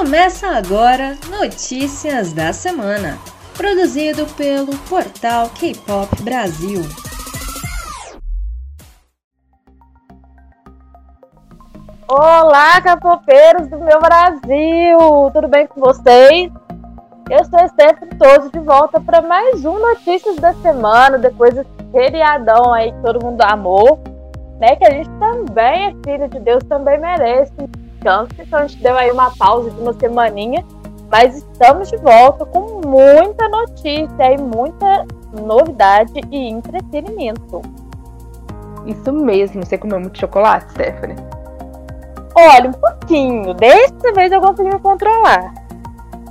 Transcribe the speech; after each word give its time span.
Começa 0.00 0.56
agora 0.56 1.14
Notícias 1.28 2.32
da 2.32 2.54
Semana, 2.54 3.18
produzido 3.54 4.24
pelo 4.34 4.74
portal 4.88 5.50
K-Pop 5.50 6.22
Brasil. 6.22 6.80
Olá, 12.08 12.80
capopeiros 12.80 13.68
do 13.68 13.78
meu 13.80 14.00
Brasil! 14.00 14.98
Tudo 15.34 15.48
bem 15.48 15.66
com 15.66 15.78
vocês? 15.78 16.50
Eu 17.28 17.44
sou 17.44 17.68
Stephanie 17.68 18.18
Toso 18.18 18.50
de 18.50 18.58
volta 18.60 18.98
para 19.02 19.20
mais 19.20 19.66
um 19.66 19.78
Notícias 19.78 20.36
da 20.36 20.54
Semana, 20.54 21.18
depois 21.18 21.52
desse 21.52 21.68
feriadão 21.92 22.72
aí 22.72 22.90
que 22.90 23.02
todo 23.02 23.22
mundo 23.22 23.42
amou, 23.42 24.02
né? 24.58 24.76
Que 24.76 24.86
a 24.86 24.92
gente 24.92 25.10
também 25.18 25.88
é 25.88 25.94
filho 26.02 26.26
de 26.26 26.40
Deus, 26.40 26.64
também 26.64 26.98
merece 26.98 27.52
descanso, 28.00 28.30
então 28.38 28.58
a 28.58 28.66
gente 28.66 28.82
deu 28.82 28.96
aí 28.96 29.10
uma 29.10 29.30
pausa 29.36 29.70
de 29.70 29.78
uma 29.80 29.92
semaninha, 29.92 30.64
mas 31.10 31.36
estamos 31.36 31.90
de 31.90 31.98
volta 31.98 32.46
com 32.46 32.80
muita 32.86 33.48
notícia 33.48 34.32
e 34.32 34.38
muita 34.38 35.06
novidade 35.32 36.20
e 36.30 36.48
entretenimento. 36.48 37.60
Isso 38.86 39.12
mesmo, 39.12 39.64
você 39.64 39.76
comeu 39.76 40.00
muito 40.00 40.18
chocolate, 40.18 40.72
Stephanie? 40.72 41.16
Olha, 42.34 42.70
um 42.70 42.72
pouquinho. 42.72 43.52
Dessa 43.54 44.12
vez 44.14 44.32
eu 44.32 44.40
consegui 44.40 44.70
me 44.70 44.78
controlar. 44.78 45.52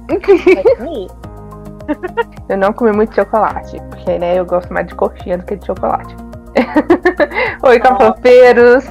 eu 2.50 2.58
não 2.58 2.74
comi 2.74 2.92
muito 2.92 3.14
chocolate, 3.14 3.80
porque 3.90 4.18
né, 4.18 4.40
eu 4.40 4.46
gosto 4.46 4.74
mais 4.74 4.88
de 4.88 4.96
coxinha 4.96 5.38
do 5.38 5.46
que 5.46 5.56
de 5.56 5.68
chocolate. 5.68 6.16
Oi, 7.64 7.80
cafopeiros! 7.80 8.86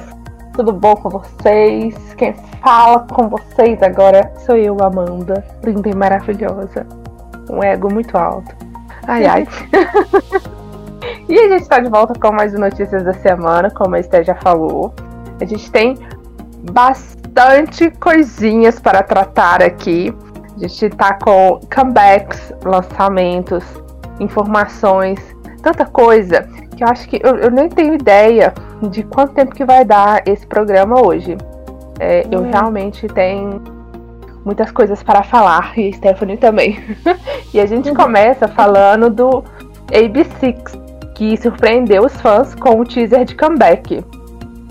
Tudo 0.53 0.71
bom 0.71 0.95
com 0.95 1.09
vocês? 1.09 2.13
Quem 2.15 2.33
fala 2.61 3.05
com 3.11 3.29
vocês 3.29 3.81
agora 3.81 4.31
sou 4.45 4.55
eu, 4.55 4.77
Amanda, 4.81 5.43
linda 5.63 5.89
e 5.89 5.95
maravilhosa. 5.95 6.85
Um 7.49 7.63
ego 7.63 7.91
muito 7.91 8.17
alto. 8.17 8.55
Ai, 9.07 9.25
ai. 9.25 9.47
e 11.27 11.39
a 11.39 11.49
gente 11.49 11.61
está 11.61 11.79
de 11.79 11.89
volta 11.89 12.13
com 12.19 12.31
mais 12.31 12.53
notícias 12.53 13.03
da 13.03 13.13
semana, 13.13 13.71
como 13.71 13.95
a 13.95 13.99
Esté 13.99 14.23
já 14.23 14.35
falou. 14.35 14.93
A 15.41 15.45
gente 15.45 15.71
tem 15.71 15.97
bastante 16.71 17.89
coisinhas 17.91 18.79
para 18.79 19.01
tratar 19.01 19.63
aqui. 19.63 20.13
A 20.55 20.59
gente 20.67 20.89
tá 20.89 21.13
com 21.13 21.59
comebacks, 21.73 22.53
lançamentos, 22.63 23.63
informações, 24.19 25.19
tanta 25.63 25.85
coisa 25.85 26.47
que 26.75 26.83
eu 26.83 26.87
acho 26.87 27.07
que 27.07 27.19
eu, 27.23 27.35
eu 27.37 27.51
nem 27.51 27.67
tenho 27.69 27.93
ideia 27.93 28.53
de 28.89 29.03
quanto 29.03 29.33
tempo 29.33 29.55
que 29.55 29.65
vai 29.65 29.83
dar 29.83 30.21
esse 30.27 30.45
programa 30.45 31.05
hoje. 31.05 31.37
É. 31.99 32.25
Eu 32.31 32.43
realmente 32.43 33.07
tenho 33.07 33.61
muitas 34.45 34.71
coisas 34.71 35.03
para 35.03 35.23
falar 35.23 35.77
e 35.77 35.91
Stephanie 35.93 36.37
também. 36.37 36.79
e 37.53 37.59
a 37.59 37.65
gente 37.65 37.93
começa 37.93 38.47
falando 38.47 39.09
do 39.09 39.43
AB6, 39.91 41.13
que 41.13 41.35
surpreendeu 41.37 42.05
os 42.05 42.19
fãs 42.21 42.55
com 42.55 42.79
o 42.79 42.85
teaser 42.85 43.25
de 43.25 43.35
comeback. 43.35 44.03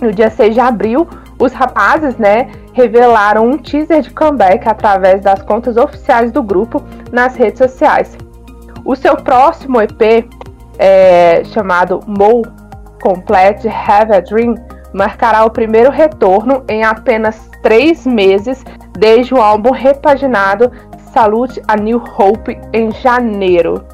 No 0.01 0.12
dia 0.12 0.31
6 0.31 0.55
de 0.55 0.61
abril, 0.61 1.06
os 1.39 1.53
rapazes, 1.53 2.17
né, 2.17 2.49
revelaram 2.73 3.47
um 3.47 3.59
teaser 3.59 4.03
de 4.03 4.11
comeback 4.11 4.69
através 4.69 5.23
das 5.23 5.43
contas 5.43 5.77
oficiais 5.77 6.33
do 6.33 6.43
grupo 6.43 6.83
nas 7.12 7.37
redes 7.37 7.59
sociais. 7.59 8.17
O 8.84 8.97
seu 8.97 9.17
próximo 9.17 9.81
EP, 9.81 10.29
é, 10.79 11.43
chamado 11.45 12.01
Mo 12.06 12.43
Complete 13.03 13.69
Have 13.69 14.12
a 14.12 14.21
Dream, 14.21 14.55
marcará 14.92 15.44
o 15.44 15.50
primeiro 15.50 15.91
retorno 15.91 16.64
em 16.69 16.84
apenas 16.84 17.50
três 17.62 18.06
meses 18.06 18.64
desde 18.98 19.34
o 19.34 19.41
álbum 19.41 19.70
repaginado 19.70 20.70
Salute 21.12 21.62
a 21.67 21.77
New 21.77 22.03
Hope 22.19 22.58
em 22.72 22.91
janeiro. 22.92 23.84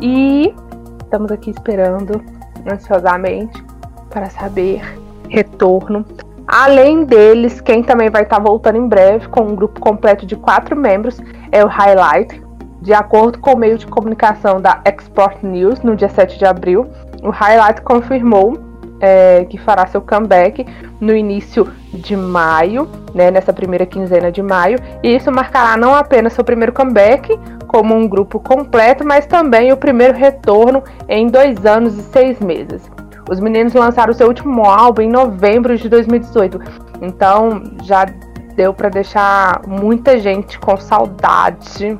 E 0.00 0.54
estamos 1.02 1.30
aqui 1.30 1.50
esperando 1.50 2.22
ansiosamente 2.70 3.62
para 4.10 4.28
saber 4.30 4.82
retorno 5.28 6.04
Além 6.46 7.04
deles, 7.04 7.60
quem 7.60 7.82
também 7.82 8.10
vai 8.10 8.22
estar 8.22 8.36
tá 8.36 8.42
voltando 8.42 8.76
em 8.76 8.86
breve 8.86 9.28
com 9.28 9.42
um 9.42 9.56
grupo 9.56 9.80
completo 9.80 10.26
de 10.26 10.36
quatro 10.36 10.76
membros 10.76 11.20
é 11.50 11.64
o 11.64 11.68
Highlight. 11.68 12.42
De 12.82 12.92
acordo 12.92 13.38
com 13.38 13.54
o 13.54 13.56
meio 13.56 13.78
de 13.78 13.86
comunicação 13.86 14.60
da 14.60 14.80
Export 14.84 15.42
News, 15.42 15.80
no 15.80 15.96
dia 15.96 16.08
7 16.08 16.38
de 16.38 16.44
abril, 16.44 16.86
o 17.22 17.30
Highlight 17.30 17.80
confirmou 17.80 18.58
é, 19.00 19.44
que 19.44 19.58
fará 19.58 19.86
seu 19.86 20.00
comeback 20.00 20.66
no 21.00 21.14
início 21.14 21.70
de 21.92 22.16
maio, 22.16 22.88
né, 23.14 23.30
nessa 23.30 23.52
primeira 23.52 23.86
quinzena 23.86 24.30
de 24.30 24.42
maio, 24.42 24.78
e 25.02 25.14
isso 25.14 25.30
marcará 25.30 25.76
não 25.76 25.94
apenas 25.94 26.32
seu 26.32 26.44
primeiro 26.44 26.72
comeback 26.72 27.38
como 27.66 27.94
um 27.94 28.08
grupo 28.08 28.38
completo, 28.38 29.04
mas 29.04 29.26
também 29.26 29.72
o 29.72 29.76
primeiro 29.76 30.16
retorno 30.16 30.82
em 31.08 31.26
dois 31.26 31.66
anos 31.66 31.98
e 31.98 32.02
seis 32.02 32.38
meses. 32.40 32.90
Os 33.28 33.40
meninos 33.40 33.72
lançaram 33.72 34.12
seu 34.12 34.28
último 34.28 34.64
álbum 34.64 35.02
em 35.02 35.08
novembro 35.08 35.76
de 35.76 35.88
2018. 35.88 36.60
Então 37.00 37.62
já 37.82 38.06
deu 38.54 38.72
para 38.72 38.88
deixar 38.88 39.62
muita 39.66 40.18
gente 40.18 40.58
com 40.58 40.76
saudade 40.76 41.98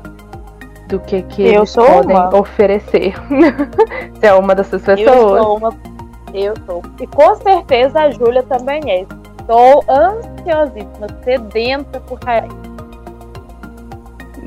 do 0.87 0.99
que, 0.99 1.23
que 1.23 1.41
eu 1.41 1.61
eles 1.61 1.75
podem 1.75 2.15
uma. 2.15 2.35
oferecer. 2.35 3.15
Você 4.13 4.27
é 4.27 4.33
uma 4.33 4.53
dessas 4.53 4.83
pessoas? 4.83 5.07
Eu 5.09 5.43
sou 5.43 5.57
uma. 5.57 5.94
Eu 6.35 6.53
sou. 6.65 6.81
E 6.99 7.07
com 7.07 7.35
certeza 7.35 8.01
a 8.01 8.11
Júlia 8.11 8.43
também 8.43 8.81
é. 8.89 9.05
Estou 9.39 9.83
ansiosíssima, 9.89 11.07
sedenta 11.23 11.99
por 12.01 12.19
Raia. 12.23 12.47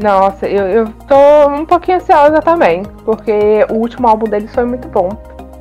Nossa, 0.00 0.46
eu, 0.46 0.66
eu 0.66 0.88
tô 1.08 1.48
um 1.48 1.64
pouquinho 1.64 1.96
ansiosa 1.96 2.40
também, 2.40 2.82
porque 3.04 3.66
o 3.70 3.74
último 3.74 4.06
álbum 4.06 4.28
deles 4.28 4.54
foi 4.54 4.64
muito 4.64 4.86
bom. 4.88 5.08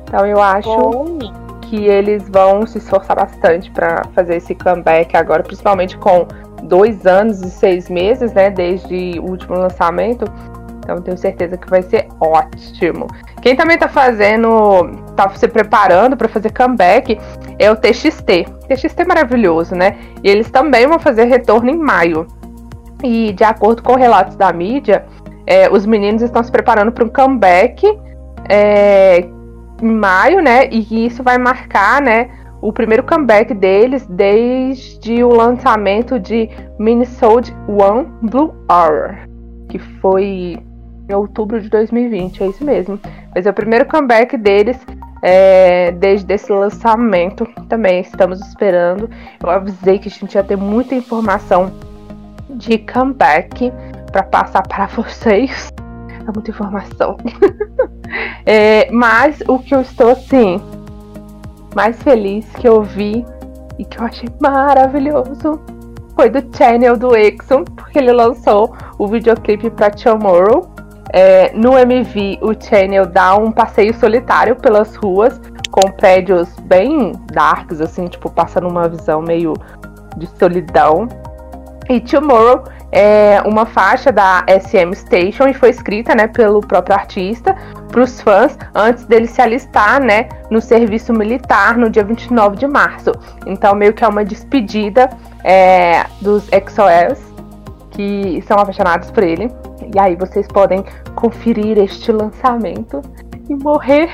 Então 0.04 0.24
eu 0.26 0.40
acho 0.40 0.68
Bom. 0.68 1.18
que 1.62 1.86
eles 1.86 2.28
vão 2.28 2.66
se 2.66 2.78
esforçar 2.78 3.16
bastante 3.16 3.70
para 3.70 4.04
fazer 4.14 4.36
esse 4.36 4.54
comeback 4.54 5.16
agora, 5.16 5.42
principalmente 5.42 5.96
com 5.98 6.26
dois 6.62 7.06
anos 7.06 7.40
e 7.40 7.50
seis 7.50 7.88
meses, 7.88 8.32
né, 8.32 8.50
desde 8.50 9.18
o 9.18 9.30
último 9.30 9.56
lançamento. 9.56 10.24
Então 10.88 11.02
tenho 11.02 11.18
certeza 11.18 11.58
que 11.58 11.68
vai 11.68 11.82
ser 11.82 12.08
ótimo. 12.18 13.08
Quem 13.42 13.54
também 13.54 13.76
tá 13.76 13.88
fazendo, 13.88 14.88
tá 15.14 15.28
se 15.34 15.46
preparando 15.46 16.16
para 16.16 16.28
fazer 16.28 16.50
comeback 16.50 17.20
é 17.58 17.70
o 17.70 17.76
TXT. 17.76 18.46
TXT 18.66 19.00
é 19.00 19.04
maravilhoso, 19.04 19.74
né? 19.74 19.98
E 20.24 20.30
eles 20.30 20.50
também 20.50 20.86
vão 20.86 20.98
fazer 20.98 21.24
retorno 21.24 21.68
em 21.68 21.76
maio. 21.76 22.26
E 23.04 23.34
de 23.34 23.44
acordo 23.44 23.82
com 23.82 23.96
relatos 23.96 24.34
da 24.34 24.50
mídia, 24.50 25.04
é, 25.46 25.68
os 25.68 25.84
meninos 25.84 26.22
estão 26.22 26.42
se 26.42 26.50
preparando 26.50 26.90
para 26.90 27.04
um 27.04 27.08
comeback 27.10 27.86
é, 28.48 29.26
em 29.82 29.92
maio, 29.92 30.40
né? 30.40 30.70
E 30.70 31.04
isso 31.04 31.22
vai 31.22 31.36
marcar, 31.36 32.00
né? 32.00 32.30
O 32.62 32.72
primeiro 32.72 33.02
comeback 33.02 33.52
deles 33.52 34.06
desde 34.06 35.22
o 35.22 35.28
lançamento 35.28 36.18
de 36.18 36.48
Minnesota 36.78 37.52
One 37.68 38.08
Blue 38.22 38.54
Hour, 38.70 39.28
que 39.68 39.78
foi 39.78 40.58
em 41.08 41.14
outubro 41.14 41.60
de 41.60 41.68
2020, 41.68 42.42
é 42.42 42.46
isso 42.48 42.64
mesmo. 42.64 43.00
Mas 43.34 43.46
é 43.46 43.50
o 43.50 43.54
primeiro 43.54 43.86
comeback 43.86 44.36
deles 44.36 44.78
é, 45.22 45.90
desde 45.92 46.32
esse 46.32 46.52
lançamento. 46.52 47.46
Também 47.68 48.00
estamos 48.00 48.40
esperando. 48.40 49.08
Eu 49.42 49.50
avisei 49.50 49.98
que 49.98 50.08
a 50.08 50.10
gente 50.10 50.34
ia 50.34 50.44
ter 50.44 50.56
muita 50.56 50.94
informação 50.94 51.72
de 52.50 52.78
comeback 52.78 53.72
para 54.12 54.22
passar 54.22 54.62
para 54.66 54.86
vocês. 54.94 55.72
É 56.10 56.32
muita 56.32 56.50
informação. 56.50 57.16
É, 58.46 58.90
mas 58.90 59.42
o 59.46 59.58
que 59.58 59.74
eu 59.74 59.82
estou 59.82 60.12
assim 60.12 60.58
mais 61.74 62.02
feliz 62.02 62.46
que 62.52 62.66
eu 62.66 62.82
vi 62.82 63.22
e 63.78 63.84
que 63.84 63.98
eu 63.98 64.04
achei 64.04 64.28
maravilhoso 64.40 65.60
foi 66.14 66.28
do 66.28 66.42
channel 66.56 66.96
do 66.96 67.16
Exxon, 67.16 67.64
porque 67.64 67.98
ele 67.98 68.12
lançou 68.12 68.74
o 68.98 69.06
videoclipe 69.06 69.70
para 69.70 69.90
Tomorrow. 69.90 70.68
É, 71.12 71.52
no 71.54 71.78
MV, 71.78 72.38
o 72.42 72.52
channel 72.54 73.06
dá 73.06 73.36
um 73.36 73.50
passeio 73.50 73.94
solitário 73.94 74.56
pelas 74.56 74.94
ruas, 74.96 75.40
com 75.70 75.90
prédios 75.92 76.48
bem 76.62 77.12
darks, 77.32 77.80
assim, 77.80 78.06
tipo, 78.06 78.30
passando 78.30 78.68
uma 78.68 78.88
visão 78.88 79.22
meio 79.22 79.54
de 80.16 80.26
solidão. 80.38 81.08
E 81.88 82.00
Tomorrow 82.00 82.64
é 82.92 83.40
uma 83.44 83.64
faixa 83.64 84.10
da 84.10 84.44
SM 84.48 84.94
Station 84.94 85.48
e 85.48 85.54
foi 85.54 85.70
escrita 85.70 86.14
né, 86.14 86.26
pelo 86.26 86.60
próprio 86.60 86.94
artista 86.94 87.56
para 87.90 88.02
os 88.02 88.20
fãs 88.20 88.58
antes 88.74 89.04
dele 89.04 89.26
se 89.26 89.40
alistar 89.40 90.00
né, 90.00 90.28
no 90.50 90.60
serviço 90.60 91.12
militar 91.12 91.76
no 91.76 91.88
dia 91.88 92.04
29 92.04 92.56
de 92.56 92.66
março. 92.66 93.12
Então, 93.46 93.74
meio 93.74 93.92
que 93.92 94.04
é 94.04 94.08
uma 94.08 94.24
despedida 94.24 95.08
é, 95.44 96.04
dos 96.20 96.48
XOLs 96.48 97.18
que 97.90 98.42
são 98.46 98.58
apaixonados 98.58 99.10
por 99.10 99.22
ele. 99.22 99.50
E 99.94 99.98
aí 99.98 100.16
vocês 100.16 100.46
podem 100.48 100.84
conferir 101.14 101.78
este 101.78 102.12
lançamento 102.12 103.00
e 103.48 103.54
morrer. 103.54 104.10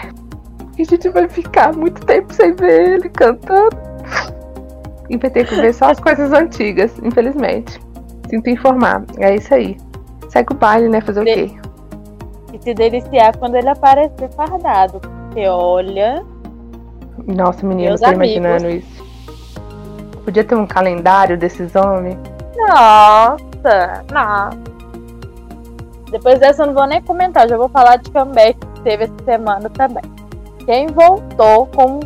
E 0.79 0.83
a 0.83 0.85
gente 0.85 1.09
vai 1.09 1.29
ficar 1.29 1.75
muito 1.75 2.05
tempo 2.05 2.33
sem 2.33 2.55
ver 2.55 2.95
ele 2.95 3.09
cantando. 3.09 3.77
E 5.09 5.17
vai 5.17 5.31
ter 5.31 5.47
que 5.47 5.55
ver 5.57 5.73
só 5.75 5.91
as 5.91 6.01
coisas 6.01 6.33
antigas, 6.33 6.93
infelizmente. 7.03 7.81
sinto 8.29 8.49
informar. 8.49 9.05
É 9.19 9.35
isso 9.35 9.55
aí. 9.55 9.77
Segue 10.29 10.53
o 10.53 10.57
baile, 10.57 10.89
né? 10.89 11.01
Fazer 11.01 11.21
o 11.21 11.25
quê? 11.25 11.51
E 12.53 12.63
se 12.63 12.75
deliciar 12.75 13.37
quando 13.37 13.57
ele 13.57 13.69
aparecer 13.69 14.31
fardado. 14.35 15.01
Porque 15.01 15.47
olha. 15.47 16.25
Nossa, 17.27 17.67
menina, 17.67 17.97
tô 17.97 18.07
amigos. 18.07 18.37
imaginando 18.37 18.71
isso. 18.71 19.05
Podia 20.25 20.43
ter 20.43 20.55
um 20.55 20.67
calendário 20.67 21.37
desses 21.37 21.75
homens. 21.77 22.19
Nossa! 22.57 24.05
Nossa! 24.11 24.74
Depois 26.15 26.39
dessa 26.39 26.63
eu 26.63 26.69
não 26.69 26.75
vou 26.75 26.87
nem 26.87 27.03
comentar, 27.03 27.49
já 27.49 27.57
vou 27.57 27.69
falar 27.69 27.97
de 27.97 28.09
comeback 28.09 28.57
que 28.57 28.81
teve 28.83 29.03
essa 29.03 29.25
semana 29.25 29.69
também. 29.69 30.05
Quem 30.65 30.87
voltou 30.87 31.67
com, 31.67 31.97
um 31.97 32.01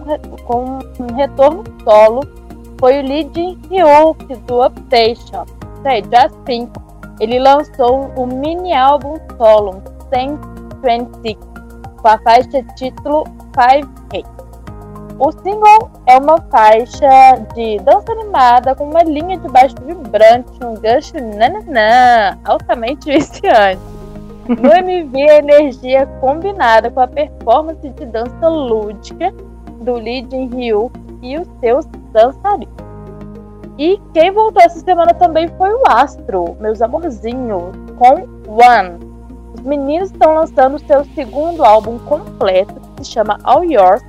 com 0.46 0.78
um 0.98 1.14
retorno 1.14 1.62
solo 1.84 2.22
foi 2.80 3.00
o 3.00 3.02
Lee 3.02 3.30
Hyuk 3.70 4.34
do 4.46 4.64
Upstation. 4.64 5.44
Dia 6.08 6.30
5. 6.46 6.72
Ele 7.20 7.38
lançou 7.38 8.10
um 8.16 8.26
mini 8.26 8.74
álbum 8.74 9.16
solo, 9.36 9.82
126, 10.10 11.36
com 12.00 12.08
a 12.08 12.16
faixa 12.18 12.62
título 12.76 13.24
5K. 13.52 14.24
O 15.18 15.32
single 15.32 15.90
é 16.06 16.16
uma 16.16 16.40
faixa 16.50 17.36
de 17.54 17.78
dança 17.80 18.10
animada 18.12 18.74
com 18.74 18.84
uma 18.84 19.02
linha 19.02 19.36
de 19.36 19.48
baixo 19.48 19.74
vibrante, 19.84 20.64
um 20.64 20.72
gancho 20.74 21.12
nananã, 21.36 22.38
altamente 22.46 23.12
viciante. 23.12 23.97
No 24.48 24.72
MV, 24.72 25.30
a 25.30 25.38
energia 25.38 26.06
combinada 26.22 26.90
com 26.90 27.00
a 27.00 27.06
performance 27.06 27.86
de 27.86 28.06
dança 28.06 28.48
lúdica 28.48 29.30
do 29.82 29.92
Lee 29.92 30.26
Jin 30.30 30.48
Hyuk 30.54 30.90
e 31.20 31.38
os 31.38 31.46
seus 31.60 31.84
dançarinos. 32.12 32.72
E 33.76 34.00
quem 34.14 34.32
voltou 34.32 34.62
essa 34.62 34.80
semana 34.80 35.12
também 35.12 35.48
foi 35.58 35.70
o 35.70 35.82
Astro, 35.86 36.56
meus 36.60 36.80
amorzinhos, 36.80 37.76
com 37.98 38.26
One. 38.50 38.98
Os 39.54 39.60
meninos 39.60 40.10
estão 40.10 40.34
lançando 40.34 40.78
seu 40.78 41.04
segundo 41.14 41.62
álbum 41.62 41.98
completo, 41.98 42.74
que 42.96 43.04
se 43.04 43.12
chama 43.12 43.38
All 43.44 43.62
Yours, 43.62 44.02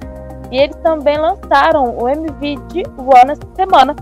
e 0.51 0.57
eles 0.57 0.75
também 0.77 1.18
lançaram 1.18 1.97
o 1.97 2.07
MV 2.07 2.56
de 2.69 2.83
One 2.97 3.31
essa 3.31 3.56
semana, 3.56 3.94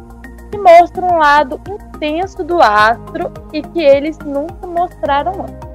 que 0.51 0.57
mostra 0.59 1.03
um 1.03 1.17
lado 1.17 1.59
intenso 1.67 2.43
do 2.43 2.61
Astro 2.61 3.31
e 3.51 3.63
que 3.63 3.81
eles 3.81 4.19
nunca 4.19 4.67
mostraram 4.67 5.33
antes. 5.41 5.66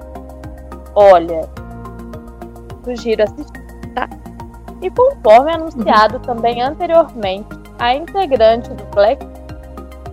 Olha, 0.95 1.49
sugiro 2.85 3.23
assistir, 3.23 3.63
tá? 3.95 4.09
E 4.81 4.91
conforme 4.91 5.53
anunciado 5.53 6.19
também 6.21 6.61
anteriormente, 6.61 7.49
a 7.79 7.95
integrante 7.95 8.69
do 8.71 8.85
Black 8.95 9.27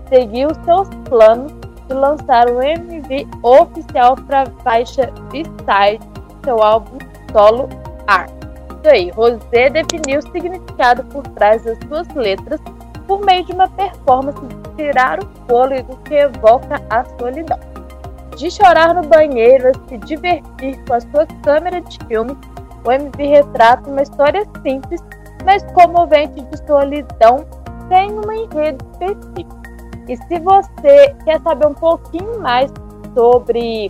seguiu 0.07 0.49
seus 0.63 0.87
planos 1.09 1.51
de 1.87 1.93
lançar 1.93 2.49
o 2.49 2.61
MV 2.61 3.27
oficial 3.43 4.15
para 4.15 4.43
a 4.43 4.45
faixa 4.63 5.11
B-Side, 5.31 6.07
seu 6.43 6.61
álbum 6.63 6.97
solo 7.31 7.67
Art. 8.07 8.31
Isso 8.79 8.89
aí, 8.89 9.09
Rosé 9.09 9.69
definiu 9.69 10.19
o 10.19 10.31
significado 10.31 11.03
por 11.05 11.23
trás 11.29 11.63
das 11.63 11.77
suas 11.87 12.07
letras 12.15 12.61
por 13.05 13.25
meio 13.25 13.43
de 13.43 13.51
uma 13.51 13.67
performance 13.67 14.39
de 14.39 14.55
tirar 14.75 15.19
o 15.19 15.27
fôlego 15.47 15.97
que 16.05 16.13
evoca 16.13 16.81
a 16.89 17.03
solidão. 17.19 17.59
De 18.35 18.49
chorar 18.49 18.93
no 18.93 19.01
banheiro 19.01 19.69
a 19.69 19.89
se 19.89 19.97
divertir 19.97 20.83
com 20.85 20.93
a 20.93 21.01
sua 21.01 21.25
câmera 21.43 21.81
de 21.81 21.97
filme, 22.07 22.37
o 22.85 22.91
MV 22.91 23.27
retrata 23.27 23.89
uma 23.89 24.01
história 24.01 24.45
simples, 24.63 25.01
mas 25.45 25.63
comovente 25.73 26.41
de 26.41 26.57
solidão 26.65 27.45
sem 27.89 28.11
um 28.11 28.31
enredo 28.31 28.85
específico. 28.91 29.59
E 30.07 30.15
se 30.15 30.39
você 30.39 31.15
quer 31.25 31.39
saber 31.41 31.67
um 31.67 31.73
pouquinho 31.73 32.39
mais 32.39 32.71
sobre 33.15 33.87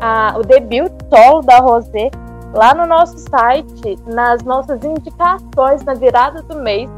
a- 0.00 0.34
o 0.36 0.42
debut 0.42 0.92
solo 1.12 1.40
da 1.40 1.58
Rosé, 1.58 2.10
lá 2.54 2.74
no 2.74 2.86
nosso 2.86 3.18
site, 3.18 3.96
nas 4.06 4.42
nossas 4.42 4.84
indicações 4.84 5.82
na 5.84 5.94
virada 5.94 6.42
do 6.42 6.56
mês, 6.56 6.90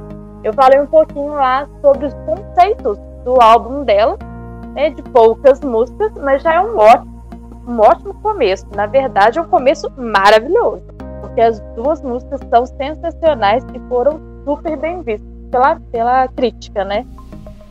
eu 0.43 0.53
falei 0.53 0.81
um 0.81 0.87
pouquinho 0.87 1.35
lá 1.35 1.69
sobre 1.81 2.07
os 2.07 2.15
conceitos 2.27 2.99
do 3.25 3.41
álbum 3.41 3.85
dela, 3.85 4.19
né, 4.75 4.91
de 4.91 5.03
poucas 5.03 5.61
músicas, 5.61 6.13
mas 6.17 6.43
já 6.43 6.55
é 6.55 6.61
um 6.61 6.77
ótimo, 6.77 7.23
um 7.69 7.81
ótimo 7.81 8.15
começo. 8.15 8.67
Na 8.75 8.87
verdade, 8.87 9.39
é 9.39 9.43
um 9.43 9.49
começo 9.49 9.91
maravilhoso, 9.97 10.85
porque 11.21 11.41
as 11.41 11.61
duas 11.75 12.03
músicas 12.03 12.41
são 12.51 12.67
sensacionais 12.67 13.65
e 13.75 13.79
foram 13.89 14.21
super 14.45 14.77
bem 14.77 15.03
vistas 15.03 15.29
pela, 15.51 15.81
pela 15.91 16.29
crítica, 16.29 16.85
né? 16.85 17.07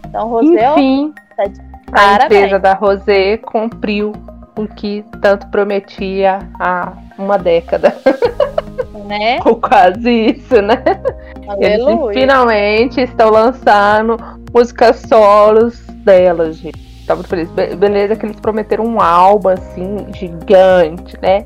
Então, 0.07 0.29
Rosé, 0.29 0.71
Enfim, 0.71 1.13
tá 1.35 1.45
de 1.45 1.71
a 1.91 2.23
empresa 2.23 2.57
da 2.57 2.73
Rosé 2.73 3.37
cumpriu 3.37 4.13
o 4.57 4.67
que 4.67 5.03
tanto 5.21 5.47
prometia 5.47 6.39
há 6.59 6.93
uma 7.17 7.37
década. 7.37 7.95
né? 9.07 9.39
Ou 9.45 9.57
quase 9.57 10.09
isso, 10.09 10.61
né? 10.61 10.81
Eles 11.59 11.81
Aleluia. 11.81 12.13
finalmente 12.13 13.01
estão 13.01 13.29
lançando 13.29 14.17
músicas 14.53 14.97
solos 15.07 15.81
delas, 16.05 16.57
gente. 16.57 16.90
Tá 17.11 17.15
muito 17.15 17.27
feliz. 17.27 17.49
Be- 17.51 17.75
beleza 17.75 18.15
que 18.15 18.25
eles 18.25 18.39
prometeram 18.39 18.85
um 18.85 19.01
álbum 19.01 19.49
assim, 19.49 20.07
gigante, 20.13 21.17
né? 21.21 21.43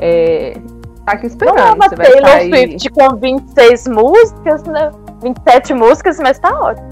É, 0.00 0.54
Tá 1.06 1.12
aqui 1.12 1.22
Não 1.22 1.46
é 1.46 1.50
esperando. 1.54 1.74
uma 1.76 1.88
Taylor 1.88 2.28
sair... 2.28 2.50
Swift 2.50 2.90
com 2.90 3.16
26 3.16 3.86
músicas, 3.88 4.62
né? 4.64 4.90
27 5.22 5.74
músicas, 5.74 6.18
mas 6.18 6.38
tá 6.38 6.50
ótimo. 6.50 6.88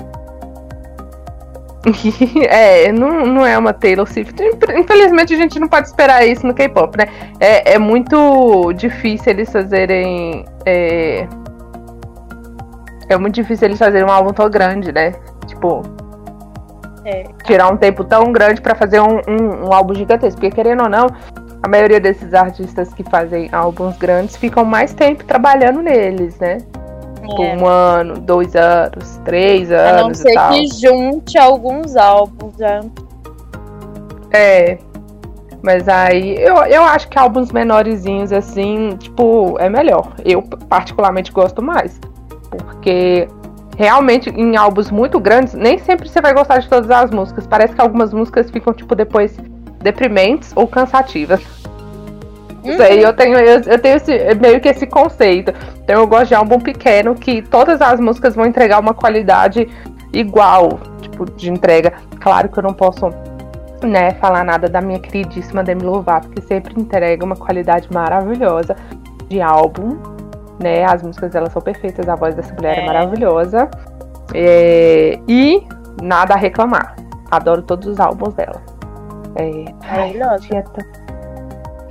é, 2.49 2.91
não, 2.93 3.27
não 3.27 3.45
é 3.45 3.59
uma 3.59 3.73
Taylor 3.73 4.07
Swift. 4.07 4.41
Infelizmente 4.75 5.35
a 5.35 5.37
gente 5.37 5.59
não 5.59 5.69
pode 5.69 5.89
esperar 5.89 6.25
isso 6.27 6.47
no 6.47 6.55
K-pop, 6.55 6.97
né? 6.97 7.09
É, 7.41 7.75
é 7.75 7.79
muito 7.79 8.73
difícil 8.73 9.33
eles 9.33 9.51
fazerem. 9.53 10.47
É... 10.65 11.27
é 13.09 13.17
muito 13.19 13.35
difícil 13.35 13.67
eles 13.69 13.79
fazerem 13.79 14.07
um 14.07 14.11
álbum 14.13 14.33
tão 14.33 14.49
grande, 14.49 14.93
né? 14.93 15.13
Tipo, 15.47 15.83
É. 17.07 17.23
tirar 17.45 17.73
um 17.73 17.77
tempo 17.77 18.03
tão 18.03 18.33
grande 18.33 18.61
pra 18.61 18.75
fazer 18.75 19.01
um, 19.01 19.21
um, 19.29 19.69
um 19.69 19.73
álbum 19.73 19.95
gigantesco. 19.95 20.41
Porque 20.41 20.55
querendo 20.55 20.83
ou 20.83 20.89
não, 20.89 21.07
a 21.63 21.69
maioria 21.69 22.01
desses 22.01 22.35
artistas 22.35 22.93
que 22.93 23.05
fazem 23.05 23.49
álbuns 23.53 23.97
grandes 23.97 24.37
ficam 24.37 24.65
mais 24.65 24.93
tempo 24.93 25.25
trabalhando 25.25 25.81
neles, 25.83 26.37
né? 26.39 26.59
Tipo, 27.21 27.43
É. 27.43 27.57
um 27.57 27.67
ano, 27.67 28.19
dois 28.21 28.55
anos, 28.57 29.21
três 29.25 29.71
A 29.71 29.93
não 29.93 30.07
anos 30.07 30.19
ser 30.19 30.35
que 30.49 30.67
junte 30.81 31.39
alguns 31.39 31.97
álbuns 31.97 32.57
já. 32.59 32.81
É. 34.33 34.79
Mas 35.63 35.89
aí 35.89 36.37
eu, 36.39 36.57
eu 36.67 36.85
acho 36.85 37.09
que 37.09 37.19
álbuns 37.19 37.51
menorzinhos 37.51 38.33
assim, 38.33 38.91
tipo, 38.99 39.57
é 39.59 39.69
melhor. 39.69 40.13
Eu 40.25 40.43
particularmente 40.43 41.33
gosto 41.33 41.63
mais. 41.63 41.99
Porque 42.51 43.29
realmente 43.77 44.31
em 44.31 44.57
álbuns 44.57 44.91
muito 44.91 45.21
grandes, 45.21 45.55
nem 45.55 45.79
sempre 45.79 46.09
você 46.09 46.21
vai 46.21 46.33
gostar 46.35 46.59
de 46.59 46.69
todas 46.69 46.91
as 46.91 47.11
músicas. 47.11 47.47
Parece 47.47 47.75
que 47.75 47.81
algumas 47.81 48.13
músicas 48.13 48.51
ficam, 48.51 48.73
tipo, 48.73 48.95
depois 48.95 49.37
deprimentes 49.83 50.53
ou 50.57 50.67
cansativas. 50.67 51.41
Isso 52.65 52.83
aí 52.83 53.01
eu 53.01 53.13
tenho, 53.13 53.39
eu, 53.39 53.61
eu 53.61 53.79
tenho 53.79 53.97
esse- 53.97 54.35
meio 54.41 54.61
que 54.61 54.69
esse 54.69 54.87
conceito. 54.87 55.53
Então 55.85 56.01
eu 56.01 56.07
gosto 56.07 56.29
de 56.29 56.35
álbum 56.35 56.59
pequeno 56.59 57.15
que 57.15 57.41
todas 57.43 57.81
as 57.81 58.01
músicas 58.01 58.35
vão 58.35 58.45
entregar 58.45 58.81
uma 58.81 58.93
qualidade 58.93 59.69
igual, 60.13 60.81
tipo, 61.01 61.31
de 61.31 61.49
entrega. 61.49 61.93
Claro 62.19 62.49
que 62.49 62.59
eu 62.59 62.63
não 62.65 62.73
posso, 62.73 63.11
né, 63.85 64.13
falar 64.15 64.43
nada 64.43 64.69
da 64.69 64.81
minha 64.81 64.99
queridíssima 64.99 65.63
Demi 65.63 65.83
Lovato, 65.83 66.29
que 66.31 66.41
sempre 66.41 66.75
entrega 66.81 67.25
uma 67.25 67.37
qualidade 67.37 67.89
maravilhosa 67.93 68.75
de 69.29 69.41
álbum, 69.41 69.97
né? 70.61 70.85
As 70.85 71.03
músicas 71.03 71.31
dela 71.33 71.49
são 71.51 71.61
perfeitas, 71.63 72.09
a 72.09 72.15
voz 72.15 72.35
dessa 72.35 72.55
mulher 72.55 72.79
é, 72.79 72.83
É. 72.83 72.87
maravilhosa. 72.87 73.69
É, 74.35 75.19
e 75.29 75.67
nada 76.03 76.35
a 76.35 76.37
reclamar. 76.37 76.97
Adoro 77.31 77.63
todos 77.63 77.87
os 77.89 78.01
álbuns 78.01 78.35
dela. 78.35 78.61
É, 79.37 79.65
Maravilhosa. 79.87 80.39
tinha 80.39 80.63
tantos. 80.63 81.01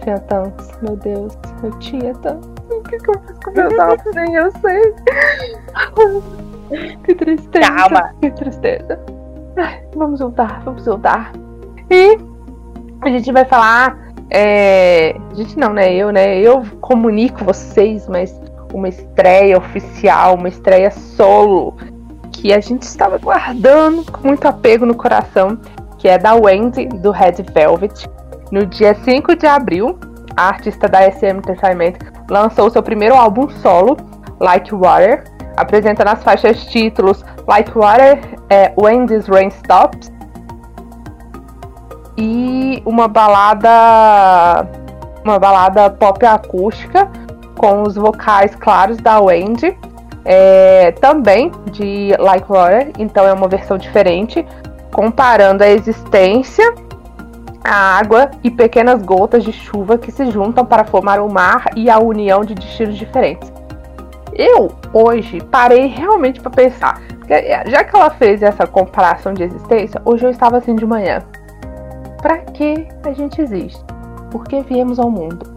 Tinha 0.03 0.19
tantos, 0.19 0.72
meu 0.81 0.95
Deus. 0.98 1.38
Eu 1.63 1.72
tinha 1.79 2.13
tantos. 2.15 2.50
O 2.69 2.81
que, 2.84 2.98
que 2.98 3.10
eu 3.10 3.22
fiz 3.22 3.38
com 3.43 3.51
meus 3.51 3.77
álbuns? 3.79 4.15
Nem 4.15 4.34
eu 4.36 4.51
sei. 4.51 4.93
que 7.03 7.15
tristeza. 7.15 7.72
Calma. 7.72 8.12
Que 8.22 8.31
tristeza. 8.31 9.00
Ai, 9.57 9.84
vamos 9.95 10.19
voltar, 10.19 10.62
vamos 10.63 10.86
voltar. 10.86 11.31
E 11.89 12.17
a 13.01 13.10
gente 13.10 13.31
vai 13.31 13.45
falar. 13.45 13.98
É... 14.31 15.15
A 15.31 15.34
gente 15.36 15.57
não, 15.57 15.72
né? 15.74 15.93
Eu, 15.93 16.12
né? 16.12 16.39
Eu 16.39 16.63
comunico 16.81 17.43
vocês, 17.45 18.07
mas 18.07 18.39
uma 18.75 18.89
estreia 18.89 19.58
oficial, 19.58 20.36
uma 20.36 20.50
estreia 20.50 20.91
solo 20.91 21.77
que 22.34 22.51
a 22.53 22.60
gente 22.60 22.84
estava 22.84 23.17
guardando 23.17 24.12
com 24.12 24.27
muito 24.27 24.46
apego 24.46 24.86
no 24.86 24.94
coração, 24.94 25.58
que 25.98 26.10
é 26.10 26.17
da 26.17 26.36
Wendy, 26.36 26.86
do 26.88 27.10
Red 27.12 27.44
Velvet. 27.53 28.05
No 28.51 28.65
dia 28.65 28.94
5 28.94 29.38
de 29.38 29.48
abril, 29.48 29.98
a 30.36 30.50
artista 30.50 30.89
da 30.89 31.10
SM 31.10 31.38
Entertainment 31.38 31.94
lançou 32.29 32.70
seu 32.70 32.84
primeiro 32.84 33.15
álbum 33.15 33.50
solo, 33.50 33.96
Like 34.41 34.75
Water, 34.75 35.24
apresentando 35.55 36.10
as 36.10 36.22
faixas 36.22 36.65
títulos 36.65 37.24
Like 37.48 37.72
Water, 37.72 38.20
é, 38.50 38.74
Rain 38.77 39.48
Stops 39.48 40.12
e 42.17 42.84
uma 42.86 43.08
balada 43.08 44.67
uma 45.24 45.39
balada 45.39 45.89
pop 45.89 46.24
acústica 46.25 47.10
com 47.57 47.83
os 47.83 47.95
vocais 47.95 48.55
claros 48.55 48.97
da 48.97 49.19
Wendy, 49.19 49.77
é, 50.24 50.91
também 50.93 51.51
de 51.71 52.15
Like 52.17 52.47
Water, 52.50 52.91
então 52.97 53.25
é 53.25 53.33
uma 53.33 53.47
versão 53.47 53.77
diferente, 53.77 54.45
comparando 54.91 55.63
a 55.63 55.67
existência, 55.67 56.74
a 57.63 57.97
água 57.97 58.31
e 58.43 58.50
pequenas 58.50 59.01
gotas 59.01 59.43
de 59.43 59.51
chuva 59.51 59.97
que 59.97 60.12
se 60.12 60.29
juntam 60.31 60.65
para 60.65 60.83
formar 60.83 61.19
o 61.19 61.31
mar 61.31 61.65
e 61.75 61.89
a 61.89 62.00
união 62.00 62.41
de 62.41 62.55
destinos 62.55 62.95
diferentes. 62.95 63.51
Eu, 64.33 64.71
hoje, 64.93 65.41
parei 65.50 65.88
realmente 65.88 66.41
para 66.41 66.51
pensar. 66.51 67.01
Já 67.67 67.83
que 67.83 67.95
ela 67.95 68.09
fez 68.09 68.43
essa 68.43 68.67
comparação 68.67 69.33
de 69.33 69.43
existência, 69.43 70.01
hoje 70.05 70.25
eu 70.25 70.29
estava 70.29 70.57
assim 70.57 70.75
de 70.75 70.85
manhã. 70.85 71.24
Para 72.21 72.38
que 72.39 72.88
a 73.03 73.13
gente 73.13 73.41
existe? 73.41 73.83
Por 74.29 74.43
que 74.43 74.62
viemos 74.62 75.00
ao 75.00 75.09
mundo? 75.09 75.55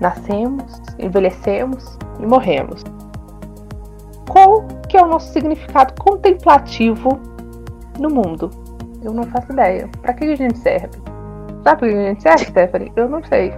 Nascemos, 0.00 0.82
envelhecemos 0.98 1.98
e 2.20 2.26
morremos. 2.26 2.82
Qual 4.28 4.64
que 4.88 4.96
é 4.96 5.02
o 5.02 5.06
nosso 5.06 5.32
significado 5.32 5.94
contemplativo 6.00 7.20
no 7.98 8.10
mundo? 8.10 8.50
Eu 9.02 9.12
não 9.12 9.24
faço 9.24 9.52
ideia. 9.52 9.88
Para 10.02 10.14
que 10.14 10.24
a 10.24 10.36
gente 10.36 10.58
serve? 10.58 10.90
Sabe 11.62 11.78
para 11.78 11.88
que 11.88 11.94
a 11.94 12.08
gente 12.08 12.22
serve, 12.22 12.44
Stephanie? 12.46 12.92
Eu 12.96 13.08
não 13.08 13.22
sei. 13.24 13.52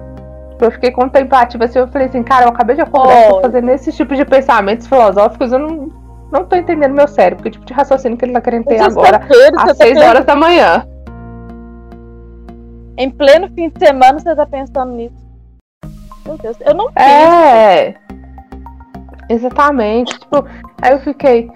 Eu 0.60 0.70
fiquei 0.70 0.90
contemplativa 0.90 1.64
assim, 1.64 1.78
eu 1.78 1.88
falei 1.88 2.08
assim, 2.08 2.22
cara, 2.22 2.46
eu 2.46 2.48
acabei 2.48 2.76
de 2.76 2.82
acordar, 2.82 3.30
oh. 3.30 3.40
fazendo 3.42 3.70
esse 3.70 3.92
tipo 3.92 4.14
de 4.14 4.24
pensamentos 4.24 4.86
filosóficos, 4.86 5.52
eu 5.52 5.58
não, 5.58 5.90
não 6.32 6.44
tô 6.44 6.56
entendendo 6.56 6.94
meu 6.94 7.06
cérebro, 7.06 7.42
que 7.44 7.50
tipo 7.50 7.66
de 7.66 7.74
raciocínio 7.74 8.16
que 8.16 8.24
ele 8.24 8.32
tá 8.32 8.40
querendo 8.40 8.64
ter 8.64 8.80
agora, 8.80 9.20
às 9.58 9.76
6 9.76 9.98
tá 9.98 10.06
horas 10.06 10.24
da 10.24 10.34
manhã. 10.34 10.86
Em 12.96 13.10
pleno 13.10 13.48
fim 13.50 13.68
de 13.68 13.78
semana 13.78 14.18
você 14.18 14.34
tá 14.34 14.46
pensando 14.46 14.92
nisso. 14.92 15.25
Meu 16.26 16.36
Deus, 16.38 16.56
eu 16.60 16.74
não 16.74 16.92
penso. 16.92 17.08
É. 17.08 17.94
Exatamente. 19.28 20.18
Tipo, 20.18 20.44
aí 20.82 20.92
eu 20.92 20.98
fiquei. 21.00 21.50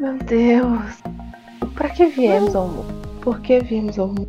Meu 0.00 0.14
Deus. 0.18 1.02
Pra 1.74 1.88
que 1.88 2.06
viemos 2.06 2.54
ao 2.54 2.66
mundo? 2.66 2.94
Por 3.20 3.40
que 3.40 3.58
viemos 3.60 3.98
ao 3.98 4.08
mundo? 4.08 4.28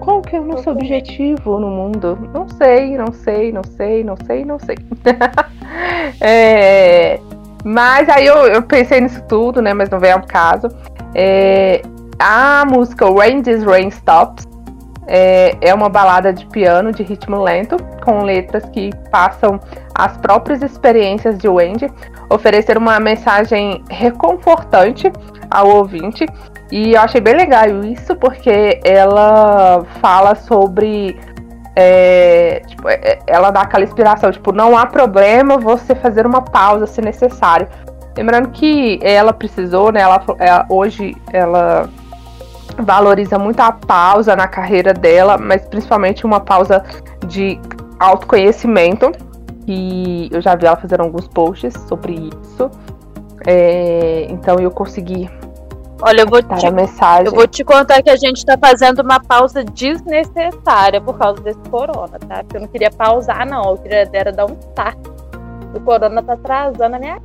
Qual 0.00 0.22
que 0.22 0.36
é 0.36 0.40
o 0.40 0.44
nosso 0.44 0.70
objetivo 0.70 1.58
no 1.58 1.68
mundo? 1.68 2.18
Não 2.32 2.48
sei, 2.48 2.96
não 2.96 3.12
sei, 3.12 3.52
não 3.52 3.62
sei, 3.62 4.04
não 4.04 4.16
sei, 4.16 4.44
não 4.44 4.58
sei. 4.58 4.76
é, 6.20 7.20
mas 7.64 8.08
aí 8.08 8.26
eu, 8.26 8.46
eu, 8.46 8.62
pensei 8.62 9.00
nisso 9.00 9.22
tudo, 9.28 9.60
né? 9.60 9.74
Mas 9.74 9.90
não 9.90 10.00
veio 10.00 10.14
ao 10.14 10.26
caso. 10.26 10.68
É, 11.14 11.82
a 12.18 12.64
música 12.64 13.06
Rain 13.10 13.42
This 13.42 13.62
Rain 13.64 13.88
Stops 13.88 14.47
é, 15.08 15.56
é 15.62 15.74
uma 15.74 15.88
balada 15.88 16.32
de 16.32 16.44
piano 16.46 16.92
de 16.92 17.02
ritmo 17.02 17.42
lento, 17.42 17.76
com 18.04 18.22
letras 18.22 18.64
que 18.66 18.90
passam 19.10 19.58
as 19.94 20.16
próprias 20.18 20.62
experiências 20.62 21.38
de 21.38 21.48
Wendy, 21.48 21.90
oferecer 22.30 22.76
uma 22.76 23.00
mensagem 23.00 23.82
reconfortante 23.90 25.10
ao 25.50 25.68
ouvinte. 25.68 26.26
E 26.70 26.92
eu 26.92 27.00
achei 27.00 27.20
bem 27.20 27.34
legal 27.34 27.82
isso, 27.84 28.14
porque 28.16 28.78
ela 28.84 29.84
fala 30.00 30.34
sobre. 30.34 31.18
É, 31.74 32.60
tipo, 32.66 32.88
é, 32.88 33.18
ela 33.26 33.50
dá 33.50 33.62
aquela 33.62 33.84
inspiração, 33.84 34.32
tipo, 34.32 34.52
não 34.52 34.76
há 34.76 34.84
problema 34.84 35.56
você 35.56 35.94
fazer 35.94 36.26
uma 36.26 36.42
pausa 36.42 36.86
se 36.86 37.00
necessário. 37.00 37.68
Lembrando 38.16 38.50
que 38.50 38.98
ela 39.00 39.32
precisou, 39.32 39.92
né? 39.92 40.00
Ela, 40.00 40.20
ela 40.40 40.66
hoje 40.68 41.16
ela 41.32 41.88
valoriza 42.82 43.38
muito 43.38 43.60
a 43.60 43.72
pausa 43.72 44.34
na 44.36 44.46
carreira 44.46 44.92
dela, 44.94 45.36
mas 45.36 45.66
principalmente 45.66 46.24
uma 46.24 46.40
pausa 46.40 46.84
de 47.26 47.60
autoconhecimento. 47.98 49.12
E 49.66 50.28
eu 50.32 50.40
já 50.40 50.54
vi 50.54 50.66
ela 50.66 50.76
fazer 50.76 51.00
alguns 51.00 51.28
posts 51.28 51.74
sobre 51.88 52.14
isso. 52.14 52.70
É, 53.46 54.26
então 54.30 54.58
eu 54.58 54.70
consegui. 54.70 55.30
Olha, 56.00 56.22
eu 56.22 56.28
vou, 56.28 56.40
te, 56.40 56.66
a 56.66 56.70
mensagem. 56.70 57.26
eu 57.26 57.32
vou 57.32 57.46
te 57.46 57.64
contar 57.64 58.02
que 58.02 58.08
a 58.08 58.16
gente 58.16 58.36
está 58.36 58.56
fazendo 58.56 59.00
uma 59.00 59.20
pausa 59.20 59.64
desnecessária 59.64 61.00
por 61.00 61.18
causa 61.18 61.42
desse 61.42 61.58
corona, 61.70 62.18
tá? 62.20 62.44
Porque 62.44 62.56
eu 62.56 62.60
não 62.60 62.68
queria 62.68 62.90
pausar, 62.90 63.44
não. 63.46 63.70
Eu 63.70 63.76
queria 63.78 64.08
era 64.12 64.32
dar 64.32 64.46
um 64.46 64.56
start. 64.70 64.96
O 65.74 65.80
corona 65.80 66.22
tá 66.22 66.34
atrasando 66.34 66.96
a 66.96 66.98
minha 66.98 67.20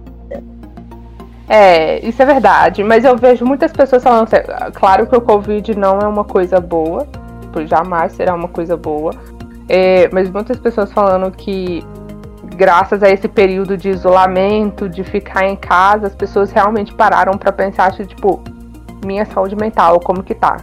é, 1.47 2.05
isso 2.05 2.21
é 2.21 2.25
verdade, 2.25 2.83
mas 2.83 3.03
eu 3.03 3.17
vejo 3.17 3.45
muitas 3.45 3.71
pessoas 3.71 4.03
falando 4.03 4.23
assim, 4.23 4.71
claro 4.73 5.07
que 5.07 5.15
o 5.15 5.21
Covid 5.21 5.77
não 5.77 5.99
é 5.99 6.07
uma 6.07 6.23
coisa 6.23 6.59
boa, 6.59 7.07
jamais 7.65 8.13
será 8.13 8.33
uma 8.33 8.47
coisa 8.47 8.75
boa, 8.75 9.13
é, 9.67 10.09
mas 10.11 10.29
muitas 10.29 10.57
pessoas 10.57 10.91
falando 10.91 11.29
que 11.31 11.85
graças 12.55 13.01
a 13.03 13.09
esse 13.09 13.27
período 13.27 13.75
de 13.75 13.89
isolamento, 13.89 14.87
de 14.87 15.03
ficar 15.03 15.45
em 15.45 15.55
casa, 15.55 16.07
as 16.07 16.15
pessoas 16.15 16.51
realmente 16.51 16.93
pararam 16.93 17.33
para 17.33 17.51
pensar, 17.51 17.91
tipo, 17.91 18.41
minha 19.05 19.25
saúde 19.25 19.55
mental, 19.55 19.99
como 19.99 20.23
que 20.23 20.33
tá? 20.33 20.57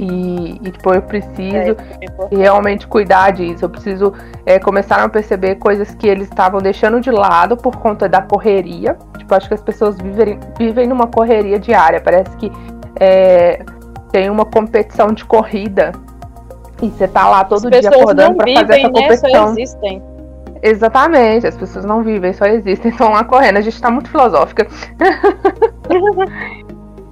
E, 0.00 0.60
e 0.62 0.70
tipo, 0.70 0.94
eu 0.94 1.02
preciso 1.02 1.56
é, 1.56 1.76
realmente 2.30 2.86
cuidar 2.86 3.32
disso. 3.32 3.64
Eu 3.64 3.68
preciso 3.68 4.12
é, 4.46 4.58
começar 4.58 5.02
a 5.02 5.08
perceber 5.08 5.56
coisas 5.56 5.92
que 5.96 6.06
eles 6.06 6.28
estavam 6.28 6.60
deixando 6.60 7.00
de 7.00 7.10
lado 7.10 7.56
por 7.56 7.76
conta 7.76 8.08
da 8.08 8.22
correria. 8.22 8.96
Tipo, 9.18 9.34
acho 9.34 9.48
que 9.48 9.54
as 9.54 9.62
pessoas 9.62 9.98
vivem, 9.98 10.38
vivem 10.56 10.86
numa 10.86 11.08
correria 11.08 11.58
diária. 11.58 12.00
Parece 12.00 12.30
que 12.36 12.52
é, 13.00 13.64
tem 14.12 14.30
uma 14.30 14.44
competição 14.44 15.08
de 15.08 15.24
corrida. 15.24 15.90
E 16.80 16.90
você 16.90 17.08
tá 17.08 17.28
lá 17.28 17.44
todo 17.44 17.66
as 17.66 17.80
dia 17.80 17.90
acordando 17.90 18.36
para 18.36 18.54
fazer 18.54 18.78
essa 18.78 18.88
né? 18.88 19.00
competição. 19.00 19.46
Só 19.46 19.52
existem. 19.52 20.02
Exatamente, 20.60 21.46
as 21.46 21.56
pessoas 21.56 21.84
não 21.84 22.02
vivem, 22.02 22.32
só 22.32 22.44
existem, 22.44 22.90
estão 22.92 23.10
lá 23.10 23.24
correndo. 23.24 23.56
A 23.56 23.60
gente 23.60 23.80
tá 23.80 23.90
muito 23.90 24.08
filosófica. 24.10 24.64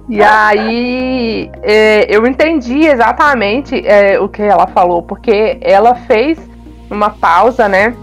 E 0.09 0.23
aí 0.23 1.51
é, 1.61 2.15
eu 2.15 2.25
entendi 2.25 2.85
exatamente 2.85 3.85
é, 3.85 4.19
o 4.19 4.29
que 4.29 4.41
ela 4.41 4.67
falou, 4.67 5.03
porque 5.03 5.57
ela 5.61 5.95
fez 5.95 6.39
uma 6.89 7.09
pausa, 7.09 7.67
né? 7.67 7.93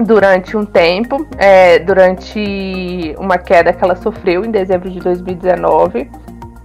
Durante 0.00 0.56
um 0.56 0.64
tempo, 0.64 1.26
é, 1.36 1.78
durante 1.80 3.14
uma 3.18 3.38
queda 3.38 3.72
que 3.72 3.82
ela 3.82 3.96
sofreu 3.96 4.44
em 4.44 4.50
dezembro 4.50 4.90
de 4.90 5.00
2019. 5.00 6.10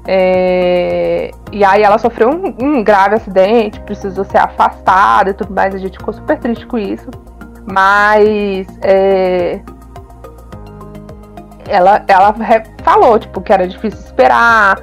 É, 0.07 1.31
e 1.51 1.63
aí 1.63 1.83
ela 1.83 1.99
sofreu 1.99 2.29
um, 2.29 2.55
um, 2.59 2.83
grave 2.83 3.15
acidente, 3.15 3.79
precisou 3.81 4.25
ser 4.25 4.39
afastada 4.39 5.31
e 5.31 5.33
tudo 5.33 5.53
mais. 5.53 5.73
A 5.73 5.77
gente 5.77 5.97
ficou 5.97 6.13
super 6.13 6.37
triste 6.37 6.65
com 6.65 6.77
isso. 6.77 7.09
Mas 7.71 8.67
é, 8.81 9.59
ela, 11.69 12.03
ela 12.07 12.35
falou, 12.83 13.19
tipo, 13.19 13.41
que 13.41 13.53
era 13.53 13.67
difícil 13.67 13.99
esperar, 13.99 14.81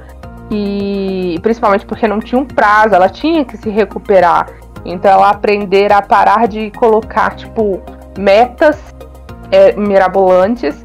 e 0.49 1.37
principalmente 1.41 1.85
porque 1.85 2.07
não 2.07 2.19
tinha 2.19 2.39
um 2.39 2.45
prazo, 2.45 2.95
ela 2.95 3.09
tinha 3.09 3.43
que 3.43 3.57
se 3.57 3.69
recuperar. 3.69 4.47
Então 4.85 5.11
ela 5.11 5.29
aprender 5.29 5.91
a 5.91 6.01
parar 6.01 6.47
de 6.47 6.71
colocar, 6.71 7.35
tipo, 7.35 7.81
metas 8.17 8.77
é, 9.51 9.73
mirabolantes 9.73 10.81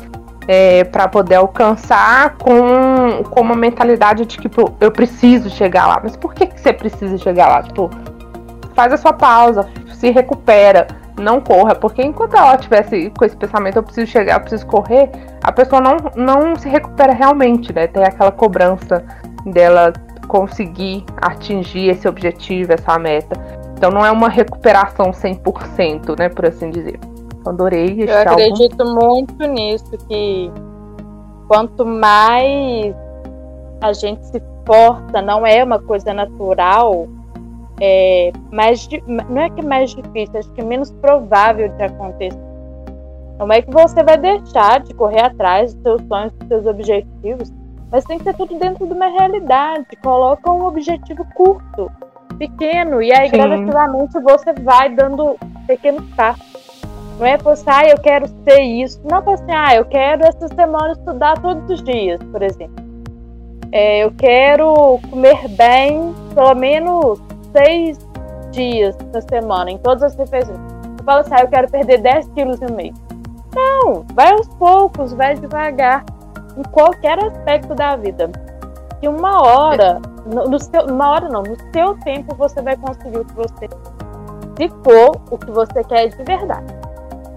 é, 0.49 0.82
para 0.85 1.06
poder 1.06 1.37
alcançar 1.37 2.37
com, 2.37 3.23
com 3.30 3.40
uma 3.40 3.54
mentalidade 3.54 4.26
de 4.26 4.38
tipo, 4.38 4.75
eu 4.80 4.90
preciso 4.90 5.49
chegar 5.49 5.87
lá. 5.87 6.00
Mas 6.02 6.16
por 6.16 6.35
que, 6.35 6.47
que 6.47 6.61
você 6.61 6.73
precisa 6.73 7.16
chegar 7.18 7.49
lá? 7.49 7.62
Tipo, 7.62 7.90
faz 8.75 8.92
a 8.92 8.97
sua 8.97 9.12
pausa, 9.12 9.68
se 9.94 10.11
recupera 10.11 10.88
não 11.23 11.41
corra, 11.41 11.75
porque 11.75 12.02
enquanto 12.02 12.37
ela 12.37 12.57
tivesse 12.57 13.11
com 13.17 13.25
esse 13.25 13.37
pensamento, 13.37 13.76
eu 13.76 13.83
preciso 13.83 14.07
chegar, 14.07 14.35
eu 14.35 14.41
preciso 14.41 14.67
correr, 14.67 15.11
a 15.43 15.52
pessoa 15.52 15.81
não, 15.81 15.97
não 16.17 16.57
se 16.57 16.69
recupera 16.69 17.12
realmente, 17.12 17.73
né? 17.73 17.87
Tem 17.87 18.05
aquela 18.05 18.31
cobrança 18.31 19.05
dela 19.47 19.93
conseguir 20.29 21.05
atingir 21.21 21.88
esse 21.88 22.09
objetivo, 22.09 22.73
essa 22.73 22.99
meta. 22.99 23.37
Então 23.76 23.91
não 23.91 24.05
é 24.05 24.11
uma 24.11 24.29
recuperação 24.29 25.11
100%, 25.11 26.19
né, 26.19 26.29
por 26.29 26.47
assim 26.47 26.71
dizer. 26.71 26.99
Adorei 27.45 28.05
Eu 28.07 28.19
acredito 28.19 28.81
álbum. 28.81 29.07
muito 29.07 29.45
nisso, 29.47 29.91
que 30.09 30.50
quanto 31.49 31.85
mais 31.85 32.95
a 33.81 33.93
gente 33.93 34.25
se 34.26 34.41
força, 34.64 35.21
não 35.21 35.45
é 35.45 35.62
uma 35.64 35.81
coisa 35.81 36.14
natural, 36.14 37.09
é, 37.81 38.33
mais, 38.50 38.88
não 39.07 39.43
é 39.43 39.50
que 39.50 39.61
é 39.61 39.64
mais 39.64 39.91
difícil, 39.91 40.38
acho 40.38 40.52
que 40.52 40.62
menos 40.62 40.91
provável 40.93 41.69
de 41.69 41.83
acontecer. 41.83 42.38
Não 43.38 43.50
é 43.52 43.61
que 43.61 43.71
você 43.71 44.02
vai 44.02 44.17
deixar 44.17 44.81
de 44.81 44.95
correr 44.95 45.23
atrás 45.23 45.75
dos 45.75 45.83
seus 45.83 46.09
sonhos, 46.09 46.33
dos 46.35 46.49
seus 46.49 46.67
objetivos, 46.67 47.52
mas 47.91 48.05
tem 48.05 48.19
que 48.19 48.25
ser 48.25 48.35
tudo 48.35 48.59
dentro 48.59 48.87
de 48.87 48.93
uma 48.93 49.09
realidade. 49.09 49.87
Coloca 50.02 50.50
um 50.50 50.64
objetivo 50.64 51.26
curto, 51.35 51.91
pequeno, 52.38 53.02
e 53.02 53.12
aí 53.12 53.29
Sim. 53.29 53.37
gradativamente 53.37 54.21
você 54.21 54.52
vai 54.52 54.95
dando 54.95 55.37
pequenos 55.67 56.05
passos. 56.14 56.83
Não 57.19 57.26
é 57.26 57.37
você, 57.37 57.69
ah, 57.69 57.88
eu 57.88 57.99
quero 57.99 58.26
ser 58.45 58.61
isso. 58.61 59.00
Não 59.05 59.19
é 59.19 59.35
assim, 59.35 59.52
ah, 59.52 59.75
eu 59.75 59.85
quero 59.85 60.25
essa 60.25 60.49
semana 60.49 60.93
estudar 60.93 61.38
todos 61.41 61.69
os 61.69 61.83
dias, 61.83 62.21
por 62.31 62.43
exemplo. 62.43 62.83
É, 63.71 64.05
eu 64.05 64.12
quero 64.12 64.99
comer 65.11 65.49
bem 65.49 66.14
pelo 66.35 66.55
menos 66.55 67.21
seis 67.52 67.99
dias 68.50 68.97
da 69.12 69.21
semana, 69.21 69.71
em 69.71 69.78
todas 69.78 70.02
as 70.02 70.14
refeições. 70.16 70.59
Você 70.59 71.04
fala 71.04 71.21
assim, 71.21 71.35
ah, 71.35 71.40
eu 71.40 71.49
quero 71.49 71.71
perder 71.71 71.99
10 71.99 72.28
quilos 72.28 72.61
no 72.61 72.73
mês. 72.75 72.94
Não, 73.54 74.04
vai 74.14 74.32
aos 74.32 74.49
poucos, 74.49 75.12
vai 75.12 75.35
devagar, 75.35 76.04
em 76.56 76.62
qualquer 76.71 77.18
aspecto 77.23 77.75
da 77.75 77.97
vida. 77.97 78.30
E 79.02 79.09
uma 79.09 79.42
hora, 79.42 80.00
no, 80.26 80.44
no 80.44 80.59
seu, 80.59 80.87
uma 80.87 81.11
hora 81.11 81.28
não, 81.28 81.42
no 81.42 81.56
seu 81.73 81.99
tempo 81.99 82.35
você 82.37 82.62
vai 82.62 82.76
conseguir 82.76 83.18
o 83.18 83.25
que 83.25 83.35
você. 83.35 83.68
Se 84.56 84.68
for 84.85 85.21
o 85.30 85.38
que 85.38 85.50
você 85.50 85.82
quer 85.85 86.09
de 86.09 86.23
verdade. 86.23 86.75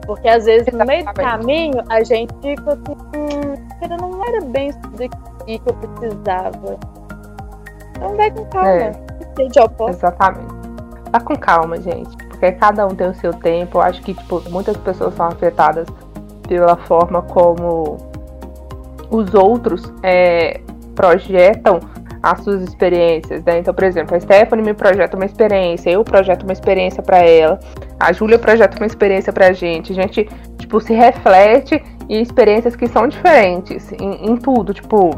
Porque 0.06 0.28
às 0.28 0.46
vezes 0.46 0.72
no 0.72 0.86
meio 0.86 1.04
do 1.04 1.14
caminho 1.14 1.82
a 1.90 2.04
gente 2.04 2.32
fica 2.42 2.74
assim, 2.74 2.96
hum, 3.16 4.00
não 4.00 4.24
era 4.26 4.42
bem 4.46 4.68
isso 4.68 4.80
daqui 4.80 5.60
que 5.60 5.70
eu 5.70 5.74
precisava. 5.74 6.78
Então 7.96 8.16
vai 8.16 8.30
com 8.30 8.46
calma. 8.46 8.70
É. 8.70 9.05
Exatamente. 9.90 10.54
Vá 11.12 11.20
com 11.20 11.36
calma, 11.36 11.78
gente. 11.78 12.16
Porque 12.18 12.52
cada 12.54 12.86
um 12.86 12.96
tem 12.96 13.10
o 13.10 13.16
seu 13.16 13.34
tempo. 13.34 13.78
Eu 13.78 13.82
acho 13.82 14.02
que, 14.02 14.14
tipo, 14.14 14.42
muitas 14.50 14.76
pessoas 14.78 15.14
são 15.16 15.28
afetadas 15.28 15.88
pela 16.48 16.76
forma 16.76 17.22
como 17.22 17.98
os 19.10 19.34
outros 19.34 19.92
é, 20.04 20.60
projetam 20.94 21.80
as 22.22 22.44
suas 22.44 22.64
experiências, 22.64 23.44
né? 23.44 23.60
Então, 23.60 23.72
por 23.72 23.84
exemplo, 23.84 24.16
a 24.16 24.20
Stephanie 24.20 24.66
me 24.66 24.74
projeta 24.74 25.16
uma 25.16 25.26
experiência, 25.26 25.92
eu 25.92 26.04
projeto 26.04 26.42
uma 26.42 26.54
experiência 26.54 27.04
para 27.04 27.20
ela, 27.20 27.60
a 28.00 28.12
Júlia 28.12 28.40
projeta 28.40 28.78
uma 28.78 28.88
experiência 28.88 29.32
pra 29.32 29.54
gente. 29.54 29.92
A 29.92 29.96
gente, 29.96 30.28
tipo, 30.58 30.82
se 30.82 30.92
reflete 30.92 31.84
em 32.10 32.22
experiências 32.22 32.76
que 32.76 32.88
são 32.88 33.08
diferentes 33.08 33.92
em, 33.94 34.32
em 34.32 34.38
tudo, 34.38 34.74
tipo, 34.74 35.12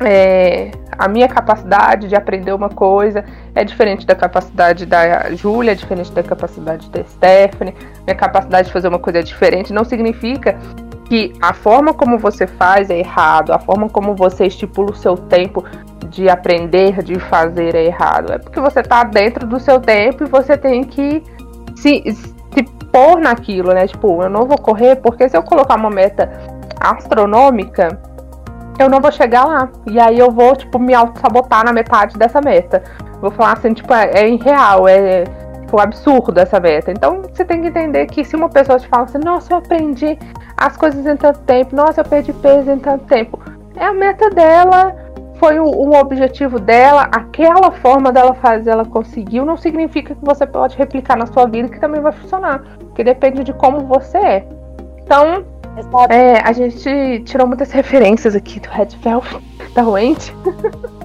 é, 0.00 0.70
a 0.98 1.08
minha 1.08 1.28
capacidade 1.28 2.08
de 2.08 2.14
aprender 2.14 2.52
uma 2.52 2.68
coisa 2.68 3.24
é 3.54 3.64
diferente 3.64 4.06
da 4.06 4.14
capacidade 4.14 4.84
da 4.84 5.34
Júlia, 5.34 5.72
é 5.72 5.74
diferente 5.74 6.12
da 6.12 6.22
capacidade 6.22 6.90
da 6.90 7.02
Stephanie, 7.04 7.74
minha 8.04 8.16
capacidade 8.16 8.68
de 8.68 8.72
fazer 8.72 8.88
uma 8.88 8.98
coisa 8.98 9.20
é 9.20 9.22
diferente, 9.22 9.72
não 9.72 9.84
significa 9.84 10.58
que 11.06 11.32
a 11.40 11.52
forma 11.54 11.94
como 11.94 12.18
você 12.18 12.46
faz 12.46 12.90
é 12.90 12.98
errado, 12.98 13.52
a 13.52 13.58
forma 13.58 13.88
como 13.88 14.14
você 14.14 14.46
estipula 14.46 14.90
o 14.90 14.96
seu 14.96 15.16
tempo 15.16 15.64
de 16.10 16.28
aprender, 16.28 17.02
de 17.02 17.18
fazer 17.18 17.74
é 17.74 17.84
errado. 17.84 18.32
É 18.32 18.38
porque 18.38 18.60
você 18.60 18.80
está 18.80 19.04
dentro 19.04 19.46
do 19.46 19.60
seu 19.60 19.80
tempo 19.80 20.24
e 20.24 20.26
você 20.26 20.56
tem 20.56 20.82
que 20.82 21.22
se, 21.76 22.02
se 22.12 22.62
pôr 22.90 23.20
naquilo, 23.20 23.72
né? 23.72 23.86
Tipo, 23.86 24.22
eu 24.22 24.30
não 24.30 24.46
vou 24.46 24.58
correr 24.58 24.96
porque 24.96 25.28
se 25.28 25.36
eu 25.36 25.42
colocar 25.42 25.76
uma 25.76 25.90
meta 25.90 26.30
astronômica, 26.80 28.00
eu 28.78 28.88
não 28.88 29.00
vou 29.00 29.10
chegar 29.12 29.44
lá. 29.44 29.68
E 29.86 29.98
aí 29.98 30.18
eu 30.18 30.30
vou, 30.30 30.54
tipo, 30.54 30.78
me 30.78 30.94
auto-sabotar 30.94 31.64
na 31.64 31.72
metade 31.72 32.16
dessa 32.16 32.40
meta. 32.40 32.82
Vou 33.20 33.30
falar 33.30 33.52
assim, 33.52 33.72
tipo, 33.72 33.92
é, 33.92 34.10
é 34.12 34.28
irreal, 34.28 34.86
é 34.86 35.24
tipo, 35.66 35.80
absurdo 35.80 36.38
essa 36.38 36.60
meta. 36.60 36.90
Então 36.90 37.22
você 37.22 37.44
tem 37.44 37.60
que 37.60 37.68
entender 37.68 38.06
que 38.06 38.24
se 38.24 38.36
uma 38.36 38.48
pessoa 38.48 38.78
te 38.78 38.86
fala 38.88 39.04
assim, 39.04 39.18
nossa, 39.18 39.52
eu 39.52 39.58
aprendi 39.58 40.18
as 40.56 40.76
coisas 40.76 41.04
em 41.06 41.16
tanto 41.16 41.40
tempo, 41.40 41.74
nossa, 41.74 42.00
eu 42.00 42.04
perdi 42.04 42.32
peso 42.32 42.70
em 42.70 42.78
tanto 42.78 43.04
tempo. 43.06 43.38
É 43.76 43.84
a 43.84 43.92
meta 43.92 44.30
dela, 44.30 44.94
foi 45.38 45.60
um, 45.60 45.94
objetivo 45.94 46.58
dela, 46.58 47.08
aquela 47.12 47.70
forma 47.70 48.10
dela 48.10 48.34
fazer, 48.34 48.70
ela 48.70 48.84
conseguiu, 48.84 49.44
não 49.44 49.56
significa 49.56 50.14
que 50.14 50.24
você 50.24 50.46
pode 50.46 50.76
replicar 50.76 51.16
na 51.16 51.26
sua 51.26 51.46
vida 51.46 51.68
que 51.68 51.78
também 51.78 52.00
vai 52.00 52.12
funcionar. 52.12 52.62
Porque 52.78 53.04
depende 53.04 53.44
de 53.44 53.52
como 53.52 53.80
você 53.80 54.18
é. 54.18 54.48
Então, 55.02 55.44
é, 56.10 56.40
a 56.40 56.52
gente 56.52 57.22
tirou 57.24 57.46
muitas 57.46 57.70
referências 57.72 58.34
aqui 58.34 58.60
do 58.60 58.68
Red 58.68 58.88
Velvet, 59.02 59.42
da 59.74 59.86
Wendy. 59.88 60.34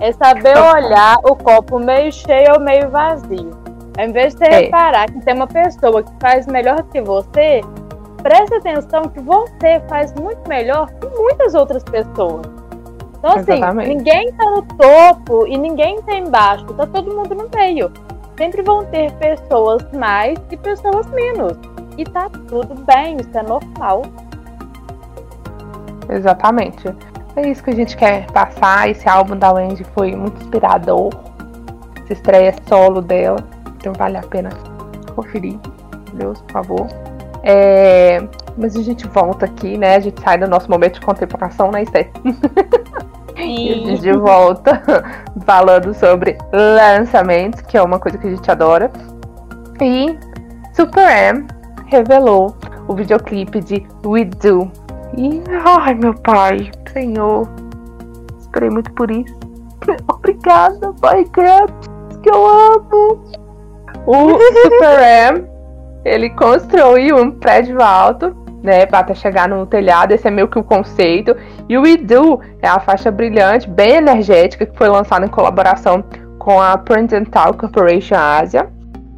É 0.00 0.12
saber 0.12 0.56
olhar 0.56 1.16
o 1.24 1.34
copo 1.34 1.80
meio 1.80 2.12
cheio 2.12 2.52
ou 2.54 2.60
meio 2.60 2.88
vazio. 2.88 3.50
Ao 3.98 4.06
invés 4.06 4.32
de 4.32 4.38
você 4.38 4.44
é. 4.44 4.60
reparar 4.60 5.10
que 5.10 5.20
tem 5.22 5.34
uma 5.34 5.48
pessoa 5.48 6.04
que 6.04 6.12
faz 6.20 6.46
melhor 6.46 6.84
que 6.84 7.00
você, 7.00 7.62
preste 8.22 8.54
atenção 8.54 9.08
que 9.08 9.18
você 9.18 9.82
faz 9.88 10.14
muito 10.14 10.48
melhor 10.48 10.88
que 11.00 11.06
muitas 11.08 11.54
outras 11.54 11.82
pessoas. 11.82 12.46
Então, 13.18 13.32
assim, 13.32 13.54
Exatamente. 13.54 13.88
ninguém 13.88 14.32
tá 14.34 14.44
no 14.50 14.62
topo 14.62 15.46
e 15.48 15.58
ninguém 15.58 16.00
tá 16.02 16.14
embaixo, 16.14 16.64
tá 16.74 16.86
todo 16.86 17.12
mundo 17.12 17.34
no 17.34 17.48
meio. 17.52 17.90
Sempre 18.36 18.62
vão 18.62 18.84
ter 18.84 19.10
pessoas 19.14 19.82
mais 19.92 20.38
e 20.52 20.56
pessoas 20.56 21.08
menos. 21.10 21.58
E 21.98 22.04
tá 22.04 22.30
tudo 22.46 22.76
bem, 22.84 23.16
isso 23.16 23.36
é 23.36 23.42
normal. 23.42 24.02
Exatamente. 26.08 26.94
É 27.34 27.50
isso 27.50 27.62
que 27.62 27.70
a 27.70 27.74
gente 27.74 27.96
quer 27.96 28.30
passar. 28.30 28.88
Esse 28.88 29.08
álbum 29.08 29.36
da 29.36 29.52
Wendy 29.52 29.82
foi 29.94 30.14
muito 30.14 30.40
inspirador. 30.40 31.10
Essa 32.04 32.12
estreia 32.12 32.54
solo 32.68 33.02
dela. 33.02 33.40
Então 33.76 33.92
vale 33.92 34.16
a 34.16 34.22
pena 34.22 34.50
conferir. 35.14 35.58
Deus, 36.14 36.40
por 36.42 36.52
favor. 36.52 36.86
É... 37.42 38.22
Mas 38.56 38.76
a 38.76 38.82
gente 38.82 39.04
volta 39.08 39.46
aqui, 39.46 39.76
né? 39.76 39.96
A 39.96 40.00
gente 40.00 40.20
sai 40.22 40.38
do 40.38 40.48
nosso 40.48 40.70
momento 40.70 40.94
de 40.94 41.00
contemplação, 41.00 41.72
né, 41.72 41.82
Esther? 41.82 42.10
E 43.40 43.72
a 43.72 43.86
gente 43.94 44.12
volta 44.14 44.82
falando 45.46 45.94
sobre 45.94 46.36
lançamentos, 46.52 47.60
que 47.60 47.76
é 47.76 47.82
uma 47.82 48.00
coisa 48.00 48.18
que 48.18 48.26
a 48.26 48.30
gente 48.30 48.50
adora. 48.50 48.90
E 49.80 50.18
Super 50.74 51.08
M 51.08 51.46
revelou 51.88 52.54
o 52.86 52.94
videoclipe 52.94 53.60
de 53.60 53.86
We 54.04 54.24
Do. 54.24 54.70
E 55.16 55.42
ai 55.64 55.94
meu 55.94 56.14
pai, 56.14 56.70
Senhor, 56.92 57.48
esperei 58.38 58.70
muito 58.70 58.92
por 58.92 59.10
isso. 59.10 59.34
Obrigada, 60.12 60.94
Minecraft, 61.02 61.90
que 62.22 62.30
eu 62.30 62.46
amo. 62.46 63.24
O 64.06 64.38
Super 64.62 65.32
M, 65.32 65.44
ele 66.04 66.30
construiu 66.30 67.16
um 67.16 67.30
prédio 67.30 67.82
alto 67.82 68.34
né, 68.62 68.86
até 68.90 69.14
chegar 69.14 69.48
no 69.48 69.66
telhado, 69.66 70.12
esse 70.12 70.26
é 70.26 70.30
meio 70.30 70.48
que 70.48 70.58
o 70.58 70.64
conceito. 70.64 71.36
E 71.68 71.76
o 71.76 71.82
We 71.82 71.96
Do 71.96 72.40
é 72.60 72.68
a 72.68 72.80
faixa 72.80 73.10
brilhante, 73.10 73.68
bem 73.68 73.96
energética, 73.96 74.66
que 74.66 74.76
foi 74.76 74.88
lançada 74.88 75.24
em 75.24 75.28
colaboração 75.28 76.04
com 76.38 76.60
a 76.60 76.76
Printental 76.76 77.54
Corporation 77.54 78.16
Asia. 78.16 78.68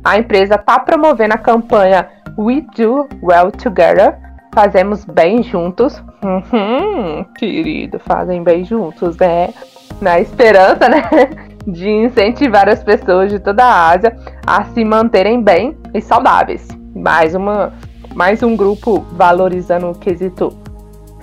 A 0.04 0.18
empresa 0.18 0.54
está 0.54 0.78
promovendo 0.78 1.34
a 1.34 1.38
campanha 1.38 2.08
We 2.38 2.64
Do 2.76 3.08
Well 3.22 3.50
Together, 3.50 4.18
fazemos 4.54 5.04
bem 5.04 5.42
juntos. 5.42 6.02
Uhum, 6.22 7.24
querido, 7.38 7.98
fazem 7.98 8.42
bem 8.42 8.64
juntos, 8.64 9.16
né? 9.18 9.52
Na 10.00 10.18
esperança, 10.18 10.88
né? 10.88 11.02
De 11.66 11.90
incentivar 11.90 12.66
as 12.68 12.82
pessoas 12.82 13.30
de 13.30 13.38
toda 13.38 13.62
a 13.62 13.90
Ásia 13.90 14.16
a 14.46 14.64
se 14.64 14.82
manterem 14.82 15.42
bem 15.42 15.76
e 15.92 16.00
saudáveis. 16.00 16.66
Mais 16.96 17.34
uma 17.34 17.70
mais 18.14 18.42
um 18.42 18.56
grupo 18.56 19.00
valorizando 19.12 19.90
o 19.90 19.94
quesito 19.94 20.56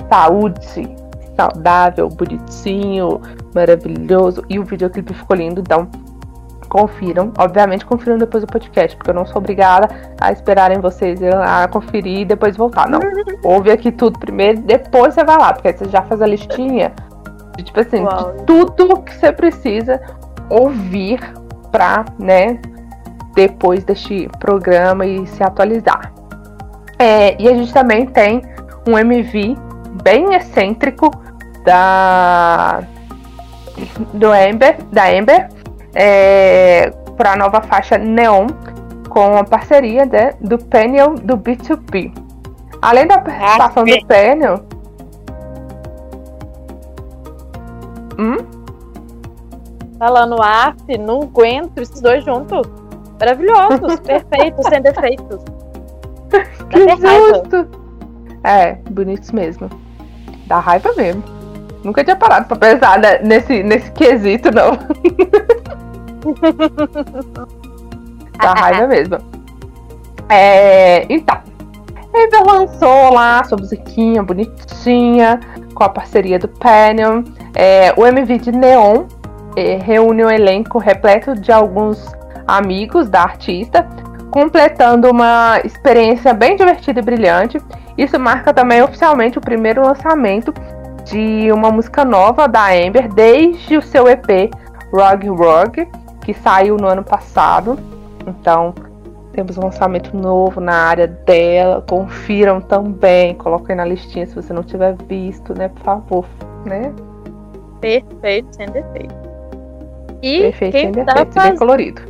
saúde, 0.08 0.88
saudável, 1.36 2.08
bonitinho, 2.08 3.20
maravilhoso. 3.54 4.44
E 4.48 4.60
o 4.60 4.63
videoclipe 4.63 5.13
ficou 5.13 5.36
lindo, 5.36 5.60
então 5.60 5.90
confiram. 6.67 7.32
Obviamente, 7.38 7.86
confiram 7.86 8.17
depois 8.17 8.43
do 8.43 8.51
podcast, 8.51 8.95
porque 8.95 9.10
eu 9.10 9.15
não 9.15 9.25
sou 9.25 9.38
obrigada 9.38 9.88
a 10.19 10.32
esperarem 10.32 10.80
vocês 10.80 11.19
a 11.23 11.67
conferir 11.67 12.21
e 12.21 12.25
depois 12.25 12.56
voltar. 12.56 12.89
Não. 12.89 12.99
Ouve 13.43 13.71
aqui 13.71 13.91
tudo 13.91 14.19
primeiro, 14.19 14.62
depois 14.62 15.13
você 15.13 15.23
vai 15.23 15.38
lá, 15.38 15.53
porque 15.53 15.69
aí 15.69 15.77
você 15.77 15.86
já 15.86 16.01
faz 16.03 16.21
a 16.21 16.27
listinha 16.27 16.93
de, 17.56 17.63
tipo 17.63 17.80
assim, 17.80 18.03
de 18.03 18.43
tudo 18.45 19.01
que 19.01 19.13
você 19.13 19.32
precisa 19.32 19.99
ouvir 20.49 21.19
pra, 21.71 22.06
né, 22.19 22.60
depois 23.34 23.84
deste 23.84 24.30
programa 24.39 25.06
e 25.06 25.25
se 25.27 25.43
atualizar. 25.43 26.13
É, 26.99 27.39
e 27.41 27.47
a 27.47 27.53
gente 27.53 27.71
também 27.73 28.06
tem 28.06 28.41
um 28.88 28.97
MV 28.97 29.56
bem 30.03 30.34
excêntrico 30.34 31.12
da 31.63 32.82
do 34.13 34.34
Ember, 34.34 34.77
da 34.91 35.13
Ember, 35.13 35.49
é, 35.97 36.91
para 37.17 37.33
a 37.33 37.36
nova 37.36 37.60
faixa 37.60 37.97
Neon, 37.97 38.45
com 39.10 39.36
a 39.36 39.43
parceria 39.43 40.05
né, 40.05 40.33
do 40.39 40.57
Peniel 40.60 41.15
do 41.15 41.36
B2B. 41.36 42.15
Além 42.79 43.07
da 43.07 43.17
participação 43.17 43.83
do 43.83 44.05
Peniel. 44.05 44.63
Hum? 48.19 48.38
Falando 49.97 50.39
AF, 50.39 50.97
não 50.99 51.21
aguento 51.21 51.79
esses 51.79 51.99
dois 51.99 52.23
juntos. 52.23 52.62
Maravilhosos, 53.19 53.99
perfeitos, 54.05 54.65
sem 54.67 54.81
defeitos. 54.83 55.43
que 56.69 56.89
justo! 56.89 57.67
É, 58.43 58.73
bonitos 58.91 59.31
mesmo. 59.31 59.67
Dá 60.45 60.60
raiva 60.60 60.93
mesmo. 60.95 61.23
Nunca 61.83 62.03
tinha 62.03 62.15
parado 62.15 62.47
pra 62.47 62.57
pensar 62.57 62.99
nesse, 63.23 63.63
nesse 63.63 63.91
quesito, 63.91 64.51
não. 64.51 64.77
Dá 68.38 68.54
raiva 68.54 68.88
mesmo. 68.88 69.18
É, 70.30 71.06
então, 71.10 71.38
ele 72.13 72.38
lançou 72.46 73.13
lá 73.13 73.44
sua 73.44 73.58
musiquinha 73.58 74.22
bonitinha, 74.24 75.40
com 75.74 75.84
a 75.84 75.90
parceria 75.90 76.40
do 76.40 76.48
Panion. 76.48 77.24
É, 77.56 77.94
o 77.96 78.06
MV 78.06 78.40
de 78.40 78.52
Neon 78.52 79.06
é, 79.56 79.78
reúne 79.78 80.24
um 80.24 80.30
elenco 80.30 80.78
repleto 80.78 81.36
de 81.36 81.52
alguns 81.52 82.06
amigos 82.48 83.10
da 83.10 83.24
artista, 83.24 83.88
completando 84.32 85.10
uma 85.10 85.60
experiência 85.63 86.34
bem 86.34 86.56
divertida 86.56 87.00
e 87.00 87.04
brilhante. 87.04 87.60
Isso 87.98 88.20
marca 88.20 88.54
também 88.54 88.82
oficialmente 88.82 89.38
o 89.38 89.42
primeiro 89.42 89.82
lançamento 89.82 90.54
de 91.06 91.52
uma 91.52 91.72
música 91.72 92.04
nova 92.04 92.48
da 92.48 92.68
Amber 92.68 93.12
desde 93.13 93.78
o 93.78 93.82
seu 93.82 94.08
EP 94.08 94.52
Rog 94.92 95.28
Rog, 95.30 95.88
que 96.28 96.34
saiu 96.34 96.76
no 96.76 96.88
ano 96.88 97.06
passado. 97.06 97.80
Então, 98.28 98.76
temos 99.32 99.58
um 99.58 99.62
lançamento 99.62 100.16
novo 100.16 100.60
na 100.60 100.74
área 100.74 101.08
dela. 101.08 101.82
Confiram 101.90 102.60
também, 102.60 103.34
coloquem 103.36 103.78
na 103.78 103.86
listinha 103.86 104.28
se 104.28 104.36
você 104.36 104.52
não 104.52 104.62
tiver 104.62 104.94
visto, 105.08 105.58
né? 105.58 105.70
Por 105.70 105.84
favor, 105.84 106.26
né? 106.66 106.94
Perfeito, 107.80 108.54
sem 108.54 108.66
defeito. 108.68 109.16
E 110.22 110.42
Perfeito, 110.42 110.72
quem 110.74 110.94
sem 110.94 111.06
tá 111.06 111.13
defeito, 111.13 111.34
faz... 111.34 111.50
bem 111.50 111.58
colorido. 111.58 112.02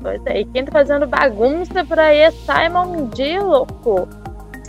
Pois 0.00 0.22
é, 0.24 0.40
e 0.40 0.44
quem 0.46 0.64
tá 0.64 0.72
fazendo 0.72 1.06
bagunça 1.06 1.84
por 1.84 1.98
aí 1.98 2.20
é 2.20 2.30
Simon. 2.30 3.10
Louco. 3.42 4.08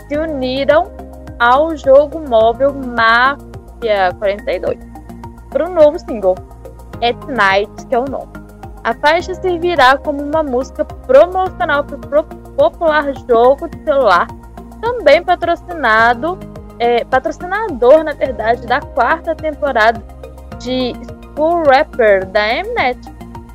Se 0.08 0.18
uniram 0.18 0.90
ao 1.38 1.74
jogo 1.74 2.20
móvel 2.28 2.74
Mafia 2.74 4.12
42 4.18 4.78
para 5.48 5.70
o 5.70 5.72
novo 5.72 5.98
single, 5.98 6.34
At 7.02 7.16
Night, 7.28 7.86
que 7.86 7.94
é 7.94 7.98
o 7.98 8.04
nome. 8.04 8.37
A 8.84 8.94
faixa 8.94 9.34
servirá 9.34 9.96
como 9.98 10.22
uma 10.22 10.42
música 10.42 10.84
promocional 10.84 11.84
para 11.84 12.20
o 12.20 12.24
popular 12.24 13.12
jogo 13.28 13.68
de 13.68 13.82
celular, 13.84 14.26
também 14.80 15.22
patrocinado, 15.22 16.38
é, 16.78 17.04
patrocinador, 17.04 18.04
na 18.04 18.12
verdade, 18.12 18.66
da 18.66 18.80
quarta 18.80 19.34
temporada 19.34 20.02
de 20.58 20.92
School 21.34 21.64
Rapper 21.64 22.26
da 22.26 22.62
Mnet. 22.64 22.98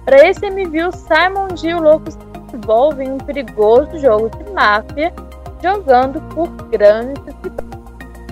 Para 0.06 0.28
esse 0.28 0.46
MV, 0.46 0.88
o 0.88 0.92
Simon 0.92 1.48
D. 1.48 1.70
e 1.70 1.74
o 1.74 1.82
Louco 1.82 2.12
se 2.12 2.18
envolvem 2.54 3.08
em 3.08 3.12
um 3.14 3.18
perigoso 3.18 3.98
jogo 4.00 4.30
de 4.30 4.52
máfia, 4.52 5.14
jogando 5.62 6.22
por 6.34 6.50
grandes 6.70 7.24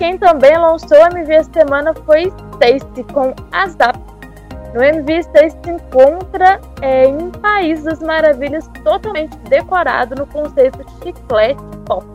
quem 0.02 0.18
também 0.18 0.58
lançou 0.58 0.98
o 0.98 1.16
MV 1.16 1.32
essa 1.32 1.52
semana 1.52 1.94
foi 1.94 2.24
Stacy 2.54 3.04
com 3.12 3.32
Azap. 3.52 3.96
No 4.74 4.82
MV, 4.82 5.18
Stacy 5.20 5.56
se 5.64 5.70
encontra 5.70 6.60
é, 6.80 7.06
em 7.06 7.16
um 7.16 7.30
país 7.30 7.82
das 7.84 8.00
maravilhas 8.00 8.66
totalmente 8.82 9.36
decorado 9.48 10.14
no 10.14 10.26
conceito 10.26 10.82
de 10.84 10.92
chiclete 11.04 11.62
pop. 11.84 12.06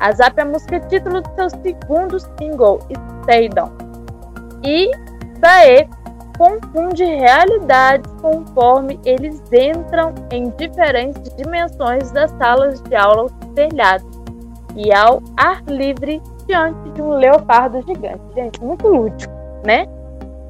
Azap 0.00 0.38
é 0.38 0.42
a 0.42 0.44
música 0.44 0.80
título 0.80 1.20
do 1.20 1.34
seu 1.34 1.50
segundo 1.62 2.18
single, 2.38 2.78
Stay 3.22 3.48
Down. 3.48 3.70
E 4.64 4.90
Sae 5.40 5.88
confunde 6.38 7.04
realidades 7.04 8.10
conforme 8.20 8.98
eles 9.04 9.40
entram 9.52 10.14
em 10.32 10.50
diferentes 10.56 11.22
dimensões 11.36 12.10
das 12.12 12.30
salas 12.32 12.80
de 12.82 12.94
aula 12.94 13.22
aos 13.22 13.32
telhados 13.54 14.06
e 14.74 14.92
ao 14.92 15.22
ar 15.36 15.62
livre 15.68 16.20
diante 16.46 16.90
de 16.90 17.02
um 17.02 17.10
leopardo 17.10 17.80
gigante. 17.82 18.22
Gente, 18.34 18.62
muito 18.62 18.88
lúdico, 18.88 19.32
né? 19.64 19.86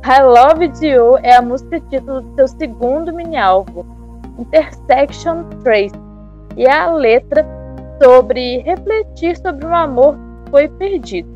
I 0.07 0.23
Love 0.23 0.71
You 0.87 1.17
é 1.23 1.35
a 1.35 1.41
música 1.41 1.81
título 1.81 2.21
do 2.21 2.35
seu 2.35 2.47
segundo 2.47 3.11
mini-álbum, 3.11 3.83
Intersection 4.39 5.45
Trace, 5.63 5.95
e 6.59 6.67
é 6.67 6.71
a 6.71 6.93
letra 6.93 7.43
sobre 8.03 8.59
refletir 8.59 9.35
sobre 9.39 9.65
um 9.65 9.75
amor 9.75 10.15
que 10.45 10.51
foi 10.51 10.69
perdido. 10.69 11.27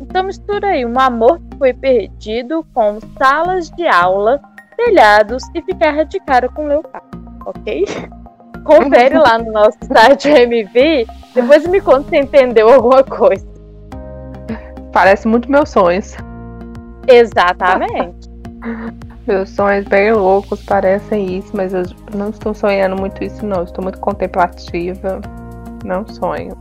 Então 0.00 0.24
mistura 0.24 0.70
aí 0.70 0.84
um 0.84 0.98
amor 0.98 1.38
que 1.38 1.56
foi 1.56 1.72
perdido 1.72 2.66
com 2.74 2.98
salas 3.16 3.70
de 3.70 3.86
aula, 3.86 4.40
telhados 4.76 5.44
e 5.54 5.62
ficar 5.62 6.04
de 6.04 6.18
cara 6.18 6.48
com 6.48 6.64
o 6.64 6.66
leopardo, 6.66 7.06
ok? 7.46 7.84
Confere 8.66 9.16
lá 9.18 9.38
no 9.38 9.52
nosso 9.52 9.78
site 9.86 10.28
MV, 10.28 11.06
depois 11.32 11.64
me 11.68 11.80
conta 11.80 12.08
se 12.08 12.16
entendeu 12.16 12.72
alguma 12.72 13.04
coisa. 13.04 13.46
Parece 14.92 15.28
muito 15.28 15.48
meus 15.48 15.70
sonhos. 15.70 16.16
Exatamente. 17.08 18.15
Meus 19.26 19.50
sonhos 19.50 19.84
bem 19.86 20.12
loucos 20.12 20.62
parecem 20.64 21.38
isso, 21.38 21.50
mas 21.54 21.74
eu 21.74 21.82
não 22.14 22.30
estou 22.30 22.54
sonhando 22.54 22.96
muito 22.96 23.22
isso, 23.22 23.44
não. 23.44 23.64
estou 23.64 23.82
muito 23.82 23.98
contemplativa. 24.00 25.20
Não 25.84 26.06
sonho. 26.06 26.56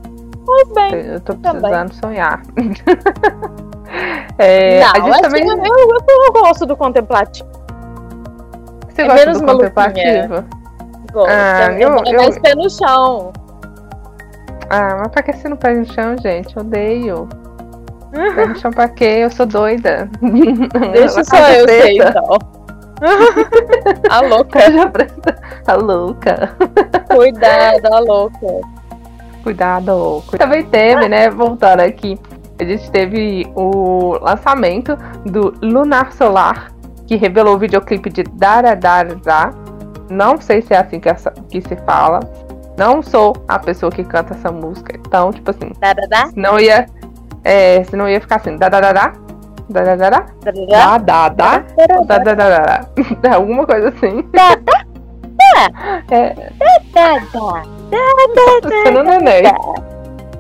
Pois 0.46 0.68
bem. 0.74 0.94
Eu 0.94 1.18
estou 1.18 1.36
precisando 1.36 1.72
também. 1.72 1.94
sonhar. 1.94 2.42
é, 4.38 4.80
não, 4.80 4.92
a 4.92 5.00
gente 5.00 5.22
também... 5.22 5.48
eu, 5.48 5.58
eu, 5.58 5.98
eu, 6.26 6.34
gosto 6.34 6.66
do 6.66 6.76
contemplativo. 6.76 7.50
Você 8.90 9.02
é 9.02 9.08
gosta 9.08 9.34
do 9.34 9.46
contemplativo? 9.46 10.46
Gosto. 11.12 11.30
Ah, 11.30 11.72
é, 11.72 11.84
eu, 11.84 11.98
é 12.06 12.14
mais 12.14 12.40
pé 12.40 12.56
no 12.56 12.70
chão. 12.70 13.32
Ah, 14.70 14.98
mas 15.00 15.08
pra 15.10 15.24
que 15.24 15.34
você 15.34 15.50
não 15.50 15.58
pé 15.58 15.74
no 15.74 15.86
chão, 15.86 16.16
gente? 16.18 16.58
Odeio. 16.58 17.28
Chão 18.56 18.72
pra 18.72 18.88
quê? 18.88 19.20
Eu 19.24 19.30
sou 19.30 19.46
doida. 19.46 20.10
Deixa 20.94 21.24
só 21.24 21.38
eu 21.50 21.68
sei, 21.68 21.98
então. 21.98 22.38
a 24.10 24.22
louca. 24.22 24.60
A 25.68 25.74
louca. 25.76 26.56
Cuidado, 27.14 27.94
a 27.94 28.00
louca. 28.00 28.62
Cuidado. 29.44 30.24
Também 30.38 30.64
teve, 30.66 31.08
né? 31.08 31.30
Voltando 31.30 31.82
aqui. 31.82 32.18
A 32.60 32.64
gente 32.64 32.90
teve 32.90 33.52
o 33.54 34.18
lançamento 34.22 34.98
do 35.26 35.54
Lunar 35.62 36.14
Solar, 36.14 36.72
que 37.06 37.18
revelou 37.18 37.56
o 37.56 37.60
videoclipe 37.60 38.10
de 38.10 38.24
Dara 38.24 38.76
Dara 38.76 39.16
Da. 39.16 39.52
Não 40.10 40.40
sei 40.40 40.62
se 40.62 40.74
é 40.74 40.78
assim 40.78 41.00
que, 41.00 41.10
essa, 41.10 41.32
que 41.50 41.62
se 41.62 41.76
fala. 41.86 42.22
Não 42.78 43.02
sou 43.02 43.36
a 43.48 43.60
pessoa 43.60 43.92
que 43.92 44.04
canta 44.04 44.34
essa 44.34 44.52
música. 44.52 44.96
Então, 44.98 45.32
tipo 45.32 45.52
assim. 45.52 45.72
Darará? 45.80 46.30
Não 46.36 46.60
ia. 46.60 46.86
É, 47.46 47.84
senão 47.84 48.10
ia 48.10 48.20
ficar 48.20 48.38
assim, 48.38 48.58
da 48.58 48.68
da 48.68 48.82
da 48.82 48.92
da. 48.92 49.14
Da 49.70 49.84
da 49.84 49.96
da 49.96 50.10
da. 50.10 50.26
Da 50.44 50.98
da 50.98 51.30
da. 51.30 51.64
Da 52.08 52.18
da 52.18 52.34
da. 52.34 53.36
Alguma 53.36 53.66
coisa 53.66 53.90
assim. 53.90 54.24
Da 54.34 54.56
da 54.56 54.84
da. 55.36 56.16
É. 56.16 56.34
Da 56.90 56.98
da 56.98 57.20
da. 58.36 58.84
Da. 58.84 58.92
Não 58.92 59.04
neném. 59.04 59.44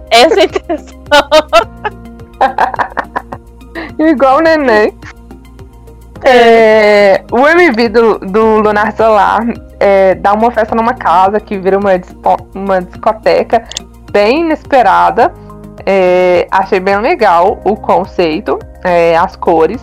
Essa 0.09 0.39
é 0.39 0.41
a 0.41 0.45
intenção. 0.45 1.29
Igual 3.99 4.37
o 4.37 4.41
neném. 4.41 4.97
É, 6.23 7.23
o 7.31 7.47
MV 7.47 7.89
do, 7.89 8.19
do 8.19 8.57
Lunar 8.61 8.95
Solar 8.95 9.45
é, 9.79 10.15
dá 10.15 10.33
uma 10.33 10.49
festa 10.49 10.73
numa 10.73 10.95
casa 10.95 11.39
que 11.39 11.57
vira 11.57 11.77
uma, 11.77 11.91
uma 12.55 12.81
discoteca 12.81 13.63
bem 14.11 14.41
inesperada. 14.41 15.31
É, 15.85 16.47
achei 16.49 16.79
bem 16.79 16.97
legal 16.97 17.59
o 17.63 17.75
conceito, 17.75 18.57
é, 18.83 19.15
as 19.15 19.35
cores. 19.35 19.81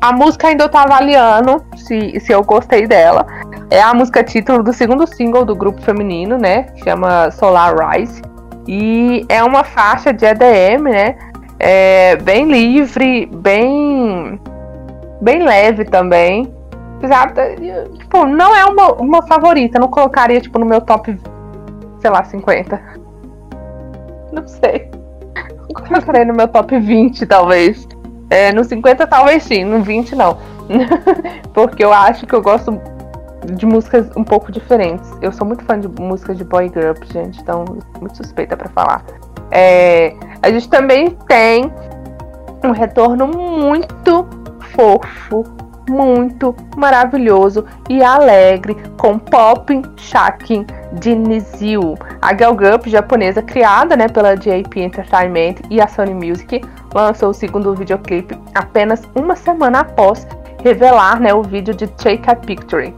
A 0.00 0.12
música 0.12 0.48
ainda 0.48 0.64
eu 0.64 0.68
tô 0.68 0.78
avaliando 0.78 1.62
se, 1.76 2.18
se 2.20 2.32
eu 2.32 2.42
gostei 2.42 2.86
dela. 2.86 3.26
É 3.70 3.80
a 3.80 3.94
música 3.94 4.24
título 4.24 4.62
do 4.62 4.72
segundo 4.72 5.06
single 5.06 5.44
do 5.44 5.54
grupo 5.54 5.80
feminino, 5.82 6.36
né? 6.38 6.66
Chama 6.82 7.30
Solar 7.30 7.74
Rise. 7.76 8.20
E 8.66 9.24
é 9.28 9.42
uma 9.42 9.62
faixa 9.62 10.12
de 10.12 10.24
EDM, 10.24 10.84
né? 10.84 11.16
É, 11.58 12.16
bem 12.16 12.50
livre, 12.50 13.26
bem, 13.26 14.40
bem 15.20 15.42
leve 15.44 15.84
também. 15.84 16.52
Apesar, 16.96 17.32
tipo, 17.98 18.26
não 18.26 18.54
é 18.54 18.64
uma, 18.64 18.92
uma 18.94 19.22
favorita. 19.26 19.78
Não 19.78 19.88
colocaria, 19.88 20.40
tipo, 20.40 20.58
no 20.58 20.66
meu 20.66 20.80
top, 20.80 21.18
sei 22.00 22.10
lá, 22.10 22.24
50. 22.24 23.01
Não 24.34 24.46
sei. 24.48 24.90
Colocarei 25.88 26.24
no 26.24 26.34
meu 26.34 26.48
top 26.48 26.78
20, 26.78 27.26
talvez. 27.26 27.86
É, 28.30 28.52
no 28.52 28.64
50 28.64 29.06
talvez 29.06 29.42
sim, 29.42 29.64
no 29.64 29.82
20 29.82 30.16
não. 30.16 30.38
Porque 31.52 31.84
eu 31.84 31.92
acho 31.92 32.26
que 32.26 32.34
eu 32.34 32.40
gosto 32.40 32.80
de 33.54 33.66
músicas 33.66 34.10
um 34.16 34.24
pouco 34.24 34.50
diferentes. 34.50 35.10
Eu 35.20 35.32
sou 35.32 35.46
muito 35.46 35.62
fã 35.64 35.78
de 35.78 35.88
músicas 36.00 36.38
de 36.38 36.44
boy 36.44 36.68
group, 36.68 37.04
gente, 37.12 37.40
então 37.40 37.64
muito 38.00 38.16
suspeita 38.16 38.56
para 38.56 38.68
falar. 38.70 39.04
É, 39.50 40.14
a 40.40 40.50
gente 40.50 40.68
também 40.68 41.10
tem 41.28 41.70
um 42.64 42.70
retorno 42.70 43.26
muito 43.26 44.26
fofo 44.74 45.44
muito 45.88 46.54
maravilhoso 46.76 47.64
e 47.88 48.02
alegre 48.02 48.76
com 48.98 49.18
Popping 49.18 49.82
Shakin 49.96 50.66
de 50.94 51.14
Nizil. 51.14 51.96
A 52.20 52.34
girl 52.34 52.54
group 52.54 52.86
japonesa 52.86 53.42
criada 53.42 53.96
né, 53.96 54.08
pela 54.08 54.34
JP 54.36 54.80
Entertainment 54.80 55.56
e 55.70 55.80
a 55.80 55.88
Sony 55.88 56.14
Music 56.14 56.60
lançou 56.94 57.30
o 57.30 57.34
segundo 57.34 57.74
videoclipe 57.74 58.38
apenas 58.54 59.02
uma 59.14 59.34
semana 59.34 59.80
após 59.80 60.26
revelar 60.62 61.20
né, 61.20 61.32
o 61.34 61.42
vídeo 61.42 61.74
de 61.74 61.86
Take 61.86 62.30
a 62.30 62.36
Picture. 62.36 62.94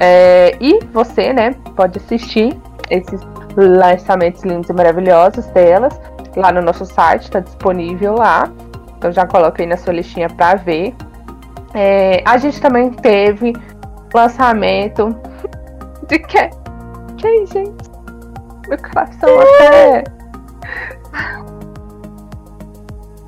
É, 0.00 0.56
e 0.60 0.80
você 0.92 1.32
né, 1.32 1.54
pode 1.74 1.98
assistir 1.98 2.56
esses 2.90 3.20
lançamentos 3.56 4.42
lindos 4.44 4.68
e 4.68 4.72
maravilhosos 4.72 5.46
delas 5.46 5.98
lá 6.36 6.52
no 6.52 6.60
nosso 6.60 6.84
site, 6.84 7.22
está 7.22 7.40
disponível 7.40 8.14
lá. 8.14 8.50
Então 8.96 9.10
já 9.10 9.26
coloquei 9.26 9.66
na 9.66 9.76
sua 9.76 9.94
listinha 9.94 10.28
para 10.28 10.56
ver 10.56 10.94
É, 11.76 12.22
a 12.24 12.38
gente 12.38 12.58
também 12.58 12.90
teve 12.90 13.52
lançamento 14.14 15.14
de 16.08 16.18
que. 16.18 16.48
Que 17.18 17.46
gente? 17.46 17.84
Meu 18.66 18.78
coração 18.78 19.40
até. 19.40 20.04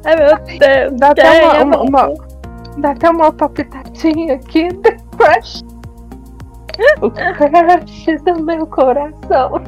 Ai 0.06 0.16
meu 0.16 0.36
Deus. 0.38 0.98
Dá 0.98 1.10
até 1.10 1.62
uma, 1.62 1.82
uma, 1.82 2.06
uma, 2.06 2.14
dá 2.78 2.90
até 2.92 3.10
uma 3.10 3.30
palpitadinha 3.30 4.36
aqui. 4.36 4.68
The 4.76 4.96
Crush. 5.18 5.62
O 7.02 7.10
crush 7.10 8.22
do 8.22 8.42
meu 8.42 8.66
coração. 8.66 9.60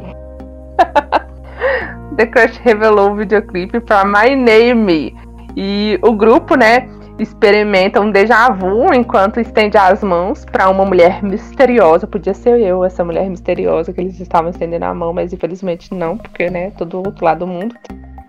The 2.16 2.26
Crush 2.26 2.58
revelou 2.62 3.10
o 3.10 3.16
videoclipe 3.16 3.78
para 3.80 4.06
My 4.06 4.34
Name. 4.34 5.14
E 5.54 5.98
o 6.02 6.12
grupo, 6.12 6.54
né, 6.56 6.88
experimenta 7.22 8.00
um 8.00 8.10
déjà 8.10 8.50
vu 8.50 8.92
enquanto 8.94 9.40
estende 9.40 9.76
as 9.76 10.02
mãos 10.02 10.44
para 10.44 10.68
uma 10.70 10.84
mulher 10.84 11.22
misteriosa. 11.22 12.06
Podia 12.06 12.34
ser 12.34 12.58
eu, 12.60 12.84
essa 12.84 13.04
mulher 13.04 13.28
misteriosa 13.28 13.92
que 13.92 14.00
eles 14.00 14.18
estavam 14.18 14.50
estendendo 14.50 14.86
a 14.86 14.94
mão, 14.94 15.12
mas 15.12 15.32
infelizmente 15.32 15.94
não, 15.94 16.16
porque, 16.16 16.48
né, 16.50 16.70
todo 16.70 16.98
outro 16.98 17.24
lado 17.24 17.40
do 17.40 17.46
mundo. 17.46 17.74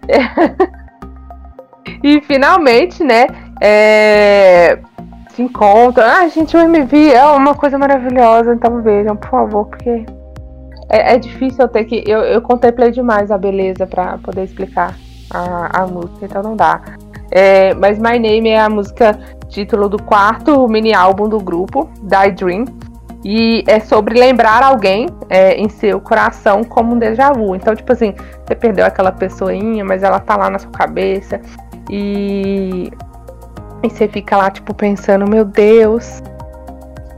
e 2.03 2.21
finalmente, 2.21 3.03
né, 3.03 3.27
é... 3.61 4.77
se 5.29 5.41
encontra. 5.41 6.05
Ah, 6.05 6.27
gente, 6.27 6.55
o 6.57 6.59
MV 6.59 7.13
é 7.13 7.25
uma 7.27 7.55
coisa 7.55 7.77
maravilhosa, 7.77 8.53
então 8.53 8.81
vejam, 8.81 9.15
por 9.15 9.29
favor, 9.29 9.65
porque 9.67 10.05
é, 10.89 11.15
é 11.15 11.17
difícil 11.17 11.63
eu 11.63 11.69
ter 11.69 11.85
que. 11.85 12.03
Eu, 12.05 12.19
eu 12.19 12.41
contemplei 12.41 12.91
demais 12.91 13.31
a 13.31 13.37
beleza 13.37 13.87
para 13.87 14.17
poder 14.17 14.43
explicar 14.43 14.97
a, 15.29 15.83
a 15.83 15.87
música, 15.87 16.25
então 16.25 16.43
não 16.43 16.55
dá. 16.57 16.81
É, 17.31 17.73
mas 17.73 17.97
My 17.97 18.19
Name 18.19 18.49
é 18.49 18.59
a 18.59 18.69
música 18.69 19.17
título 19.47 19.87
do 19.89 20.01
quarto 20.01 20.67
mini 20.67 20.93
álbum 20.93 21.27
do 21.29 21.39
grupo, 21.39 21.89
Die 22.01 22.31
Dream. 22.31 22.65
E 23.23 23.63
é 23.67 23.79
sobre 23.79 24.17
lembrar 24.19 24.63
alguém 24.63 25.07
é, 25.29 25.53
em 25.53 25.69
seu 25.69 26.01
coração 26.01 26.63
como 26.63 26.95
um 26.95 26.97
déjà 26.97 27.31
vu. 27.31 27.55
Então, 27.55 27.75
tipo 27.75 27.91
assim, 27.93 28.15
você 28.45 28.55
perdeu 28.55 28.85
aquela 28.85 29.11
pessoinha, 29.11 29.85
mas 29.85 30.01
ela 30.01 30.19
tá 30.19 30.35
lá 30.35 30.49
na 30.49 30.57
sua 30.57 30.71
cabeça. 30.71 31.39
E, 31.89 32.91
e 33.83 33.89
você 33.89 34.07
fica 34.07 34.35
lá, 34.35 34.49
tipo, 34.49 34.73
pensando, 34.73 35.29
meu 35.29 35.45
Deus, 35.45 36.23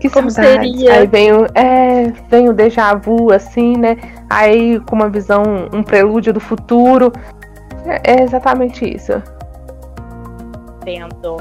que 0.04 0.10
Como 0.10 0.30
saudades. 0.30 0.70
seria? 0.74 0.94
Aí 0.96 1.08
vem 1.08 1.32
o, 1.32 1.46
é, 1.56 2.12
vem 2.30 2.50
o 2.50 2.54
déjà 2.54 2.94
vu, 2.94 3.32
assim, 3.32 3.78
né? 3.78 3.96
Aí 4.30 4.78
com 4.82 4.98
uma 4.98 5.08
visão, 5.08 5.42
um 5.72 5.82
prelúdio 5.82 6.34
do 6.34 6.42
futuro. 6.42 7.14
É, 7.86 8.16
é 8.16 8.24
exatamente 8.24 8.84
isso. 8.84 9.14
Entendo. 10.84 11.38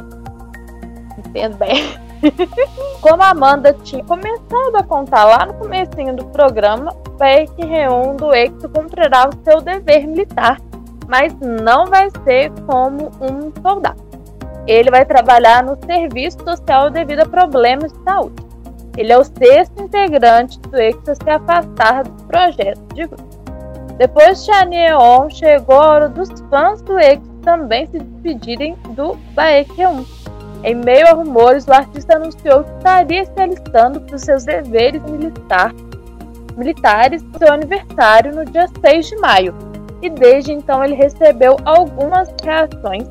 Entendo 1.19 1.57
bem. 1.57 1.99
Como 3.01 3.23
a 3.23 3.31
Amanda 3.31 3.77
tinha 3.83 4.05
começado 4.05 4.77
a 4.77 4.83
contar 4.83 5.25
lá 5.25 5.47
no 5.47 5.55
comecinho 5.55 6.15
do 6.15 6.25
programa, 6.27 6.95
Peck 7.19 7.53
Reun 7.65 8.17
do 8.17 8.33
Exo 8.33 8.69
cumprirá 8.69 9.29
o 9.29 9.45
seu 9.45 9.61
dever 9.61 10.07
militar, 10.07 10.61
mas 11.09 11.35
não 11.41 11.87
vai 11.87 12.09
ser 12.25 12.51
como 12.67 13.11
um 13.21 13.53
soldado. 13.61 14.01
Ele 14.67 14.91
vai 14.91 15.05
trabalhar 15.05 15.65
no 15.65 15.77
serviço 15.85 16.39
social 16.45 16.91
devido 16.91 17.21
a 17.21 17.27
problemas 17.27 17.93
de 17.93 18.03
saúde. 18.05 18.37
Ele 18.97 19.13
é 19.13 19.19
o 19.19 19.25
sexto 19.25 19.83
integrante 19.83 20.61
do 20.61 20.81
EXO 20.81 21.11
a 21.11 21.15
se 21.15 21.31
afastar 21.31 22.05
do 22.05 22.25
projeto 22.25 22.81
de 22.95 23.07
grupo. 23.07 23.25
Depois 23.99 24.45
de 24.45 24.53
Anieon, 24.53 25.29
chegou 25.31 25.81
a 25.81 25.91
hora 25.91 26.09
dos 26.09 26.29
fãs 26.49 26.81
do 26.83 26.99
EXO 26.99 27.32
também 27.43 27.87
se 27.87 27.99
despedirem 27.99 28.77
do 28.91 29.15
Baekhyun. 29.35 30.05
Em 30.65 30.75
meio 30.75 31.07
a 31.09 31.13
rumores, 31.13 31.67
o 31.67 31.73
artista 31.73 32.17
anunciou 32.17 32.63
que 32.63 32.71
estaria 32.77 33.25
se 33.25 33.41
alistando 33.41 34.01
para 34.01 34.17
os 34.17 34.23
seus 34.23 34.45
deveres 34.45 35.03
militar, 35.03 35.75
militares 36.57 37.23
no 37.23 37.39
seu 37.39 37.53
aniversário 37.53 38.35
no 38.35 38.45
dia 38.45 38.67
6 38.81 39.07
de 39.07 39.17
maio. 39.17 39.55
E 40.01 40.09
desde 40.09 40.53
então 40.53 40.85
ele 40.85 40.95
recebeu 40.95 41.57
algumas 41.65 42.33
reações 42.43 43.09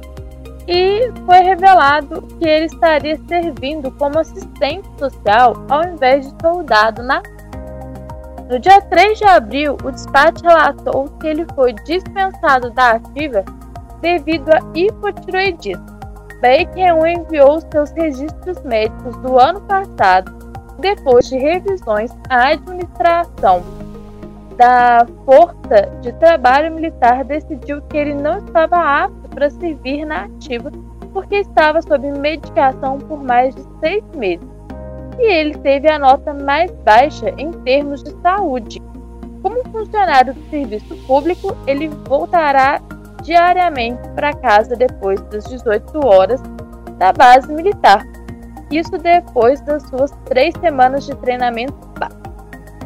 e 0.68 1.12
foi 1.26 1.40
revelado 1.40 2.22
que 2.38 2.48
ele 2.48 2.66
estaria 2.66 3.20
servindo 3.28 3.92
como 3.92 4.20
assistente 4.20 4.88
social 4.98 5.56
ao 5.70 5.84
invés 5.84 6.26
de 6.26 6.42
soldado 6.42 7.02
na 7.04 7.22
no 8.52 8.60
dia 8.60 8.82
3 8.82 9.18
de 9.18 9.24
abril, 9.24 9.78
o 9.82 9.92
despacho 9.92 10.44
relatou 10.44 11.08
que 11.22 11.28
ele 11.28 11.46
foi 11.56 11.72
dispensado 11.72 12.70
da 12.72 12.92
ativa 12.92 13.46
devido 14.02 14.50
a 14.50 14.60
hipotiroidismo. 14.74 15.86
Baker 16.42 16.96
enviou 17.08 17.62
seus 17.72 17.92
registros 17.92 18.60
médicos 18.64 19.16
do 19.18 19.40
ano 19.40 19.62
passado. 19.62 20.32
Depois 20.80 21.30
de 21.30 21.38
revisões, 21.38 22.12
a 22.30 22.50
administração 22.50 23.62
da 24.58 25.06
Força 25.26 25.90
de 26.02 26.12
Trabalho 26.14 26.74
Militar 26.74 27.24
decidiu 27.24 27.82
que 27.84 27.98
ele 27.98 28.16
não 28.16 28.40
estava 28.40 28.78
apto 28.78 29.30
para 29.30 29.50
servir 29.52 30.06
na 30.06 30.26
ativa 30.26 30.72
porque 31.14 31.36
estava 31.36 31.82
sob 31.82 32.10
medicação 32.12 32.98
por 33.00 33.22
mais 33.24 33.54
de 33.54 33.64
seis 33.80 34.04
meses. 34.16 34.48
E 35.20 35.24
ele 35.24 35.58
teve 35.58 35.92
a 35.92 36.00
nota 36.00 36.34
mais 36.34 36.72
baixa 36.84 37.30
em 37.38 37.52
termos 37.52 38.04
de 38.04 38.12
saúde. 38.22 38.82
Como 39.42 39.64
funcionário 39.70 40.34
do 40.34 40.50
serviço 40.50 40.96
público, 41.06 41.56
ele 41.68 41.90
voltará 42.08 42.82
diariamente 43.22 44.08
para 44.16 44.34
casa 44.34 44.76
depois 44.76 45.22
das 45.30 45.46
18 45.46 46.06
horas 46.06 46.42
da 46.98 47.12
base 47.14 47.52
militar. 47.52 48.06
Isso 48.70 48.98
depois 48.98 49.60
das 49.62 49.84
suas 49.90 50.12
três 50.26 50.54
semanas 50.62 51.06
de 51.06 51.16
treinamento 51.18 51.74
básico. 52.00 52.22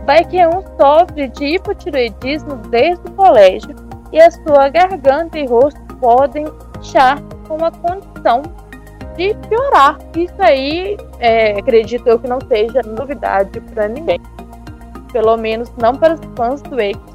Baekhyun 0.06 0.64
sofre 0.80 1.28
de 1.30 1.56
hipotiroidismo 1.56 2.56
desde 2.70 3.08
o 3.08 3.12
colégio 3.12 3.76
e 4.12 4.22
a 4.22 4.30
sua 4.32 4.70
garganta 4.70 5.38
e 5.38 5.46
rosto 5.46 5.80
podem 6.00 6.46
estar 6.82 7.22
com 7.48 7.64
a 7.64 7.72
condição 7.72 8.42
de 9.18 9.34
piorar. 9.48 9.98
Isso 10.16 10.36
aí, 10.40 10.98
é, 11.20 11.58
acredito 11.58 12.08
eu 12.08 12.20
que 12.20 12.28
não 12.28 12.40
seja 12.48 12.82
novidade 12.84 13.60
para 13.60 13.88
ninguém. 13.88 14.20
Pelo 15.12 15.38
menos 15.38 15.72
não 15.82 15.96
para 15.96 16.16
os 16.16 16.22
fãs 16.36 16.62
do 16.62 16.80
X. 16.80 17.15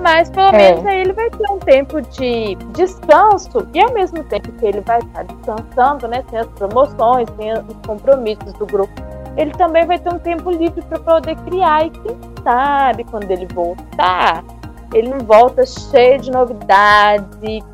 Mas 0.00 0.30
pelo 0.30 0.48
é. 0.48 0.52
menos 0.52 0.86
aí 0.86 1.00
ele 1.00 1.12
vai 1.12 1.30
ter 1.30 1.50
um 1.50 1.58
tempo 1.58 2.00
de 2.00 2.54
descanso 2.72 3.66
e 3.74 3.80
ao 3.80 3.92
mesmo 3.92 4.24
tempo 4.24 4.50
que 4.52 4.66
ele 4.66 4.80
vai 4.80 4.98
estar 4.98 5.24
descansando, 5.24 6.08
né, 6.08 6.24
sem 6.30 6.38
as 6.38 6.46
promoções, 6.48 7.28
sem 7.36 7.52
os 7.52 7.76
compromissos 7.86 8.52
do 8.54 8.66
grupo 8.66 9.10
ele 9.36 9.52
também 9.52 9.86
vai 9.86 9.98
ter 9.98 10.12
um 10.12 10.18
tempo 10.18 10.50
livre 10.50 10.82
para 10.82 10.98
poder 10.98 11.36
criar. 11.36 11.86
E 11.86 11.90
quem 11.90 12.16
sabe 12.42 13.04
quando 13.04 13.30
ele 13.30 13.46
voltar, 13.46 14.44
ele 14.92 15.08
não 15.08 15.20
volta 15.20 15.64
cheio 15.64 16.20
de 16.20 16.30
novidades 16.30 17.26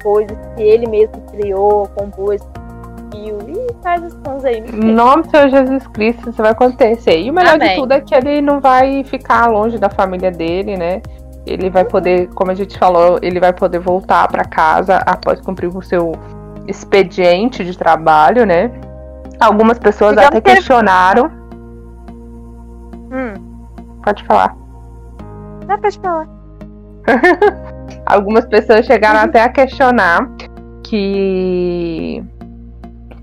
coisas 0.02 0.36
que 0.54 0.62
ele 0.62 0.86
mesmo 0.86 1.20
criou, 1.30 1.88
compôs, 1.96 2.42
e 3.14 3.82
faz 3.82 4.02
as 4.04 4.14
coisas 4.14 4.44
aí. 4.44 4.58
Em 4.58 4.92
nome 4.92 5.22
do 5.22 5.30
Senhor 5.30 5.48
Jesus 5.48 5.86
Cristo, 5.88 6.30
isso 6.30 6.42
vai 6.42 6.52
acontecer. 6.52 7.18
E 7.18 7.30
o 7.30 7.34
melhor 7.34 7.54
Amém. 7.54 7.70
de 7.70 7.76
tudo 7.76 7.92
é 7.92 8.00
que 8.00 8.14
ele 8.14 8.40
não 8.40 8.60
vai 8.60 9.02
ficar 9.04 9.46
longe 9.46 9.78
da 9.78 9.88
família 9.88 10.30
dele, 10.30 10.76
né? 10.76 11.00
Ele 11.46 11.70
vai 11.70 11.84
poder, 11.84 12.28
como 12.34 12.50
a 12.50 12.54
gente 12.54 12.76
falou, 12.78 13.18
ele 13.22 13.38
vai 13.38 13.52
poder 13.52 13.78
voltar 13.78 14.26
para 14.28 14.44
casa 14.44 14.96
após 15.06 15.40
cumprir 15.40 15.68
o 15.68 15.82
seu 15.82 16.12
expediente 16.66 17.64
de 17.64 17.76
trabalho, 17.76 18.44
né? 18.44 18.70
Algumas 19.38 19.78
pessoas 19.78 20.16
Digamos 20.16 20.36
até 20.36 20.40
questionaram. 20.40 21.30
Hum. 23.12 23.34
Pode 24.02 24.24
falar. 24.24 24.56
Não, 25.68 25.78
pode 25.78 25.98
falar. 25.98 26.26
Algumas 28.06 28.46
pessoas 28.46 28.86
chegaram 28.86 29.20
até 29.20 29.42
a 29.42 29.48
questionar 29.48 30.28
que 30.84 32.24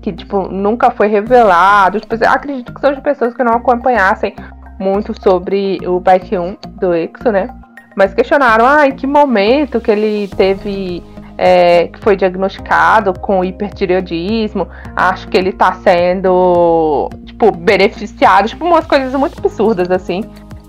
que 0.00 0.12
tipo 0.12 0.48
nunca 0.48 0.90
foi 0.90 1.08
revelado. 1.08 2.00
Tipo, 2.00 2.14
acredito 2.26 2.72
que 2.74 2.80
são 2.80 2.92
de 2.92 3.00
pessoas 3.00 3.34
que 3.34 3.42
não 3.42 3.54
acompanhassem 3.54 4.34
muito 4.78 5.18
sobre 5.20 5.78
o 5.86 5.98
Bike 5.98 6.36
1 6.36 6.56
do 6.78 6.94
Exo, 6.94 7.32
né? 7.32 7.48
Mas 7.96 8.12
questionaram, 8.12 8.66
ah, 8.66 8.86
em 8.86 8.92
que 8.92 9.06
momento 9.06 9.80
que 9.80 9.90
ele 9.90 10.28
teve 10.28 11.02
é, 11.36 11.88
que 11.88 11.98
foi 12.00 12.16
diagnosticado 12.16 13.18
com 13.18 13.44
hipertireoidismo, 13.44 14.68
acho 14.94 15.28
que 15.28 15.36
ele 15.36 15.52
tá 15.52 15.72
sendo, 15.74 17.10
tipo, 17.24 17.50
beneficiado, 17.50 18.48
tipo, 18.48 18.64
umas 18.64 18.86
coisas 18.86 19.12
muito 19.14 19.38
absurdas, 19.38 19.90
assim, 19.90 20.22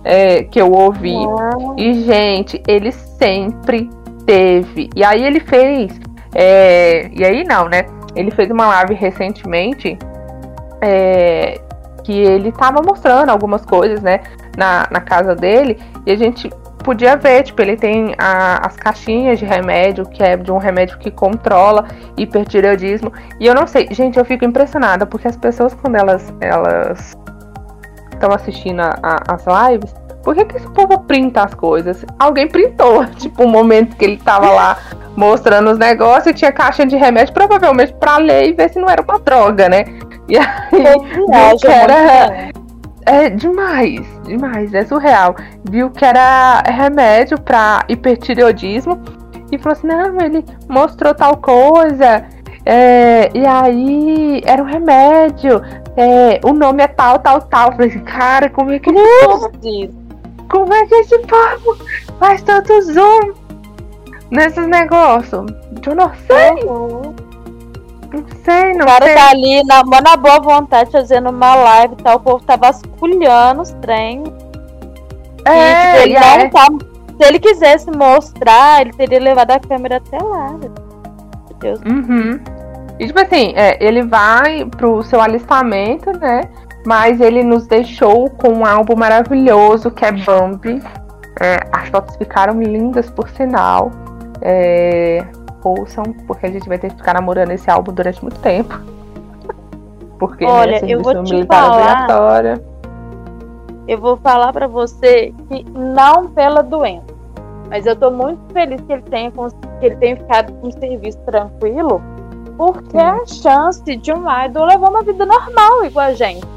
é, 0.04 0.44
que 0.44 0.60
eu 0.60 0.72
ouvi. 0.72 1.18
E, 1.78 2.04
gente, 2.04 2.62
ele 2.68 2.92
sempre 2.92 3.90
teve. 4.26 4.90
E 4.96 5.04
aí 5.04 5.24
ele 5.24 5.40
fez. 5.40 6.00
É, 6.34 7.10
e 7.14 7.24
aí 7.24 7.44
não, 7.44 7.68
né? 7.70 7.86
Ele 8.16 8.32
fez 8.32 8.50
uma 8.50 8.68
live 8.68 8.94
recentemente 8.94 9.98
é, 10.82 11.60
que 12.04 12.14
ele 12.14 12.52
tava 12.52 12.82
mostrando 12.82 13.30
algumas 13.30 13.66
coisas, 13.66 14.02
né? 14.02 14.22
Na, 14.58 14.88
na 14.92 15.02
casa 15.02 15.36
dele. 15.36 15.78
E 16.06 16.12
a 16.12 16.16
gente 16.16 16.50
podia 16.86 17.18
ver, 17.18 17.42
tipo, 17.42 17.60
ele 17.64 17.76
tem 17.76 18.14
a, 18.16 18.68
as 18.68 18.78
caixinhas 18.78 19.40
de 19.40 19.46
remédio, 19.46 20.06
que 20.06 20.22
é 20.22 20.38
de 20.38 20.52
um 20.52 20.60
remédio 20.60 21.00
que 21.00 21.10
controla 21.10 21.88
hipertireoidismo. 22.16 23.12
E 23.40 23.48
eu 23.48 23.56
não 23.56 23.66
sei, 23.66 23.88
gente, 23.90 24.20
eu 24.20 24.24
fico 24.24 24.46
impressionada, 24.46 25.04
porque 25.04 25.28
as 25.28 25.36
pessoas, 25.36 25.74
quando 25.74 25.96
elas 25.96 26.32
elas 26.40 27.18
estão 28.14 28.32
assistindo 28.32 28.82
a, 28.82 28.96
a, 29.02 29.34
as 29.34 29.46
lives, 29.48 29.94
por 30.24 30.36
que, 30.36 30.46
que 30.46 30.58
esse 30.58 30.70
povo 30.70 31.00
printa 31.00 31.42
as 31.44 31.56
coisas? 31.56 32.06
Alguém 32.20 32.48
printou, 32.48 33.04
tipo, 33.18 33.42
o 33.42 33.48
um 33.48 33.50
momento 33.50 33.98
que 33.98 34.06
ele 34.06 34.18
tava 34.18 34.52
lá 34.52 34.78
mostrando 35.18 35.72
os 35.72 35.80
negócios 35.80 36.28
e 36.28 36.34
tinha 36.34 36.52
caixa 36.52 36.86
de 36.86 36.96
remédio, 36.96 37.34
provavelmente 37.34 37.94
para 37.94 38.18
ler 38.18 38.50
e 38.50 38.54
ver 38.54 38.70
se 38.70 38.80
não 38.80 38.88
era 38.88 39.02
uma 39.02 39.20
droga, 39.20 39.68
né? 39.68 39.86
E 40.30 40.38
aí, 40.38 41.58
que 41.60 41.68
era, 41.68 42.52
é 43.06 43.30
demais, 43.30 44.02
demais, 44.24 44.74
é 44.74 44.84
surreal. 44.84 45.36
Viu 45.70 45.90
que 45.92 46.04
era 46.04 46.62
remédio 46.62 47.40
para 47.40 47.86
hipertireoidismo 47.88 49.02
e 49.52 49.58
falou 49.58 49.78
assim: 49.78 49.88
não, 49.88 50.20
ele 50.22 50.44
mostrou 50.68 51.14
tal 51.14 51.38
coisa. 51.38 52.26
É, 52.66 53.30
e 53.34 53.46
aí 53.46 54.42
era 54.46 54.62
um 54.62 54.66
remédio. 54.66 55.62
É, 55.96 56.42
o 56.44 56.52
nome 56.52 56.84
é 56.84 56.88
tal, 56.88 57.20
tal, 57.20 57.42
tal. 57.42 57.70
Eu 57.70 57.74
falei 57.74 57.90
assim, 57.90 58.04
cara, 58.04 58.50
como 58.50 58.72
é 58.72 58.80
que 58.80 58.90
esse 58.90 59.90
Como 60.50 60.74
é 60.74 60.86
que 60.88 60.96
esse 60.96 61.20
povo 61.20 61.78
faz 62.20 62.42
tanto 62.42 62.82
zoom 62.82 63.34
nesses 64.32 64.68
negócios? 64.68 65.46
Eu 65.86 65.96
não 65.96 66.12
sei. 66.28 66.64
Uhum. 66.64 67.14
Não 68.16 68.26
sei, 68.44 68.74
não 68.74 68.86
O 68.86 68.88
cara 68.88 69.06
sei. 69.06 69.16
tá 69.16 69.30
ali 69.30 69.64
na, 69.64 69.84
na 69.84 70.18
boa 70.18 70.40
vontade 70.40 70.92
fazendo 70.92 71.30
uma 71.30 71.56
live 71.56 71.94
e 71.94 72.04
tal. 72.04 72.18
O 72.18 72.20
povo 72.20 72.44
tá 72.44 72.56
vasculhando 72.56 73.62
os 73.62 73.72
trem. 73.82 74.24
É, 75.46 75.52
e, 75.52 75.76
tipo, 75.76 76.04
ele 76.04 76.16
é. 76.16 76.38
não 76.44 76.50
tá. 76.50 76.68
Se 77.22 77.28
ele 77.28 77.40
quisesse 77.40 77.92
mostrar, 77.92 78.82
ele 78.82 78.94
teria 78.94 79.20
levado 79.20 79.52
a 79.52 79.60
câmera 79.60 79.98
até 79.98 80.18
lá. 80.18 80.52
Meu 80.54 80.72
Deus. 81.60 81.80
Uhum. 81.86 82.40
E 83.00 83.08
tipo 83.08 83.20
assim, 83.20 83.54
é, 83.56 83.78
ele 83.86 84.04
vai 84.04 84.66
pro 84.66 85.04
seu 85.04 85.22
alistamento, 85.22 86.12
né? 86.18 86.42
Mas 86.86 87.20
ele 87.20 87.44
nos 87.44 87.68
deixou 87.68 88.30
com 88.30 88.50
um 88.50 88.66
álbum 88.66 88.96
maravilhoso 88.96 89.92
que 89.92 90.06
é 90.06 90.12
Bambi. 90.12 90.82
É, 91.42 91.58
as 91.74 91.90
fotos 91.90 92.16
ficaram 92.16 92.62
lindas, 92.62 93.10
por 93.10 93.30
sinal. 93.30 93.92
É, 94.42 95.26
ouçam, 95.68 96.04
porque 96.28 96.46
a 96.46 96.52
gente 96.52 96.68
vai 96.68 96.78
ter 96.78 96.90
que 96.92 96.98
ficar 96.98 97.14
namorando 97.14 97.52
esse 97.52 97.70
álbum 97.70 97.92
durante 97.94 98.22
muito 98.22 98.40
tempo. 98.40 98.74
Porque 100.18 100.46
Olha, 100.46 100.80
né, 100.80 100.88
eu 100.88 101.02
vou 101.02 101.14
te 101.24 101.34
militar 101.34 101.62
falar. 101.64 101.74
obrigatória. 101.78 102.64
Eu 103.88 104.00
vou 104.00 104.16
falar 104.18 104.54
pra 104.54 104.66
você 104.68 105.34
que 105.50 105.64
não 105.72 106.28
pela 106.30 106.64
doença, 106.64 107.06
mas 107.70 107.86
eu 107.86 107.96
tô 107.96 108.10
muito 108.10 108.40
feliz 108.54 108.80
que 108.82 108.94
ele 108.94 109.02
tenha, 109.04 109.30
que 109.32 109.86
ele 109.86 109.96
tenha 109.98 110.16
ficado 110.16 110.54
com 110.54 110.68
um 110.70 110.72
serviço 110.72 111.20
tranquilo, 111.26 112.02
porque 112.58 112.92
Sim. 112.92 112.98
é 112.98 113.10
a 113.10 113.26
chance 113.26 113.96
de 113.98 114.12
um 114.14 114.24
idol 114.46 114.66
levar 114.66 114.90
uma 114.90 115.04
vida 115.04 115.26
normal 115.26 115.84
igual 115.86 116.08
a 116.08 116.14
gente. 116.14 116.48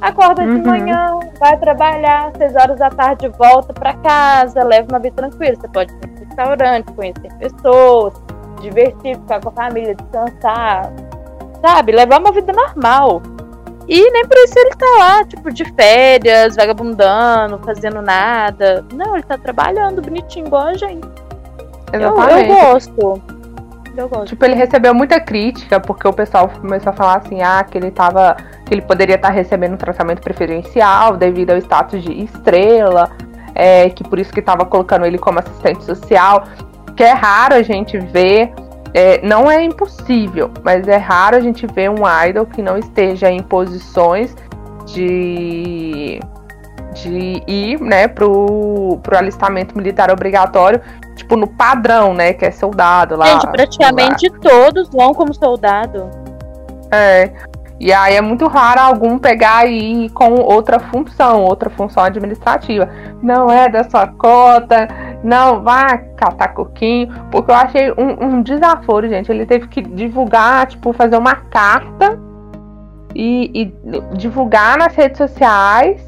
Acorda 0.00 0.42
Uhum. 0.42 0.62
de 0.62 0.68
manhã, 0.68 1.18
vai 1.38 1.56
trabalhar, 1.58 2.32
seis 2.36 2.54
horas 2.56 2.78
da 2.78 2.90
tarde 2.90 3.28
volta 3.38 3.72
pra 3.72 3.92
casa, 3.94 4.64
leva 4.64 4.88
uma 4.90 4.98
vida 4.98 5.16
tranquila. 5.16 5.54
Você 5.54 5.68
pode 5.68 5.92
ir 5.92 6.06
no 6.08 6.18
restaurante, 6.26 6.92
conhecer 6.92 7.32
pessoas, 7.38 8.14
divertir, 8.60 9.16
ficar 9.16 9.40
com 9.40 9.48
a 9.48 9.52
família, 9.52 9.94
descansar, 9.94 10.92
sabe? 11.60 11.92
Levar 11.92 12.20
uma 12.20 12.32
vida 12.32 12.52
normal. 12.52 13.22
E 13.88 14.10
nem 14.10 14.26
por 14.26 14.36
isso 14.38 14.58
ele 14.58 14.70
tá 14.70 14.86
lá, 14.98 15.24
tipo, 15.24 15.52
de 15.52 15.64
férias, 15.74 16.56
vagabundando, 16.56 17.58
fazendo 17.64 18.02
nada. 18.02 18.84
Não, 18.92 19.14
ele 19.14 19.22
tá 19.22 19.38
trabalhando 19.38 20.02
bonitinho 20.02 20.46
igual 20.46 20.64
a 20.64 20.74
gente. 20.74 21.06
Eu, 21.92 22.00
eu 22.00 22.14
Exatamente. 22.14 22.48
gosto. 22.48 23.22
Eu 23.96 24.08
gosto. 24.08 24.26
Tipo, 24.26 24.44
ele 24.44 24.54
recebeu 24.54 24.92
muita 24.92 25.20
crítica 25.20 25.78
porque 25.78 26.06
o 26.06 26.12
pessoal 26.12 26.48
começou 26.48 26.90
a 26.90 26.92
falar 26.92 27.18
assim, 27.18 27.42
ah, 27.42 27.64
que 27.64 27.78
ele 27.78 27.92
tava. 27.92 28.36
que 28.66 28.74
ele 28.74 28.82
poderia 28.82 29.14
estar 29.14 29.30
recebendo 29.30 29.74
um 29.74 29.78
tratamento 29.78 30.20
preferencial 30.20 31.16
devido 31.16 31.50
ao 31.50 31.58
status 31.58 32.02
de 32.02 32.12
estrela, 32.24 33.10
é, 33.54 33.88
que 33.88 34.02
por 34.02 34.18
isso 34.18 34.32
que 34.32 34.42
tava 34.42 34.66
colocando 34.66 35.06
ele 35.06 35.16
como 35.16 35.38
assistente 35.38 35.84
social. 35.84 36.44
Que 36.96 37.04
é 37.04 37.12
raro 37.12 37.54
a 37.54 37.62
gente 37.62 37.98
ver. 37.98 38.52
é, 38.94 39.20
não 39.24 39.50
é 39.50 39.62
impossível, 39.62 40.50
mas 40.64 40.88
é 40.88 40.96
raro 40.96 41.36
a 41.36 41.40
gente 41.40 41.66
ver 41.66 41.90
um 41.90 42.02
idol 42.26 42.46
que 42.46 42.62
não 42.62 42.78
esteja 42.78 43.30
em 43.30 43.42
posições 43.42 44.34
de 44.86 46.20
de 47.02 47.42
ir, 47.46 47.80
né, 47.80 48.08
pro, 48.08 48.98
pro 49.02 49.16
alistamento 49.16 49.76
militar 49.76 50.10
obrigatório, 50.10 50.80
tipo, 51.14 51.36
no 51.36 51.46
padrão, 51.46 52.14
né, 52.14 52.32
que 52.32 52.44
é 52.44 52.50
soldado 52.50 53.16
lá. 53.16 53.26
gente, 53.26 53.46
praticamente 53.48 54.30
todos 54.40 54.88
vão 54.88 55.12
como 55.12 55.34
soldado. 55.34 56.08
É. 56.90 57.30
E 57.78 57.92
aí 57.92 58.16
é 58.16 58.22
muito 58.22 58.46
raro 58.46 58.80
algum 58.80 59.18
pegar 59.18 59.66
e 59.66 60.06
ir 60.06 60.10
com 60.10 60.36
outra 60.36 60.78
função, 60.78 61.42
outra 61.42 61.68
função 61.68 62.02
administrativa. 62.02 62.88
Não 63.22 63.50
é 63.50 63.68
da 63.68 63.84
sua 63.84 64.06
cota, 64.06 64.88
não 65.26 65.62
vai 65.62 65.98
catar 66.16 66.54
coquinho, 66.54 67.12
porque 67.32 67.50
eu 67.50 67.54
achei 67.56 67.90
um, 67.92 68.24
um 68.24 68.42
desaforo, 68.42 69.08
gente. 69.08 69.30
Ele 69.30 69.44
teve 69.44 69.66
que 69.66 69.82
divulgar, 69.82 70.66
tipo, 70.68 70.92
fazer 70.92 71.16
uma 71.16 71.34
carta 71.34 72.18
e, 73.14 73.50
e 73.52 74.16
divulgar 74.16 74.78
nas 74.78 74.94
redes 74.94 75.18
sociais. 75.18 76.00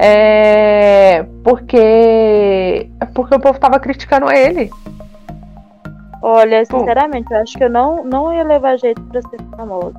É, 0.00 1.22
porque 1.44 2.88
porque 3.14 3.34
o 3.34 3.40
povo 3.40 3.60
tava 3.60 3.78
criticando 3.78 4.32
ele. 4.32 4.70
Olha, 6.22 6.64
sinceramente, 6.64 7.30
eu 7.30 7.40
acho 7.40 7.58
que 7.58 7.64
eu 7.64 7.70
não, 7.70 8.02
não 8.02 8.32
ia 8.32 8.42
levar 8.42 8.78
jeito 8.78 9.02
pra 9.02 9.20
ser 9.20 9.38
famoso. 9.54 9.94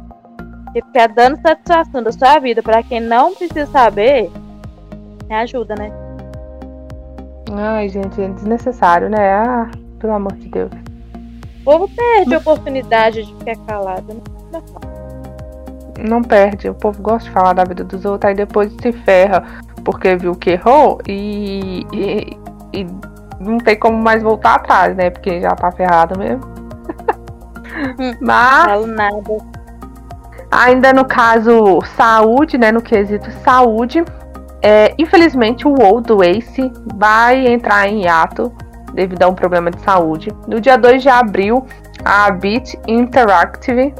Porque 0.63 0.81
ficar 0.81 1.09
dando 1.09 1.39
satisfação 1.41 2.01
da 2.01 2.11
sua 2.11 2.39
vida 2.39 2.63
pra 2.63 2.81
quem 2.81 2.99
não 2.99 3.35
precisa 3.35 3.67
saber, 3.67 4.31
me 5.29 5.35
ajuda, 5.35 5.75
né? 5.75 5.91
Ai, 7.55 7.89
gente, 7.89 8.21
é 8.21 8.27
desnecessário, 8.29 9.09
né? 9.09 9.33
Ah, 9.33 9.69
pelo 9.99 10.13
amor 10.13 10.33
de 10.33 10.49
Deus. 10.49 10.71
O 11.61 11.63
povo 11.63 11.89
perde 11.95 12.35
a 12.35 12.37
oportunidade 12.39 13.23
de 13.23 13.33
ficar 13.35 13.55
calado, 13.65 14.13
né? 14.13 14.61
Não 15.99 16.21
perde. 16.21 16.69
O 16.69 16.73
povo 16.73 17.01
gosta 17.01 17.29
de 17.29 17.31
falar 17.31 17.53
da 17.53 17.63
vida 17.63 17.83
dos 17.83 18.03
outros, 18.03 18.29
aí 18.29 18.35
depois 18.35 18.73
se 18.81 18.91
ferra 18.91 19.43
porque 19.83 20.15
viu 20.15 20.35
que 20.35 20.51
errou 20.51 20.99
e, 21.07 21.85
e, 21.93 22.37
e 22.73 22.87
não 23.39 23.57
tem 23.57 23.77
como 23.77 23.97
mais 23.97 24.23
voltar 24.23 24.55
atrás, 24.55 24.95
né? 24.95 25.09
Porque 25.09 25.41
já 25.41 25.51
tá 25.51 25.71
ferrado 25.71 26.17
mesmo. 26.17 26.43
Hum. 27.99 28.13
Mas 28.21 28.65
Falo 28.65 28.87
nada. 28.87 29.37
ainda 30.51 30.93
no 30.93 31.05
caso 31.05 31.79
saúde, 31.95 32.57
né? 32.57 32.71
No 32.71 32.81
quesito 32.81 33.31
saúde, 33.43 34.03
é, 34.63 34.95
infelizmente 34.97 35.67
o 35.67 35.75
WoW 35.77 35.99
do 35.99 36.23
Ace 36.23 36.71
vai 36.95 37.45
entrar 37.47 37.85
em 37.87 38.03
hiato 38.03 38.49
devido 38.93 39.21
a 39.23 39.27
um 39.27 39.35
problema 39.35 39.69
de 39.69 39.81
saúde. 39.81 40.31
No 40.47 40.61
dia 40.61 40.77
2 40.77 41.01
de 41.01 41.09
abril, 41.09 41.65
a 42.05 42.31
Bit 42.31 42.79
Interactive 42.87 43.93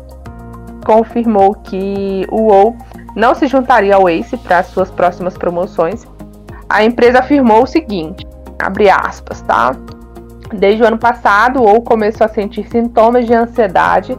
confirmou 0.86 1.54
que 1.56 2.26
o 2.32 2.44
WoW 2.44 2.78
não 3.14 3.36
se 3.36 3.48
juntaria 3.48 3.96
ao 3.96 4.08
Ace 4.10 4.38
para 4.38 4.64
suas 4.64 4.90
próximas 4.90 5.38
promoções. 5.38 6.08
A 6.70 6.84
empresa 6.84 7.20
afirmou 7.20 7.64
o 7.64 7.68
seguinte, 7.68 8.26
abre 8.58 8.90
aspas, 8.90 9.42
tá? 9.42 9.76
Desde 10.54 10.82
o 10.82 10.88
ano 10.88 10.98
passado, 10.98 11.60
o 11.60 11.64
WoW 11.64 11.82
começou 11.82 12.26
a 12.26 12.30
sentir 12.30 12.66
sintomas 12.70 13.26
de 13.26 13.34
ansiedade 13.34 14.18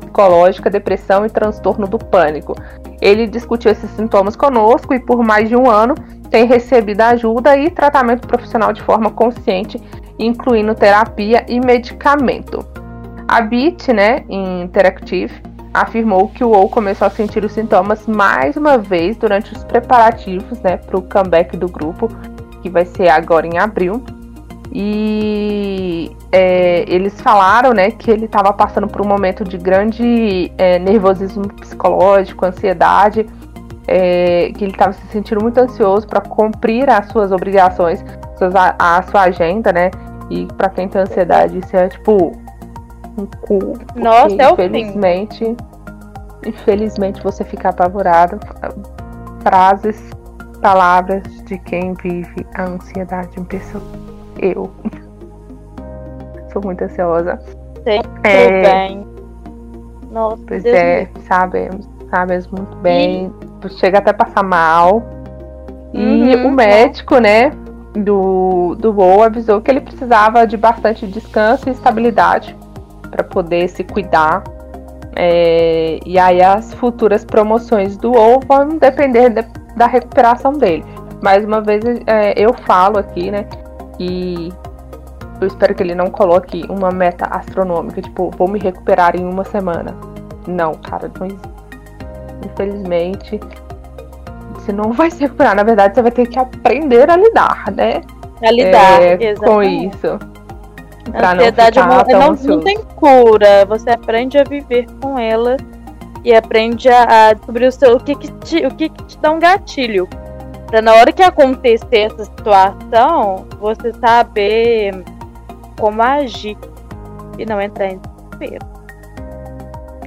psicológica, 0.00 0.68
depressão 0.68 1.24
e 1.24 1.30
transtorno 1.30 1.86
do 1.86 1.98
pânico. 1.98 2.54
Ele 3.00 3.26
discutiu 3.26 3.70
esses 3.70 3.90
sintomas 3.90 4.36
conosco 4.36 4.94
e 4.94 5.00
por 5.00 5.22
mais 5.22 5.48
de 5.48 5.56
um 5.56 5.70
ano 5.70 5.94
tem 6.30 6.46
recebido 6.46 7.00
ajuda 7.02 7.56
e 7.56 7.70
tratamento 7.70 8.26
profissional 8.26 8.72
de 8.72 8.82
forma 8.82 9.10
consciente, 9.10 9.80
incluindo 10.18 10.74
terapia 10.74 11.44
e 11.48 11.60
medicamento. 11.60 12.64
A 13.28 13.40
Bit, 13.40 13.92
né, 13.92 14.24
Interactive, 14.28 15.32
afirmou 15.74 16.28
que 16.28 16.42
o 16.42 16.50
WoW 16.50 16.68
começou 16.68 17.06
a 17.06 17.10
sentir 17.10 17.44
os 17.44 17.52
sintomas 17.52 18.06
mais 18.06 18.56
uma 18.56 18.78
vez 18.78 19.16
durante 19.16 19.52
os 19.52 19.62
preparativos, 19.64 20.58
né, 20.60 20.76
para 20.78 20.96
o 20.96 21.02
comeback 21.02 21.56
do 21.56 21.68
grupo, 21.68 22.08
que 22.62 22.70
vai 22.70 22.86
ser 22.86 23.08
agora 23.08 23.46
em 23.46 23.58
abril. 23.58 24.02
E 24.78 26.14
é, 26.30 26.84
eles 26.86 27.18
falaram, 27.22 27.72
né, 27.72 27.90
que 27.90 28.10
ele 28.10 28.26
estava 28.26 28.52
passando 28.52 28.86
por 28.86 29.00
um 29.00 29.08
momento 29.08 29.42
de 29.42 29.56
grande 29.56 30.52
é, 30.58 30.78
nervosismo 30.78 31.48
psicológico, 31.48 32.44
ansiedade, 32.44 33.24
é, 33.88 34.52
que 34.54 34.64
ele 34.64 34.72
estava 34.72 34.92
se 34.92 35.06
sentindo 35.06 35.40
muito 35.40 35.56
ansioso 35.58 36.06
para 36.06 36.20
cumprir 36.20 36.90
as 36.90 37.08
suas 37.08 37.32
obrigações, 37.32 38.04
suas, 38.36 38.54
a, 38.54 38.76
a 38.78 39.02
sua 39.04 39.22
agenda, 39.22 39.72
né? 39.72 39.90
E 40.28 40.44
para 40.44 40.68
quem 40.68 40.86
tem 40.86 41.00
ansiedade, 41.00 41.56
isso 41.56 41.74
é 41.74 41.88
tipo 41.88 42.32
um 43.16 43.24
cu. 43.46 43.78
Nossa, 43.94 44.36
é 44.38 44.52
o 44.52 44.56
fim. 44.56 44.64
infelizmente, 44.64 45.56
infelizmente 46.44 47.22
você 47.22 47.44
fica 47.44 47.70
apavorado. 47.70 48.38
Frases, 49.42 50.10
palavras 50.60 51.22
de 51.44 51.56
quem 51.60 51.94
vive 51.94 52.46
a 52.54 52.64
ansiedade 52.64 53.40
em 53.40 53.44
pessoa. 53.44 54.15
Eu. 54.40 54.70
Sou 56.52 56.62
muito 56.64 56.82
ansiosa. 56.84 57.38
Sei 57.84 58.00
É. 58.24 58.62
bem. 58.62 59.06
Nossa, 60.10 60.42
Pois 60.46 60.62
Deus 60.62 60.74
é, 60.76 61.08
sabemos, 61.28 61.88
sabemos 62.10 62.46
muito 62.48 62.74
bem. 62.76 63.32
Chega 63.78 63.98
até 63.98 64.12
passar 64.12 64.42
mal. 64.42 65.02
E 65.92 66.34
Uhum. 66.36 66.48
o 66.48 66.50
médico, 66.52 67.18
né, 67.18 67.50
do, 67.94 68.74
do 68.78 68.92
voo 68.92 69.22
avisou 69.22 69.60
que 69.60 69.70
ele 69.70 69.80
precisava 69.80 70.46
de 70.46 70.56
bastante 70.56 71.06
descanso 71.06 71.68
e 71.68 71.72
estabilidade 71.72 72.56
para 73.10 73.22
poder 73.24 73.68
se 73.68 73.84
cuidar. 73.84 74.42
É, 75.14 75.98
e 76.04 76.18
aí 76.18 76.42
as 76.42 76.74
futuras 76.74 77.24
promoções 77.24 77.96
do 77.96 78.12
voo 78.12 78.40
vão 78.46 78.68
depender 78.78 79.30
de- 79.30 79.44
da 79.76 79.86
recuperação 79.86 80.52
dele. 80.52 80.84
Mais 81.22 81.44
uma 81.44 81.60
vez 81.62 81.82
é, 82.06 82.34
eu 82.36 82.52
falo 82.52 82.98
aqui, 82.98 83.30
né, 83.30 83.46
que 83.96 84.52
eu 85.40 85.46
espero 85.46 85.74
que 85.74 85.82
ele 85.82 85.94
não 85.94 86.10
coloque 86.10 86.64
uma 86.68 86.90
meta 86.90 87.26
astronômica, 87.26 88.00
tipo, 88.00 88.30
vou 88.36 88.48
me 88.48 88.58
recuperar 88.58 89.16
em 89.16 89.24
uma 89.24 89.44
semana. 89.44 89.94
Não, 90.46 90.74
cara, 90.74 91.10
não. 91.18 91.28
Infelizmente, 92.44 93.40
você 94.54 94.72
não 94.72 94.92
vai 94.92 95.10
se 95.10 95.20
recuperar. 95.20 95.54
Na 95.54 95.62
verdade, 95.62 95.94
você 95.94 96.02
vai 96.02 96.10
ter 96.10 96.26
que 96.26 96.38
aprender 96.38 97.10
a 97.10 97.16
lidar, 97.16 97.70
né? 97.72 98.00
A 98.42 98.50
lidar, 98.50 99.02
É, 99.02 99.34
com 99.34 99.62
isso. 99.62 100.18
A 101.08 101.10
Pra 101.10 101.34
não 101.34 101.40
ansiedade 101.40 101.80
ficar 101.80 101.96
não, 101.96 102.04
tão 102.04 102.20
não, 102.20 102.56
não 102.56 102.60
tem 102.60 102.78
cura. 102.96 103.64
Você 103.66 103.90
aprende 103.90 104.38
a 104.38 104.44
viver 104.44 104.86
com 105.00 105.18
ela 105.18 105.56
e 106.24 106.34
aprende 106.34 106.88
a, 106.88 107.28
a 107.28 107.32
descobrir 107.32 107.66
o, 107.66 107.72
seu, 107.72 107.94
o, 107.94 108.00
que, 108.00 108.14
que, 108.14 108.32
te, 108.32 108.66
o 108.66 108.74
que, 108.74 108.88
que 108.88 109.04
te 109.04 109.18
dá 109.18 109.30
um 109.30 109.38
gatilho. 109.38 110.08
Pra 110.66 110.82
na 110.82 110.94
hora 110.94 111.12
que 111.12 111.22
acontecer 111.22 111.98
essa 111.98 112.24
situação, 112.24 113.46
você 113.60 113.92
saber 113.94 115.04
como 115.78 116.02
agir 116.02 116.56
e 117.38 117.46
não 117.46 117.60
entrar 117.60 117.86
em 117.86 117.98
desespero. 117.98 118.66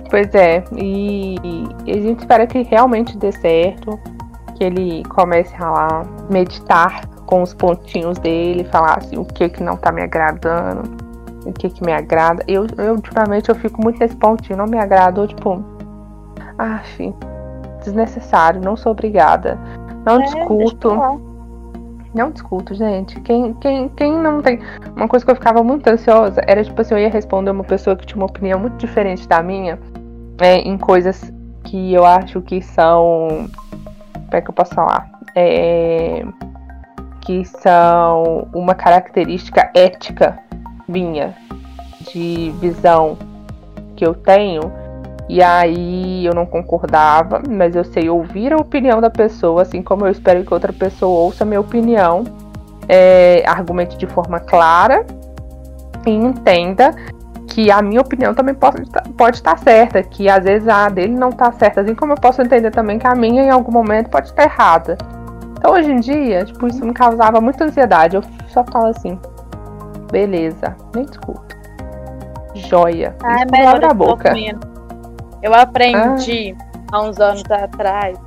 Pois 0.09 0.33
é, 0.33 0.63
e, 0.75 1.35
a 1.87 2.01
gente 2.01 2.19
espera 2.19 2.47
que 2.47 2.63
realmente 2.63 3.15
dê 3.17 3.31
certo, 3.31 3.99
que 4.55 4.63
ele 4.63 5.03
comece 5.05 5.55
a 5.61 5.69
lá 5.69 6.03
meditar 6.29 7.07
com 7.27 7.43
os 7.43 7.53
pontinhos 7.53 8.17
dele, 8.17 8.63
falar 8.65 8.97
assim, 8.97 9.17
o 9.17 9.23
que 9.23 9.47
que 9.49 9.61
não 9.61 9.77
tá 9.77 9.91
me 9.91 10.01
agradando, 10.01 10.97
o 11.45 11.53
que 11.53 11.69
que 11.69 11.85
me 11.85 11.93
agrada. 11.93 12.43
Eu, 12.47 12.65
eu 12.77 12.95
ultimamente 12.95 13.49
eu 13.49 13.55
fico 13.55 13.81
muito 13.81 13.99
nesse 13.99 14.15
pontinho, 14.15 14.57
não 14.57 14.65
me 14.65 14.79
agrada, 14.79 15.25
tipo, 15.27 15.63
ah, 16.57 16.81
desnecessário, 17.83 18.59
não 18.61 18.75
sou 18.75 18.91
obrigada. 18.91 19.59
Não 20.09 20.21
É, 20.21 20.25
discuto. 20.25 20.89
Não 22.13 22.31
discuto, 22.31 22.73
gente. 22.73 23.19
Quem, 23.21 23.53
quem, 23.55 23.89
quem 23.89 24.17
não 24.17 24.41
tem. 24.41 24.59
Uma 24.95 25.07
coisa 25.07 25.23
que 25.23 25.31
eu 25.31 25.35
ficava 25.35 25.63
muito 25.63 25.87
ansiosa 25.87 26.41
era, 26.47 26.63
tipo 26.63 26.81
assim, 26.81 26.95
eu 26.95 26.99
ia 26.99 27.09
responder 27.09 27.51
uma 27.51 27.63
pessoa 27.63 27.95
que 27.95 28.05
tinha 28.05 28.17
uma 28.17 28.25
opinião 28.25 28.59
muito 28.59 28.77
diferente 28.77 29.27
da 29.27 29.43
minha 29.43 29.77
é, 30.41 30.55
em 30.55 30.77
coisas 30.77 31.31
que 31.63 31.93
eu 31.93 32.05
acho 32.05 32.41
que 32.41 32.61
são. 32.61 33.47
Como 34.13 34.35
é 34.35 34.41
que 34.41 34.49
eu 34.49 34.53
posso 34.53 34.73
falar? 34.73 35.09
É, 35.35 36.25
que 37.21 37.45
são 37.45 38.47
uma 38.53 38.73
característica 38.73 39.69
ética 39.75 40.39
minha, 40.87 41.35
de 42.11 42.51
visão 42.59 43.17
que 43.95 44.05
eu 44.05 44.15
tenho. 44.15 44.71
E 45.29 45.43
aí 45.43 46.25
eu 46.25 46.33
não 46.33 46.43
concordava, 46.43 47.39
mas 47.47 47.75
eu 47.75 47.83
sei 47.83 48.09
ouvir 48.09 48.51
a 48.51 48.57
opinião 48.57 48.99
da 48.99 49.11
pessoa, 49.11 49.61
assim 49.61 49.79
como 49.79 50.07
eu 50.07 50.11
espero 50.11 50.43
que 50.43 50.51
outra 50.51 50.73
pessoa 50.73 51.19
ouça 51.25 51.43
a 51.43 51.47
minha 51.47 51.61
opinião, 51.61 52.23
é, 52.87 53.43
argumente 53.45 53.95
de 53.95 54.07
forma 54.07 54.39
clara 54.39 55.05
e 56.07 56.09
entenda 56.09 56.95
que 57.45 57.69
a 57.69 57.79
minha 57.79 58.01
opinião 58.01 58.33
também 58.33 58.55
pode, 58.55 58.83
pode 59.15 59.37
estar 59.37 59.57
certa, 59.59 60.01
que 60.01 60.27
às 60.27 60.43
vezes 60.43 60.67
a 60.67 60.89
dele 60.89 61.13
não 61.13 61.29
está 61.29 61.51
certa, 61.51 61.81
assim 61.81 61.93
como 61.93 62.13
eu 62.13 62.17
posso 62.17 62.41
entender 62.41 62.71
também 62.71 62.97
que 62.97 63.05
a 63.05 63.13
minha 63.13 63.43
em 63.43 63.49
algum 63.51 63.71
momento 63.71 64.09
pode 64.09 64.29
estar 64.29 64.43
errada. 64.43 64.97
Então 65.57 65.73
hoje 65.73 65.91
em 65.91 65.99
dia, 65.99 66.45
tipo, 66.45 66.65
isso 66.67 66.83
me 66.83 66.93
causava 66.93 67.39
muita 67.41 67.65
ansiedade. 67.65 68.15
Eu 68.15 68.23
só 68.47 68.63
falo 68.63 68.87
assim, 68.87 69.19
beleza, 70.11 70.75
nem 70.95 71.05
discuto. 71.05 71.55
Joia. 72.55 73.15
Ah, 73.21 73.41
é 73.41 73.43
Isso 73.43 73.51
melhor 73.51 73.83
a 73.83 73.93
boca. 73.93 74.29
documento. 74.29 74.68
Eu 75.41 75.53
aprendi 75.53 76.55
há 76.91 77.01
uns 77.01 77.19
anos 77.19 77.43
atrás, 77.49 78.17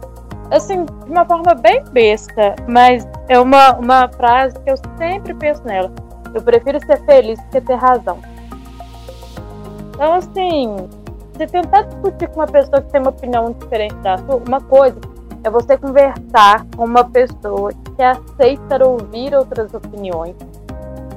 assim, 0.51 0.85
de 0.85 1.11
uma 1.11 1.25
forma 1.25 1.55
bem 1.55 1.83
besta, 1.93 2.55
mas 2.69 3.07
é 3.29 3.39
uma, 3.39 3.75
uma 3.77 4.09
frase 4.09 4.59
que 4.61 4.71
eu 4.71 4.77
sempre 4.97 5.35
penso 5.35 5.63
nela. 5.65 5.93
Eu 6.35 6.43
prefiro 6.43 6.79
ser 6.87 7.05
feliz 7.05 7.39
do 7.39 7.49
que 7.49 7.61
ter 7.61 7.75
razão. 7.75 8.19
Então, 9.95 10.15
assim, 10.15 10.77
se 11.37 11.47
tentar 11.47 11.83
discutir 11.83 12.29
com 12.29 12.41
uma 12.41 12.47
pessoa 12.47 12.81
que 12.81 12.91
tem 12.91 13.01
uma 13.01 13.11
opinião 13.11 13.53
diferente 13.53 13.95
da 13.97 14.19
sua, 14.19 14.37
uma 14.37 14.61
coisa 14.61 14.99
é 15.45 15.51
você 15.51 15.77
conversar 15.77 16.65
com 16.77 16.85
uma 16.85 17.05
pessoa 17.05 17.73
que 17.73 18.03
aceita 18.03 18.87
ouvir 18.87 19.35
outras 19.35 19.75
opiniões. 19.75 20.37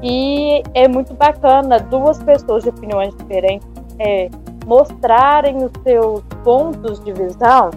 E 0.02 0.62
é 0.74 0.88
muito 0.88 1.14
bacana 1.14 1.80
duas 1.80 2.22
pessoas 2.22 2.64
de 2.64 2.70
opiniões 2.70 3.16
diferentes 3.16 3.68
é, 4.00 4.30
mostrarem 4.66 5.57
os 5.57 5.72
seus 5.84 6.22
pontos 6.43 6.99
de 7.03 7.13
visão 7.13 7.70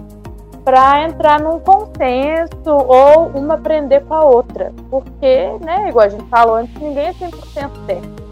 para 0.63 1.03
entrar 1.03 1.39
num 1.39 1.59
consenso 1.59 2.67
ou 2.67 3.27
uma 3.29 3.55
aprender 3.55 4.05
com 4.05 4.13
a 4.13 4.23
outra. 4.23 4.73
Porque, 4.89 5.49
né, 5.63 5.89
igual 5.89 6.05
a 6.05 6.09
gente 6.09 6.25
falou 6.25 6.55
antes, 6.55 6.73
ninguém 6.75 7.07
é 7.07 7.13
100% 7.13 7.85
certo. 7.85 8.29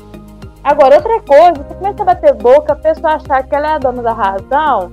Agora, 0.64 0.96
outra 0.96 1.22
coisa, 1.22 1.64
você 1.64 1.74
começa 1.76 2.02
a 2.02 2.06
bater 2.06 2.34
boca, 2.34 2.74
a 2.74 2.76
pessoa 2.76 3.14
achar 3.14 3.42
que 3.44 3.56
ela 3.56 3.68
é 3.68 3.72
a 3.72 3.80
dona 3.80 4.04
da 4.04 4.14
razão 4.14 4.92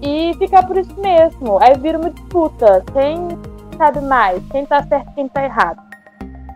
e 0.00 0.34
ficar 0.38 0.66
por 0.66 0.78
isso 0.78 0.98
mesmo. 0.98 1.58
Aí 1.62 1.74
vira 1.78 1.98
uma 1.98 2.10
disputa. 2.10 2.82
Quem 2.92 3.28
sabe 3.76 4.00
mais? 4.00 4.42
Quem 4.50 4.64
tá 4.64 4.82
certo 4.82 5.12
quem 5.14 5.28
tá 5.28 5.44
errado? 5.44 5.80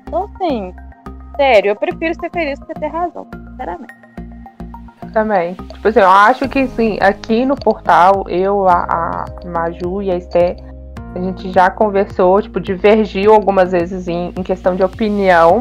Então, 0.07 0.31
assim, 0.35 0.75
sério, 1.37 1.71
eu 1.71 1.77
prefiro 1.77 2.15
ser 2.15 2.31
feliz 2.31 2.59
do 2.59 2.67
que 2.67 2.75
ter 2.75 2.87
razão, 2.87 3.27
sinceramente. 3.51 4.04
Também. 5.15 5.55
Tipo 5.55 5.89
assim, 5.89 6.01
eu 6.01 6.09
acho 6.11 6.49
que 6.49 6.67
sim, 6.69 6.99
aqui 7.01 7.47
no 7.47 7.55
portal, 7.55 8.25
eu, 8.29 8.69
a, 8.69 9.25
a 9.45 9.47
Maju 9.49 10.03
e 10.03 10.11
a 10.11 10.17
Esté, 10.17 10.57
a 11.15 11.19
gente 11.21 11.53
já 11.53 11.71
conversou, 11.71 12.43
tipo, 12.43 12.59
divergiu 12.61 13.33
algumas 13.33 13.71
vezes 13.71 14.09
em, 14.09 14.33
em 14.37 14.43
questão 14.43 14.75
de 14.75 14.83
opinião. 14.83 15.61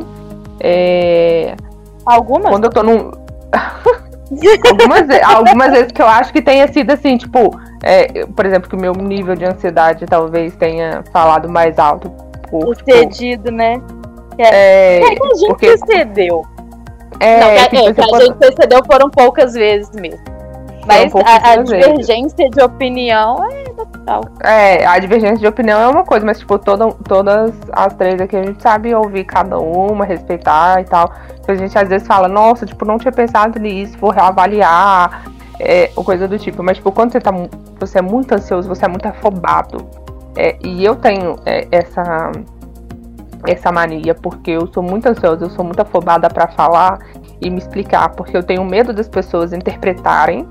É, 0.60 1.56
Algumas? 2.06 2.50
quando 2.50 2.64
eu 2.66 2.70
tô 2.72 2.82
num. 2.82 3.12
algumas, 4.68 5.22
algumas 5.24 5.72
vezes 5.72 5.92
que 5.92 6.02
eu 6.02 6.08
acho 6.08 6.34
que 6.34 6.42
tenha 6.42 6.68
sido 6.68 6.90
assim, 6.92 7.18
tipo, 7.18 7.56
é, 7.84 8.26
por 8.26 8.46
exemplo, 8.48 8.68
que 8.68 8.76
o 8.76 8.80
meu 8.80 8.94
nível 8.94 9.36
de 9.36 9.46
ansiedade 9.46 10.06
talvez 10.08 10.56
tenha 10.56 11.04
falado 11.14 11.48
mais 11.48 11.78
alto. 11.78 12.10
Por, 12.50 12.76
tipo, 12.76 12.92
Cedido, 12.92 13.52
né? 13.52 13.80
é, 14.40 14.98
É 15.00 15.16
que 15.16 15.24
a 15.24 15.36
gente 15.36 15.48
porque- 15.48 15.78
cedeu. 15.78 16.44
É, 17.20 17.40
não, 17.40 17.50
que, 17.50 17.64
tipo, 17.64 17.90
é, 17.90 17.94
que 17.94 18.02
a 18.02 18.08
pode- 18.08 18.26
gente 18.26 18.56
cedeu 18.56 18.80
foram 18.86 19.10
poucas 19.10 19.54
vezes 19.54 19.92
mesmo. 19.92 20.20
Mas 20.86 21.12
poucas 21.12 21.32
a, 21.32 21.52
a 21.52 21.58
divergência 21.58 22.50
de 22.50 22.62
opinião 22.62 23.38
é 23.50 23.64
natural. 23.72 24.22
É, 24.42 24.86
a 24.86 25.00
divergência 25.00 25.38
de 25.38 25.48
opinião 25.48 25.80
é 25.80 25.88
uma 25.88 26.04
coisa, 26.04 26.26
mas, 26.26 26.40
tipo, 26.40 26.60
toda, 26.60 26.92
todas 27.08 27.54
as 27.72 27.94
três 27.94 28.20
aqui 28.20 28.36
a 28.36 28.44
gente 28.44 28.62
sabe 28.62 28.94
ouvir 28.94 29.24
cada 29.24 29.58
uma, 29.58 30.04
respeitar 30.04 30.82
e 30.82 30.84
tal. 30.84 31.10
Então 31.40 31.56
a 31.56 31.58
gente 31.58 31.78
às 31.78 31.88
vezes 31.88 32.06
fala, 32.06 32.28
nossa, 32.28 32.66
tipo, 32.66 32.84
não 32.84 32.98
tinha 32.98 33.12
pensado 33.14 33.58
nisso, 33.60 33.98
vou 33.98 34.12
reavaliar, 34.12 35.24
é, 35.60 35.90
ou 35.96 36.04
coisa 36.04 36.28
do 36.28 36.38
tipo. 36.38 36.62
Mas, 36.62 36.78
tipo, 36.78 36.92
quando 36.92 37.14
você, 37.14 37.22
tá, 37.22 37.32
você 37.80 38.00
é 38.00 38.02
muito 38.02 38.34
ansioso, 38.34 38.68
você 38.68 38.84
é 38.84 38.88
muito 38.90 39.08
afobado. 39.08 39.88
É, 40.36 40.58
e 40.64 40.84
eu 40.84 40.96
tenho 40.96 41.38
é, 41.46 41.68
essa, 41.72 42.32
essa 43.48 43.72
mania, 43.72 44.16
porque 44.16 44.52
eu 44.52 44.68
sou 44.74 44.82
muito 44.82 45.08
ansiosa, 45.08 45.46
eu 45.46 45.50
sou 45.50 45.66
muito 45.66 45.82
afobada 45.82 46.30
pra 46.30 46.48
falar 46.48 47.00
e 47.42 47.50
me 47.50 47.58
explicar, 47.58 48.10
porque 48.10 48.36
eu 48.36 48.44
tenho 48.44 48.64
medo 48.64 48.94
das 48.94 49.08
pessoas 49.08 49.54
interpretarem 49.54 50.48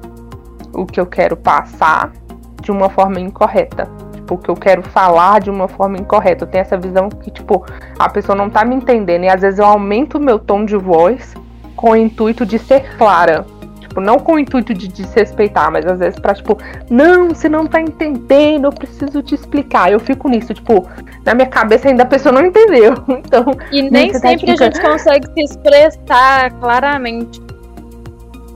o 0.75 0.87
que 0.87 1.01
eu 1.01 1.07
quero 1.07 1.37
passar 1.37 2.13
de 2.61 2.71
uma 2.71 2.89
forma 2.89 3.21
incorreta. 3.21 3.89
Tipo, 4.13 4.35
o 4.35 4.39
que 4.39 4.49
eu 4.49 4.55
quero 4.55 4.83
falar 4.83 5.41
de 5.41 5.51
uma 5.51 5.69
forma 5.69 5.99
incorreta. 5.99 6.45
Eu 6.45 6.49
tenho 6.49 6.63
essa 6.63 6.79
visão 6.79 7.09
que, 7.09 7.31
tipo, 7.31 7.65
a 7.99 8.09
pessoa 8.09 8.37
não 8.37 8.49
tá 8.49 8.65
me 8.65 8.75
entendendo. 8.75 9.25
E 9.25 9.29
às 9.29 9.41
vezes 9.41 9.59
eu 9.59 9.67
aumento 9.67 10.17
o 10.17 10.21
meu 10.21 10.39
tom 10.39 10.65
de 10.65 10.77
voz 10.77 11.35
com 11.77 11.91
o 11.91 11.97
intuito 11.97 12.47
de 12.47 12.59
ser 12.59 12.97
clara. 12.97 13.45
Tipo, 13.93 14.01
não 14.01 14.19
com 14.19 14.33
o 14.33 14.39
intuito 14.39 14.73
de 14.73 14.89
desrespeitar, 14.89 15.71
mas 15.71 15.85
às 15.85 15.99
vezes 15.99 16.19
pra, 16.19 16.33
tipo, 16.35 16.57
não, 16.89 17.29
você 17.29 17.47
não 17.47 17.67
tá 17.67 17.79
entendendo, 17.79 18.65
eu 18.69 18.73
preciso 18.73 19.23
te 19.23 19.35
explicar. 19.35 19.93
Eu 19.93 20.01
fico 20.01 20.31
nisso, 20.31 20.55
tipo, 20.55 20.89
na 21.27 21.35
minha 21.35 21.47
cabeça 21.47 21.89
ainda 21.89 22.03
a 22.03 22.07
pessoa 22.07 22.33
não 22.33 22.47
entendeu. 22.47 22.95
Então, 23.07 23.45
E 23.71 23.83
nem 23.91 24.11
tá 24.11 24.19
sempre 24.21 24.51
a 24.51 24.55
explicando. 24.55 24.75
gente 24.77 24.81
consegue 24.91 25.27
se 25.35 25.43
expressar 25.43 26.51
claramente. 26.59 27.39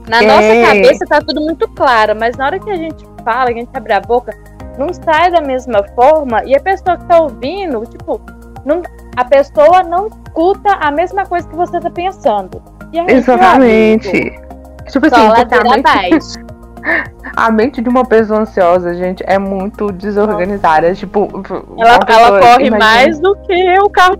Na 0.07 0.23
É. 0.23 0.25
nossa 0.25 0.73
cabeça 0.73 1.05
tá 1.05 1.21
tudo 1.21 1.39
muito 1.41 1.67
claro, 1.69 2.15
mas 2.19 2.35
na 2.35 2.47
hora 2.47 2.57
que 2.59 2.71
a 2.71 2.75
gente 2.75 3.05
fala, 3.23 3.47
que 3.53 3.59
a 3.59 3.61
gente 3.61 3.69
abre 3.77 3.93
a 3.93 3.99
boca, 4.01 4.35
não 4.79 4.91
sai 4.91 5.29
da 5.31 5.41
mesma 5.41 5.83
forma 5.95 6.43
e 6.45 6.55
a 6.55 6.59
pessoa 6.59 6.97
que 6.97 7.05
tá 7.05 7.21
ouvindo, 7.21 7.83
tipo, 7.85 8.19
não, 8.65 8.81
a 9.15 9.23
pessoa 9.23 9.83
não 9.83 10.07
escuta 10.07 10.71
a 10.79 10.89
mesma 10.89 11.25
coisa 11.27 11.47
que 11.47 11.55
você 11.55 11.79
tá 11.79 11.91
pensando. 11.91 12.59
Aí, 12.91 13.15
Exatamente. 13.17 14.39
Tipo 14.87 15.07
assim, 15.07 15.15
a 15.15 15.63
mente, 15.63 16.39
a 17.35 17.51
mente 17.51 17.81
de 17.81 17.89
uma 17.89 18.05
pessoa 18.05 18.41
ansiosa, 18.41 18.93
gente, 18.95 19.23
é 19.27 19.37
muito 19.37 19.91
desorganizada. 19.91 20.93
Tipo, 20.93 21.29
ela, 21.77 21.99
ela 22.07 22.39
corre 22.39 22.67
imagina... 22.67 22.77
mais 22.77 23.19
do 23.19 23.35
que 23.37 23.79
o 23.79 23.89
carro. 23.89 24.17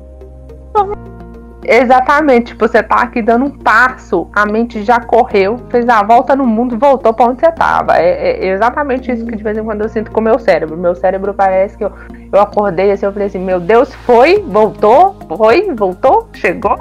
Exatamente, 1.70 2.54
tipo, 2.54 2.66
você 2.66 2.82
tá 2.82 3.02
aqui 3.02 3.22
dando 3.22 3.46
um 3.46 3.50
passo, 3.50 4.30
a 4.34 4.46
mente 4.46 4.84
já 4.84 5.02
correu, 5.02 5.60
fez 5.70 5.90
a 5.90 6.02
volta 6.02 6.34
no 6.34 6.46
mundo 6.46 6.76
e 6.76 6.78
voltou 6.78 7.14
pra 7.14 7.26
onde 7.26 7.42
você 7.42 7.52
tava. 7.52 7.98
É, 7.98 8.46
é, 8.46 8.48
exatamente 8.48 9.12
isso 9.12 9.26
que 9.26 9.36
de 9.36 9.44
vez 9.44 9.58
em 9.58 9.64
quando 9.64 9.82
eu 9.82 9.90
sinto 9.90 10.10
com 10.12 10.22
o 10.22 10.24
meu 10.24 10.40
cérebro. 10.40 10.78
Meu 10.78 10.96
cérebro 10.96 11.34
parece 11.34 11.78
que 11.78 11.84
eu, 11.84 11.92
eu 12.32 12.40
acordei 12.40 12.92
assim, 12.92 13.06
eu 13.06 13.12
falei 13.12 13.28
assim, 13.28 13.40
meu 13.40 13.60
Deus, 13.60 13.94
foi, 13.94 14.42
voltou, 14.48 15.16
foi, 15.36 15.74
voltou, 15.74 16.30
chegou. 16.34 16.78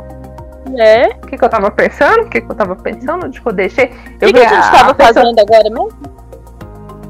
É. 0.75 1.09
O 1.09 1.27
que, 1.27 1.39
que 1.39 1.45
eu 1.45 1.49
tava 1.49 1.71
pensando? 1.71 2.23
O 2.23 2.29
que, 2.29 2.41
que 2.41 2.51
eu 2.51 2.57
tava 2.57 2.75
pensando? 2.77 3.27
Onde 3.27 3.41
que 3.41 3.47
eu 3.47 3.53
deixei? 3.53 3.87
O 3.87 4.19
que, 4.19 4.33
que, 4.33 4.41
a 4.41 4.49
gente 4.49 4.71
tava 4.73 4.95
pessoa... 4.95 5.15
fazendo 5.15 5.39
agora 5.39 5.71
mesmo? 5.71 5.91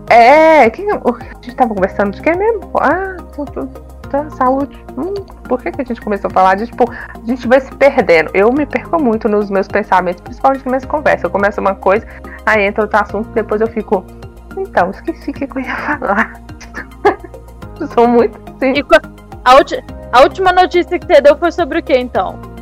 É, 0.09 0.71
que, 0.71 0.83
a 0.83 0.95
gente 1.41 1.57
tava 1.57 1.75
conversando 1.75 2.13
de 2.13 2.23
que 2.23 2.33
mesmo? 2.33 2.71
Ah, 2.81 3.17
tudo, 3.35 3.69
tá, 4.09 4.29
saúde. 4.31 4.85
Hum, 4.97 5.15
por 5.49 5.61
que, 5.61 5.73
que 5.73 5.83
a 5.83 5.85
gente 5.85 6.01
começou 6.01 6.29
a 6.29 6.33
falar 6.33 6.55
de, 6.55 6.67
tipo, 6.67 6.85
a 6.91 7.27
gente 7.27 7.47
vai 7.49 7.61
se 7.61 7.75
perdendo. 7.75 8.31
Eu 8.33 8.53
me 8.53 8.67
perco 8.67 9.03
muito 9.03 9.29
nos 9.29 9.51
meus 9.51 9.67
pensamentos, 9.67 10.21
principalmente 10.21 10.59
nas 10.61 10.67
minhas 10.67 10.85
conversas. 10.85 11.25
Eu 11.25 11.31
começo 11.31 11.61
uma 11.61 11.75
coisa, 11.75 12.07
aí 12.45 12.65
entra 12.65 12.85
outro 12.85 13.01
assunto, 13.01 13.29
depois 13.31 13.61
eu 13.61 13.67
fico, 13.67 14.05
então, 14.57 14.91
esqueci 14.91 15.31
o 15.31 15.35
que, 15.35 15.47
que 15.47 15.59
eu 15.59 15.63
ia 15.63 15.77
falar. 15.77 16.41
Sou 17.95 18.07
muito 18.07 18.39
assim. 18.57 18.75
E 18.75 18.85
a, 19.45 20.19
a 20.19 20.23
última 20.23 20.53
notícia 20.53 20.99
que 20.99 21.07
você 21.07 21.21
deu 21.21 21.37
foi 21.37 21.53
sobre 21.53 21.81
o 21.81 21.83
que, 21.83 21.95
então? 21.95 22.56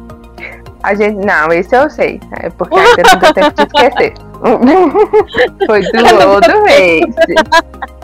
A 0.84 0.94
gente. 0.94 1.24
Não, 1.24 1.50
esse 1.50 1.74
eu 1.74 1.88
sei. 1.88 2.20
É 2.40 2.50
porque 2.50 2.78
ainda 2.78 3.02
não 3.10 3.18
deu 3.18 3.32
tempo 3.32 3.54
de 3.54 3.62
esquecer. 3.62 4.12
Foi 5.66 5.80
do 5.80 6.28
outro 6.28 6.66
Ace. 6.66 7.34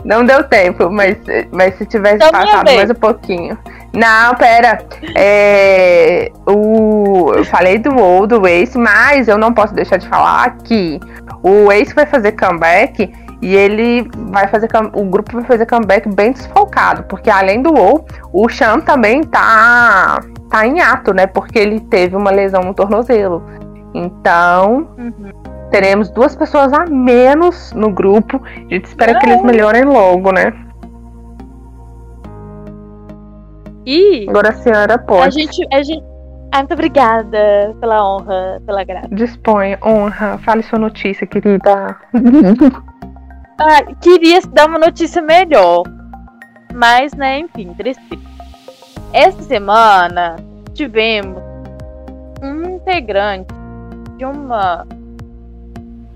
Não 0.03 0.25
deu 0.25 0.43
tempo, 0.45 0.91
mas, 0.91 1.19
mas 1.53 1.75
se 1.75 1.85
tivesse 1.85 2.17
então, 2.17 2.31
passado 2.31 2.75
mais 2.75 2.91
um 2.91 2.95
pouquinho. 2.95 3.59
Não, 3.93 4.35
pera. 4.35 4.83
É, 5.15 6.33
o, 6.47 7.33
eu 7.35 7.45
falei 7.45 7.77
do 7.77 7.95
WoW, 7.95 8.27
do 8.27 8.47
Ace, 8.47 8.79
mas 8.79 9.29
eu 9.29 9.37
não 9.37 9.53
posso 9.53 9.75
deixar 9.75 9.99
de 9.99 10.09
falar 10.09 10.57
que 10.65 10.99
o 11.43 11.71
Ace 11.71 11.95
vai 11.95 12.07
fazer 12.07 12.33
comeback 12.33 13.13
e 13.43 13.55
ele 13.55 14.09
vai 14.31 14.49
fazer 14.49 14.69
o 14.95 15.05
grupo 15.05 15.33
vai 15.33 15.45
fazer 15.45 15.67
comeback 15.67 16.09
bem 16.09 16.33
desfalcado, 16.33 17.03
porque 17.05 17.29
além 17.29 17.61
do 17.61 17.75
WoW, 17.75 18.07
o 18.33 18.49
Chan 18.49 18.81
também 18.81 19.23
tá 19.23 20.21
tá 20.51 20.67
em 20.67 20.81
ato, 20.81 21.15
né? 21.15 21.27
Porque 21.27 21.59
ele 21.59 21.81
teve 21.81 22.17
uma 22.17 22.31
lesão 22.31 22.63
no 22.63 22.75
tornozelo. 22.75 23.43
Então, 23.95 24.89
uhum. 24.99 25.33
teremos 25.71 26.11
duas 26.11 26.37
pessoas 26.37 26.73
a 26.73 26.85
menos 26.85 27.73
no 27.73 27.91
grupo. 27.91 28.43
A 28.45 28.75
gente 28.75 28.85
espera 28.85 29.19
que 29.19 29.27
eles 29.27 29.43
melhorem 29.43 29.85
logo, 29.85 30.33
né? 30.33 30.53
E 33.87 34.27
agora 34.29 34.51
a 34.51 34.53
senhora 34.53 34.99
pode. 34.99 35.27
A 35.27 35.31
gente, 35.31 35.67
a 35.73 35.83
gente, 35.83 36.05
ah, 36.53 36.59
muito 36.59 36.75
obrigada 36.75 37.75
pela 37.81 38.05
honra, 38.05 38.61
pela 38.67 38.85
graça. 38.85 39.09
Dispõe, 39.09 39.77
honra. 39.85 40.39
Fale 40.39 40.63
sua 40.63 40.79
notícia, 40.79 41.27
querida. 41.27 41.97
ah, 43.59 43.95
queria 44.01 44.41
dar 44.53 44.69
uma 44.69 44.79
notícia 44.79 45.23
melhor. 45.23 45.85
Mas, 46.75 47.13
né, 47.15 47.41
enfim, 47.41 47.73
triste. 47.75 48.30
Essa 49.13 49.43
semana 49.43 50.37
tivemos 50.73 51.43
um 52.41 52.77
integrante 52.77 53.53
de 54.17 54.25
uma. 54.25 54.87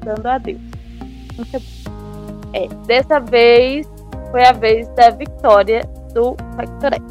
Dando 0.05 0.27
adeus. 0.27 0.61
É, 2.53 2.69
dessa 2.87 3.19
vez 3.19 3.91
foi 4.31 4.45
a 4.45 4.53
vez 4.53 4.87
da 4.91 5.11
vitória 5.11 5.81
do 6.13 6.37
Factor 6.55 6.95
X. 6.95 7.03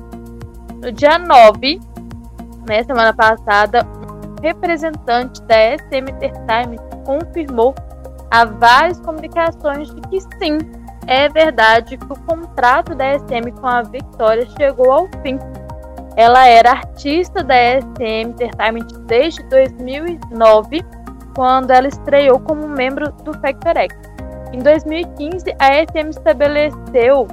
No 0.82 0.92
dia 0.92 1.20
9, 1.20 1.82
né, 2.68 2.84
semana 2.84 3.14
passada, 3.14 3.86
um 3.86 4.42
representante 4.42 5.42
da 5.44 5.78
SM 5.78 6.10
Entertainment 6.10 6.80
confirmou 7.06 7.76
a 8.32 8.46
várias 8.46 9.02
comunicações 9.02 9.94
de 9.94 10.02
que 10.02 10.22
sim, 10.22 10.60
é 11.08 11.28
verdade 11.28 11.98
que 11.98 12.06
o 12.06 12.20
contrato 12.22 12.96
da 12.96 13.20
SM 13.20 13.52
com 13.60 13.68
a 13.68 13.82
Vitória 13.82 14.48
chegou 14.58 14.92
ao 14.92 15.10
fim 15.22 15.38
ela 16.16 16.48
era 16.48 16.72
artista 16.72 17.44
da 17.44 17.56
SM 17.56 18.30
Entertainment 18.30 18.88
desde 19.08 19.44
2009, 19.50 20.86
quando 21.36 21.72
ela 21.72 21.88
estreou 21.88 22.40
como 22.40 22.68
membro 22.68 23.12
do 23.24 23.34
Factor 23.40 23.78
X. 23.78 23.96
Em 24.52 24.60
2015, 24.60 25.56
a 25.60 25.84
SM 25.86 26.10
estabeleceu 26.10 27.28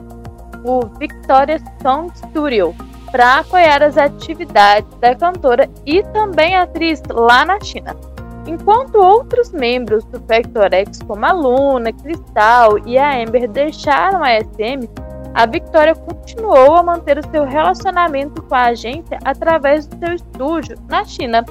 o 0.65 0.87
Victoria 0.99 1.59
Song 1.83 2.11
Studio 2.17 2.75
para 3.11 3.41
apoiar 3.41 3.83
as 3.83 3.99
atividades 3.99 4.93
da 4.99 5.15
cantora 5.15 5.69
e 5.85 6.03
também 6.15 6.57
atriz 6.57 7.03
lá 7.11 7.45
na 7.45 7.61
China. 7.61 7.95
Enquanto 8.47 8.97
outros 8.97 9.53
membros 9.53 10.05
do 10.07 10.21
Factor 10.21 10.73
X, 10.73 11.01
como 11.07 11.27
a 11.27 11.33
Luna, 11.33 11.93
Cristal 11.93 12.79
e 12.87 12.97
a 12.97 13.23
Amber, 13.23 13.49
deixaram 13.49 14.23
a 14.23 14.41
SM, 14.41 14.89
a 15.35 15.47
Victoria 15.47 15.95
continuou 15.95 16.75
a 16.77 16.83
manter 16.83 17.19
o 17.19 17.31
seu 17.31 17.45
relacionamento 17.45 18.43
com 18.43 18.55
a 18.55 18.67
agência 18.67 19.19
através 19.25 19.87
do 19.87 19.99
seu 19.99 20.15
estúdio 20.15 20.77
na 20.89 21.05
China. 21.05 21.45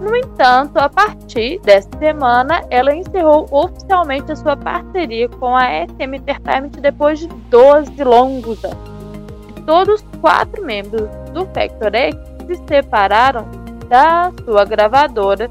No 0.00 0.16
entanto, 0.16 0.78
a 0.78 0.88
partir 0.88 1.60
desta 1.60 1.98
semana, 1.98 2.62
ela 2.70 2.94
encerrou 2.94 3.46
oficialmente 3.50 4.32
a 4.32 4.36
sua 4.36 4.56
parceria 4.56 5.28
com 5.28 5.54
a 5.54 5.86
SM 5.86 6.16
Entertainment 6.16 6.80
depois 6.80 7.18
de 7.18 7.28
12 7.28 8.02
longos 8.02 8.64
anos. 8.64 8.90
Todos 9.66 10.00
os 10.00 10.20
quatro 10.20 10.64
membros 10.64 11.08
do 11.34 11.44
Factor 11.46 11.94
X 11.94 12.16
se 12.46 12.62
separaram 12.66 13.46
da 13.88 14.32
sua 14.44 14.64
gravadora 14.64 15.46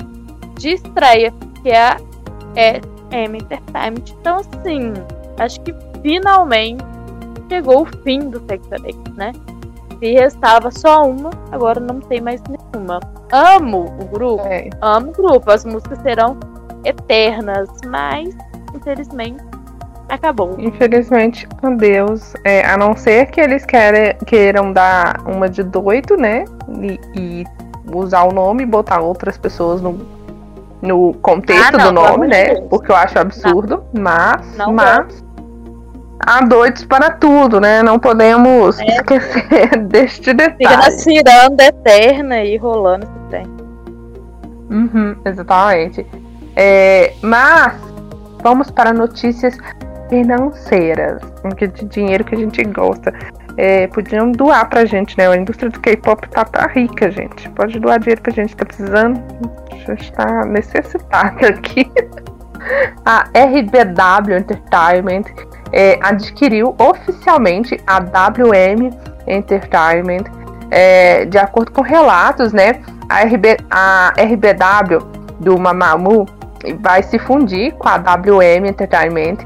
de 0.57 0.71
estreia, 0.71 1.31
que 1.61 1.69
é 1.69 1.81
a 1.81 1.97
SM 2.55 3.37
Entertainment. 3.37 4.15
Então, 4.19 4.37
assim, 4.37 4.93
acho 5.37 5.61
que 5.61 5.75
finalmente 6.01 6.83
chegou 7.49 7.81
o 7.81 7.85
fim 8.03 8.29
do 8.29 8.39
X, 8.39 8.61
né? 9.15 9.33
Se 9.99 10.13
restava 10.13 10.71
só 10.71 11.03
uma, 11.03 11.31
agora 11.51 11.79
não 11.79 11.99
tem 11.99 12.21
mais 12.21 12.41
nenhuma. 12.43 12.99
Amo 13.31 13.93
o 13.99 14.05
grupo, 14.05 14.45
é. 14.45 14.69
amo 14.81 15.09
o 15.09 15.11
grupo. 15.11 15.51
As 15.51 15.65
músicas 15.65 15.99
serão 16.01 16.37
eternas, 16.85 17.69
mas 17.85 18.35
infelizmente 18.73 19.43
acabou. 20.07 20.55
Infelizmente, 20.57 21.47
adeus. 21.61 22.33
É, 22.45 22.65
a 22.65 22.77
não 22.77 22.95
ser 22.95 23.27
que 23.27 23.41
eles 23.41 23.65
querem, 23.65 24.15
queiram 24.25 24.71
dar 24.71 25.21
uma 25.25 25.49
de 25.49 25.63
doido, 25.63 26.15
né? 26.15 26.45
E, 26.81 26.99
e 27.15 27.45
usar 27.93 28.23
o 28.23 28.31
nome 28.31 28.63
e 28.63 28.65
botar 28.65 29.01
outras 29.01 29.37
pessoas 29.37 29.81
no, 29.81 29.99
no 30.81 31.13
contexto 31.15 31.75
ah, 31.75 31.77
não, 31.77 31.85
do 31.87 31.91
nome, 31.91 32.27
né? 32.27 32.61
Porque 32.69 32.91
eu 32.91 32.95
acho 32.95 33.19
absurdo. 33.19 33.83
Não. 33.93 34.01
Mas, 34.01 34.57
não 34.57 34.73
mas 34.73 35.23
há 36.19 36.41
doidos 36.41 36.85
para 36.85 37.11
tudo, 37.11 37.59
né? 37.59 37.81
Não 37.81 37.97
podemos 37.97 38.79
é. 38.79 38.85
esquecer 38.85 39.77
deste 39.87 40.33
detalhe. 40.33 40.57
Fica 40.57 40.77
na 40.77 40.91
ciranda 40.91 41.63
eterna 41.63 42.43
e 42.43 42.57
rolando 42.57 43.05
esse 43.05 43.29
trem. 43.29 43.47
Uhum, 44.69 45.15
exatamente. 45.25 46.05
É, 46.55 47.13
mas 47.21 47.73
vamos 48.43 48.69
para 48.69 48.93
notícias 48.93 49.57
financeiras, 50.09 51.21
de 51.73 51.85
dinheiro 51.85 52.23
que 52.23 52.35
a 52.35 52.37
gente 52.37 52.63
gosta. 52.65 53.13
É, 53.57 53.87
podiam 53.87 54.31
doar 54.31 54.69
pra 54.69 54.85
gente, 54.85 55.17
né? 55.17 55.27
A 55.27 55.35
indústria 55.35 55.69
do 55.69 55.79
K-pop 55.79 56.27
tá, 56.29 56.45
tá 56.45 56.67
rica, 56.67 57.11
gente. 57.11 57.49
Pode 57.49 57.79
doar 57.79 57.99
dinheiro 57.99 58.21
pra 58.21 58.31
gente, 58.31 58.55
tá 58.55 58.65
precisando. 58.65 59.21
A 59.71 59.75
gente 59.75 60.11
tá 60.13 60.45
necessitado 60.45 61.45
aqui. 61.45 61.89
A 63.05 63.23
RBW 63.33 64.37
Entertainment 64.37 65.23
é, 65.71 65.99
adquiriu 66.01 66.75
oficialmente 66.77 67.79
a 67.85 67.99
WM 67.99 68.91
Entertainment. 69.27 70.25
É, 70.71 71.25
de 71.25 71.37
acordo 71.37 71.71
com 71.71 71.81
relatos, 71.81 72.53
né, 72.53 72.81
a, 73.09 73.23
RB, 73.23 73.57
a 73.69 74.13
RBW 74.17 74.99
do 75.39 75.57
Mamamoo 75.57 76.27
vai 76.79 77.01
se 77.03 77.17
fundir 77.17 77.73
com 77.73 77.87
a 77.87 77.97
WM 77.97 78.67
Entertainment, 78.67 79.37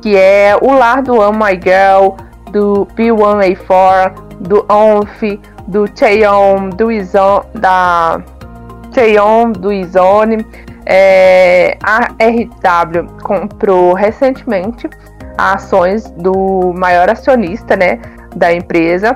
que 0.00 0.16
é 0.16 0.56
o 0.60 0.72
lar 0.72 1.02
do 1.02 1.14
Oh 1.18 1.32
My 1.32 1.52
Girl, 1.52 2.16
do 2.50 2.86
B1A4, 2.96 4.12
do 4.40 4.64
ONF, 4.72 5.40
do 5.66 5.84
Cheon, 5.94 6.70
do 6.70 6.90
Izon, 6.90 7.44
da 7.54 8.20
Cheon, 8.92 9.52
do 9.52 9.72
Izone. 9.72 10.44
É, 10.86 11.76
a 11.82 12.08
RW 12.18 13.06
comprou 13.22 13.92
recentemente 13.92 14.88
ações 15.36 16.10
do 16.10 16.72
maior 16.74 17.10
acionista 17.10 17.76
né, 17.76 17.98
da 18.34 18.52
empresa, 18.52 19.14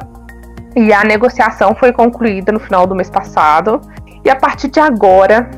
E 0.76 0.92
a 0.92 1.04
negociação 1.04 1.74
foi 1.74 1.92
concluída 1.92 2.50
no 2.50 2.58
final 2.58 2.84
do 2.86 2.96
mês 2.96 3.08
passado. 3.08 3.80
E 4.24 4.30
a 4.30 4.34
partir 4.34 4.68
de 4.68 4.80
agora, 4.80 5.48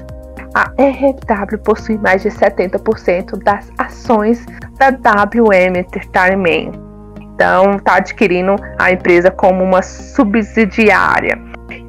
a 0.54 0.64
RW 0.78 1.58
possui 1.64 1.96
mais 1.98 2.22
de 2.22 2.28
70% 2.28 3.42
das 3.42 3.70
ações 3.78 4.44
da 4.78 4.88
WM 4.88 5.78
Entertainment. 5.78 6.72
Então, 7.20 7.76
está 7.76 7.96
adquirindo 7.96 8.56
a 8.78 8.90
empresa 8.90 9.30
como 9.30 9.62
uma 9.62 9.82
subsidiária. 9.82 11.38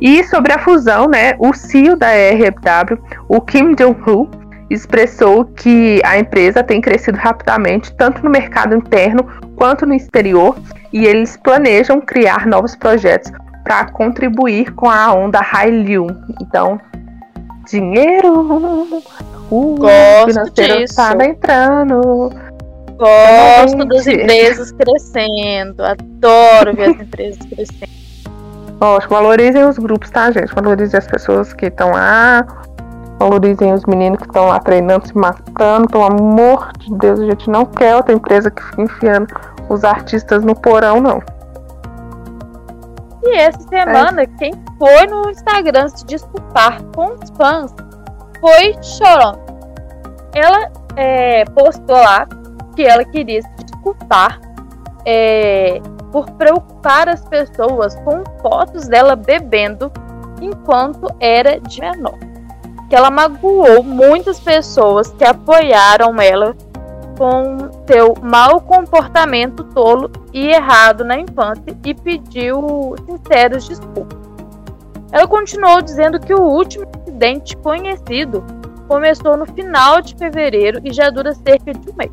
E 0.01 0.23
sobre 0.25 0.53
a 0.53 0.59
fusão, 0.59 1.07
né, 1.07 1.35
o 1.39 1.53
CEO 1.53 1.95
da 1.95 2.09
RW, 2.11 2.97
o 3.27 3.41
Kim 3.41 3.73
Jong-un, 3.73 4.29
expressou 4.69 5.45
que 5.45 6.01
a 6.03 6.17
empresa 6.17 6.63
tem 6.63 6.81
crescido 6.81 7.17
rapidamente, 7.17 7.93
tanto 7.95 8.23
no 8.23 8.29
mercado 8.29 8.75
interno 8.75 9.25
quanto 9.55 9.85
no 9.85 9.93
exterior, 9.93 10.57
e 10.91 11.05
eles 11.05 11.37
planejam 11.37 12.01
criar 12.01 12.45
novos 12.45 12.75
projetos 12.75 13.31
para 13.63 13.85
contribuir 13.91 14.73
com 14.73 14.89
a 14.89 15.13
onda 15.13 15.39
Hallyu. 15.39 16.07
Então, 16.41 16.79
dinheiro, 17.69 19.03
uh, 19.51 19.75
Gosto 19.75 20.27
financeiro 20.27 20.77
disso. 20.79 20.95
tá 20.95 21.25
entrando. 21.25 22.31
Gosto 22.97 23.85
das 23.85 24.07
empresas 24.07 24.71
crescendo. 24.71 25.83
Adoro 25.83 26.73
ver 26.75 26.91
as 26.91 27.01
empresas 27.01 27.45
crescendo. 27.45 27.97
Lógico, 28.79 29.13
valorizem 29.15 29.63
os 29.65 29.77
grupos, 29.77 30.09
tá, 30.11 30.29
gente? 30.31 30.53
Valorizem 30.53 30.97
as 30.97 31.07
pessoas 31.07 31.51
que 31.53 31.65
estão 31.65 31.91
lá. 31.91 32.45
Valorizem 33.19 33.73
os 33.73 33.83
meninos 33.85 34.19
que 34.19 34.27
estão 34.27 34.47
lá 34.47 34.59
treinando, 34.59 35.07
se 35.07 35.17
matando. 35.17 35.87
Pelo 35.87 36.03
amor 36.03 36.71
de 36.77 36.93
Deus, 36.95 37.19
a 37.19 37.25
gente 37.25 37.49
não 37.49 37.65
quer 37.65 37.95
outra 37.95 38.13
empresa 38.13 38.51
que 38.51 38.63
fique 38.63 38.81
enfiando 38.81 39.27
os 39.69 39.83
artistas 39.83 40.43
no 40.43 40.55
porão, 40.55 41.01
não. 41.01 41.21
E 43.23 43.37
essa 43.37 43.59
semana, 43.67 44.21
é. 44.21 44.27
quem 44.27 44.53
foi 44.77 45.07
no 45.07 45.29
Instagram 45.29 45.89
se 45.89 46.05
desculpar 46.05 46.81
com 46.95 47.13
os 47.13 47.29
fãs 47.31 47.73
foi 48.39 48.75
Choron. 48.81 49.35
Ela 50.33 50.71
é, 50.95 51.43
postou 51.45 51.95
lá 51.95 52.27
que 52.75 52.83
ela 52.83 53.03
queria 53.03 53.41
se 53.41 53.49
desculpar 53.65 54.39
é, 55.05 55.81
por 56.11 56.29
preocupar 56.31 57.09
as 57.09 57.25
pessoas 57.25 57.95
com 57.97 58.23
fotos 58.41 58.87
dela 58.87 59.15
bebendo 59.15 59.91
enquanto 60.41 61.07
era 61.19 61.59
de 61.59 61.81
menor. 61.81 62.26
Que 62.89 62.95
ela 62.95 63.11
magoou 63.11 63.83
muitas 63.83 64.39
pessoas 64.39 65.11
que 65.11 65.25
apoiaram 65.25 66.21
ela 66.21 66.55
com 67.17 67.57
seu 67.87 68.13
mau 68.21 68.61
comportamento 68.61 69.63
tolo 69.63 70.11
e 70.31 70.47
errado 70.47 71.03
na 71.03 71.17
infância 71.19 71.75
e 71.83 71.93
pediu 71.93 72.95
sinceras 73.05 73.67
desculpas. 73.67 74.17
Ela 75.11 75.27
continuou 75.27 75.81
dizendo 75.81 76.19
que 76.19 76.33
o 76.33 76.41
último 76.41 76.85
incidente 77.01 77.57
conhecido 77.57 78.43
começou 78.87 79.35
no 79.35 79.45
final 79.45 80.01
de 80.01 80.15
fevereiro 80.15 80.79
e 80.83 80.93
já 80.93 81.09
dura 81.09 81.33
cerca 81.33 81.73
de 81.73 81.89
um 81.89 81.95
mês. 81.95 82.11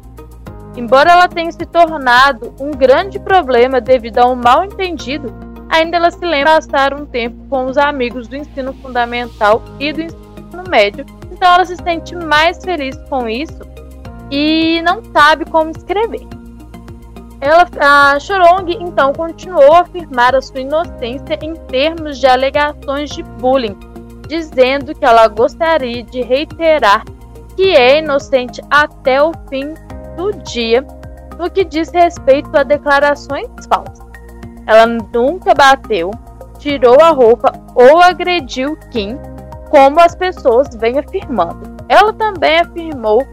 Embora 0.76 1.12
ela 1.12 1.28
tenha 1.28 1.52
se 1.52 1.64
tornado 1.66 2.52
um 2.58 2.70
grande 2.72 3.18
problema 3.20 3.80
devido 3.80 4.18
a 4.18 4.26
um 4.26 4.34
mal 4.34 4.64
entendido, 4.64 5.32
ainda 5.68 5.96
ela 5.96 6.10
se 6.10 6.24
lembra 6.24 6.58
de 6.58 6.66
passar 6.66 6.94
um 6.94 7.06
tempo 7.06 7.36
com 7.48 7.66
os 7.66 7.76
amigos 7.76 8.26
do 8.26 8.36
ensino 8.36 8.72
fundamental 8.74 9.62
e 9.78 9.92
do 9.92 10.02
ensino 10.02 10.23
médio, 10.68 11.04
então 11.30 11.54
ela 11.54 11.64
se 11.64 11.76
sente 11.76 12.14
mais 12.14 12.62
feliz 12.64 12.96
com 13.08 13.28
isso 13.28 13.60
e 14.30 14.80
não 14.82 15.02
sabe 15.12 15.44
como 15.44 15.70
escrever. 15.70 16.26
Ela, 17.40 17.66
a 17.78 18.18
Chorong 18.18 18.72
então 18.80 19.12
continuou 19.12 19.74
a 19.74 19.80
afirmar 19.80 20.34
a 20.34 20.40
sua 20.40 20.60
inocência 20.60 21.38
em 21.42 21.54
termos 21.54 22.18
de 22.18 22.26
alegações 22.26 23.10
de 23.10 23.22
bullying, 23.22 23.76
dizendo 24.28 24.94
que 24.94 25.04
ela 25.04 25.28
gostaria 25.28 26.02
de 26.02 26.22
reiterar 26.22 27.04
que 27.56 27.76
é 27.76 27.98
inocente 27.98 28.60
até 28.70 29.22
o 29.22 29.32
fim 29.48 29.74
do 30.16 30.32
dia 30.42 30.86
no 31.38 31.50
que 31.50 31.64
diz 31.64 31.90
respeito 31.90 32.56
a 32.56 32.62
declarações 32.62 33.48
falsas. 33.68 34.04
Ela 34.66 34.86
nunca 34.86 35.54
bateu, 35.54 36.10
tirou 36.58 37.00
a 37.00 37.10
roupa 37.10 37.52
ou 37.74 38.00
agrediu 38.00 38.76
Kim, 38.90 39.18
como 39.74 39.98
as 39.98 40.14
pessoas 40.14 40.68
vêm 40.76 41.00
afirmando. 41.00 41.74
Ela 41.88 42.12
também 42.12 42.60
afirmou 42.60 43.26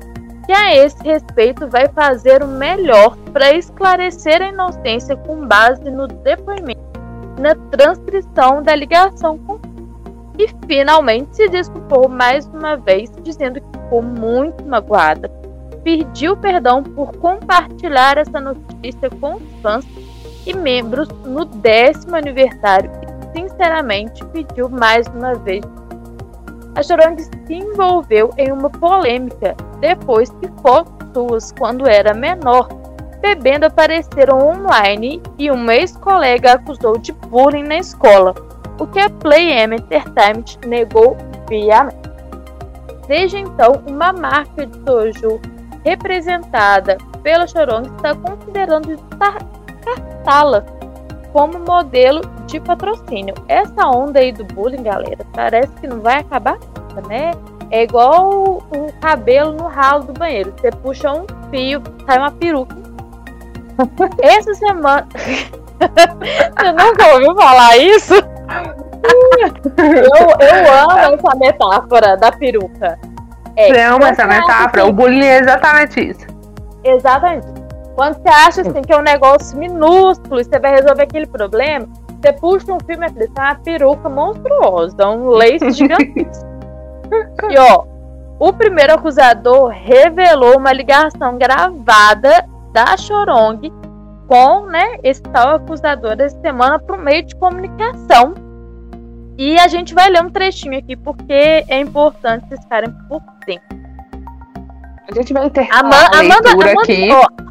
que 0.44 0.52
a 0.52 0.76
esse 0.76 0.98
respeito 1.04 1.68
vai 1.68 1.88
fazer 1.89 2.42
o 2.42 2.48
melhor 2.48 3.16
para 3.32 3.54
esclarecer 3.54 4.42
a 4.42 4.48
inocência 4.48 5.16
com 5.16 5.46
base 5.46 5.84
no 5.92 6.08
depoimento 6.08 6.82
na 7.39 7.54
transcrição 7.70 8.64
da 8.64 8.74
ligação 8.74 9.38
com 9.38 9.60
e 10.39 10.48
finalmente 10.66 11.36
se 11.36 11.48
desculpou 11.50 12.10
mais 12.10 12.48
uma 12.48 12.76
vez, 12.76 13.12
dizendo 13.22 13.62
que 13.62 13.80
ficou 13.80 14.02
muito 14.02 14.66
magoada 14.66 15.30
pediu 15.84 16.38
perdão 16.38 16.82
por 16.84 17.16
compartilhar 17.18 18.18
essa 18.18 18.39
notícia 18.39 19.10
com 19.20 19.36
os 19.36 19.44
fãs 19.62 19.86
e 20.46 20.54
membros 20.56 21.08
no 21.26 21.46
décimo 21.46 22.16
aniversário 22.16 22.92
e, 23.02 23.39
sinceramente, 23.39 24.26
pediu 24.28 24.70
mais 24.70 25.08
uma 25.08 25.36
vez. 25.36 25.64
A 26.76 26.84
Chorong 26.84 27.18
se 27.20 27.32
envolveu 27.54 28.32
em 28.38 28.52
uma 28.52 28.70
polêmica 28.70 29.56
depois 29.80 30.30
que 30.30 30.48
fotos 30.62 31.02
suas, 31.14 31.52
quando 31.52 31.88
era 31.88 32.14
menor, 32.14 32.70
bebendo 33.20 33.66
apareceram 33.66 34.40
online 34.40 35.22
e 35.38 35.52
um 35.52 35.70
ex-colega 35.70 36.54
acusou 36.54 36.98
de 36.98 37.12
bullying 37.12 37.64
na 37.64 37.78
escola, 37.78 38.34
o 38.80 38.88
que 38.88 39.00
a 39.00 39.10
Play 39.10 39.52
M 39.52 39.76
Entertainment 39.76 40.58
negou 40.66 41.18
viamente. 41.50 42.10
Desde 43.08 43.38
então, 43.38 43.84
uma 43.88 44.14
marca 44.14 44.66
de 44.66 44.78
soju 44.86 45.42
representada 45.84 46.98
pela 47.22 47.46
Chorong 47.46 47.88
está 47.96 48.16
considerando 48.16 48.96
descartá-la 48.96 50.66
como 51.32 51.60
modelo 51.60 52.22
de 52.46 52.60
patrocínio. 52.60 53.34
Essa 53.48 53.88
onda 53.88 54.20
aí 54.20 54.32
do 54.32 54.44
bullying, 54.44 54.84
galera, 54.84 55.26
parece 55.34 55.72
que 55.80 55.88
não 55.88 56.00
vai 56.00 56.20
acabar 56.20 56.60
nunca, 56.92 57.08
né? 57.08 57.32
É 57.70 57.84
igual 57.84 58.32
o 58.32 58.92
cabelo 59.00 59.54
no 59.54 59.68
ralo 59.68 60.04
do 60.04 60.14
banheiro. 60.14 60.52
Você 60.58 60.72
puxa 60.72 61.12
um 61.12 61.26
fio, 61.50 61.82
sai 62.06 62.18
uma 62.18 62.32
peruca. 62.32 62.76
Essa 64.22 64.54
semana. 64.54 65.08
Você 65.82 66.72
nunca 66.74 67.14
ouviu 67.14 67.34
falar 67.36 67.76
isso? 67.78 68.14
eu, 68.14 68.22
eu 70.48 70.72
amo 70.72 71.16
essa 71.16 71.36
metáfora 71.36 72.16
da 72.18 72.32
peruca. 72.32 73.00
É, 73.56 73.74
Não, 73.74 73.98
essa 74.06 74.28
metáfora. 74.28 74.86
O 74.86 74.94
bullying 74.94 75.26
é 75.26 75.40
exatamente 75.40 76.00
isso. 76.00 76.28
Exatamente. 76.84 77.48
Quando 77.96 78.16
você 78.16 78.30
acha 78.30 78.62
assim, 78.62 78.82
que 78.82 78.94
é 78.94 78.98
um 78.98 79.02
negócio 79.02 79.58
minúsculo 79.58 80.39
e 80.39 80.44
você 80.44 80.60
vai 80.60 80.72
resolver 80.72 81.04
aquele 81.04 81.28
problema, 81.28 81.88
você 82.22 82.34
puxa 82.34 82.74
um 82.74 82.80
filme 82.80 83.06
e 83.08 83.28
fala, 83.34 83.50
uma 83.50 83.56
peruca 83.56 84.10
monstruosa, 84.10 85.08
um 85.08 85.30
lace 85.30 85.72
gigantesco. 85.72 86.46
e 87.50 87.58
ó, 87.58 87.86
o 88.39 88.54
primeiro 88.54 88.94
acusador 88.94 89.68
revelou 89.70 90.58
uma 90.58 90.72
ligação 90.72 91.38
gravada 91.38 92.48
da 92.72 92.96
Chorong 92.98 93.72
com 94.28 94.66
né, 94.66 94.98
esse 95.04 95.22
tal 95.24 95.56
acusador 95.56 96.16
essa 96.20 96.39
semana 96.39 96.80
por 96.80 96.98
meio 96.98 97.24
de 97.24 97.36
comunicação 97.36 98.34
e 99.38 99.60
a 99.60 99.68
gente 99.68 99.94
vai 99.94 100.10
ler 100.10 100.24
um 100.24 100.30
trechinho 100.30 100.78
aqui 100.78 100.96
porque 100.96 101.34
é 101.68 101.80
importante 101.80 102.48
vocês 102.48 102.62
ficarem 102.62 102.92
por 103.10 103.22
dentro. 103.46 103.82
A 105.10 105.14
gente 105.14 105.34
vai 105.34 105.50
ter 105.50 105.68
Ama 105.74 105.96
a 106.14 106.22
leitura 106.22 106.72
Amanda, 106.72 106.82
aqui. 106.82 107.10
Ó, 107.12 107.51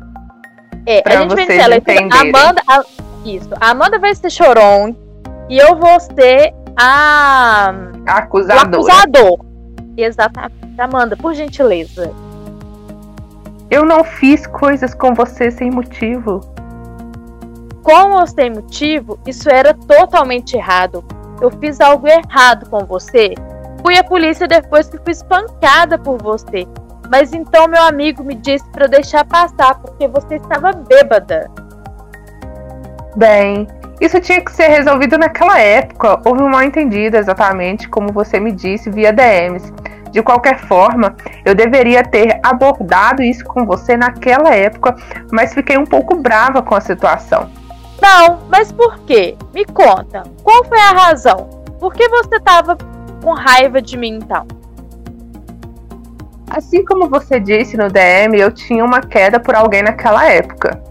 é, 0.87 1.03
a 1.05 1.20
gente 1.22 1.35
vai 1.35 1.81
ter 1.81 1.99
a. 1.99 2.20
Amanda, 2.20 2.62
a, 2.66 2.85
isso. 3.24 3.49
A 3.61 3.70
Amanda 3.70 3.99
vai 3.99 4.14
ser 4.14 4.31
chorão 4.31 4.97
e 5.49 5.59
eu 5.59 5.76
vou 5.76 6.01
ser 6.01 6.53
a. 6.76 7.72
Acusadora. 8.07 8.78
O 8.78 8.81
acusador. 8.81 9.45
Exatamente. 9.97 10.55
Amanda, 10.78 11.16
por 11.16 11.35
gentileza. 11.35 12.12
Eu 13.70 13.85
não 13.85 14.03
fiz 14.03 14.47
coisas 14.47 14.95
com 14.95 15.14
você 15.14 15.51
sem 15.51 15.70
motivo. 15.70 16.41
Com 17.83 18.12
ou 18.12 18.26
sem 18.26 18.51
motivo, 18.51 19.18
isso 19.26 19.49
era 19.49 19.74
totalmente 19.74 20.57
errado 20.57 21.05
eu 21.41 21.51
fiz 21.51 21.81
algo 21.81 22.07
errado 22.07 22.68
com 22.68 22.85
você. 22.85 23.35
Fui 23.83 23.97
à 23.97 24.05
polícia 24.05 24.47
depois 24.47 24.89
que 24.89 24.99
fui 24.99 25.12
espancada 25.12 25.99
por 25.99 26.18
você. 26.22 26.66
Mas 27.11 27.32
então 27.32 27.66
meu 27.66 27.82
amigo 27.82 28.22
me 28.22 28.34
disse 28.34 28.64
para 28.70 28.86
deixar 28.86 29.24
passar 29.24 29.74
porque 29.80 30.06
você 30.06 30.36
estava 30.36 30.72
bêbada. 30.72 31.50
Bem, 33.16 33.66
isso 34.00 34.20
tinha 34.20 34.40
que 34.40 34.52
ser 34.52 34.68
resolvido 34.68 35.18
naquela 35.18 35.58
época. 35.58 36.20
Houve 36.24 36.42
um 36.42 36.48
mal 36.48 36.62
entendido 36.62 37.16
exatamente 37.16 37.88
como 37.88 38.12
você 38.12 38.38
me 38.38 38.52
disse 38.52 38.88
via 38.88 39.12
DMs. 39.12 39.72
De 40.12 40.22
qualquer 40.22 40.58
forma, 40.61 41.16
eu 41.44 41.54
deveria 41.54 42.02
ter 42.02 42.38
abordado 42.42 43.22
isso 43.22 43.44
com 43.44 43.66
você 43.66 43.96
naquela 43.96 44.54
época, 44.54 44.94
mas 45.32 45.52
fiquei 45.52 45.78
um 45.78 45.84
pouco 45.84 46.16
brava 46.16 46.62
com 46.62 46.74
a 46.74 46.80
situação. 46.80 47.50
Não, 48.00 48.40
mas 48.48 48.72
por 48.72 49.00
quê? 49.00 49.36
Me 49.52 49.64
conta. 49.64 50.22
Qual 50.42 50.64
foi 50.64 50.78
a 50.78 50.92
razão? 50.92 51.48
Por 51.78 51.92
que 51.92 52.08
você 52.08 52.40
tava 52.40 52.76
com 53.22 53.32
raiva 53.32 53.82
de 53.82 53.96
mim 53.96 54.18
então? 54.22 54.46
Assim 56.51 56.84
como 56.84 57.09
você 57.09 57.38
disse 57.38 57.76
no 57.76 57.88
DM, 57.88 58.36
eu 58.38 58.51
tinha 58.51 58.84
uma 58.84 59.01
queda 59.01 59.38
por 59.38 59.55
alguém 59.55 59.82
naquela 59.82 60.28
época. 60.28 60.82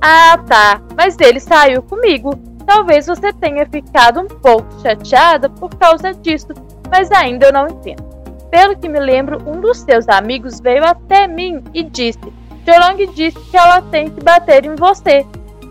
Ah, 0.00 0.38
tá. 0.46 0.80
Mas 0.96 1.16
ele 1.18 1.40
saiu 1.40 1.82
comigo. 1.82 2.30
Talvez 2.64 3.08
você 3.08 3.32
tenha 3.32 3.66
ficado 3.66 4.20
um 4.20 4.28
pouco 4.28 4.80
chateada 4.80 5.50
por 5.50 5.74
causa 5.74 6.14
disso, 6.14 6.48
mas 6.88 7.10
ainda 7.10 7.46
eu 7.46 7.52
não 7.52 7.66
entendo. 7.66 8.04
Pelo 8.48 8.76
que 8.76 8.88
me 8.88 9.00
lembro, 9.00 9.38
um 9.44 9.60
dos 9.60 9.78
seus 9.78 10.08
amigos 10.08 10.60
veio 10.60 10.84
até 10.84 11.26
mim 11.26 11.64
e 11.74 11.82
disse: 11.82 12.20
Jorong 12.64 13.06
disse 13.12 13.38
que 13.50 13.56
ela 13.56 13.82
tem 13.82 14.08
que 14.08 14.22
bater 14.22 14.64
em 14.64 14.76
você. 14.76 15.26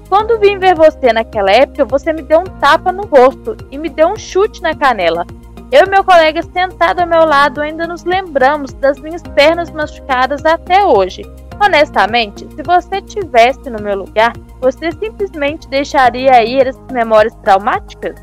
Quando 0.09 0.39
vim 0.39 0.57
ver 0.57 0.75
você 0.75 1.13
naquela 1.13 1.51
época, 1.51 1.85
você 1.85 2.11
me 2.11 2.21
deu 2.21 2.39
um 2.39 2.59
tapa 2.59 2.91
no 2.91 3.03
rosto 3.03 3.55
e 3.71 3.77
me 3.77 3.87
deu 3.87 4.09
um 4.09 4.17
chute 4.17 4.61
na 4.61 4.75
canela. 4.75 5.25
Eu 5.71 5.85
e 5.85 5.89
meu 5.89 6.03
colega 6.03 6.41
sentado 6.41 7.01
ao 7.01 7.07
meu 7.07 7.25
lado 7.25 7.61
ainda 7.61 7.85
nos 7.85 8.03
lembramos 8.03 8.73
das 8.73 8.99
minhas 8.99 9.21
pernas 9.21 9.69
machucadas 9.69 10.43
até 10.43 10.83
hoje. 10.83 11.21
Honestamente, 11.63 12.47
se 12.55 12.63
você 12.63 13.01
tivesse 13.01 13.69
no 13.69 13.81
meu 13.81 13.97
lugar, 13.97 14.33
você 14.59 14.91
simplesmente 14.93 15.67
deixaria 15.67 16.43
ir 16.43 16.65
essas 16.65 16.91
memórias 16.91 17.35
traumáticas? 17.43 18.15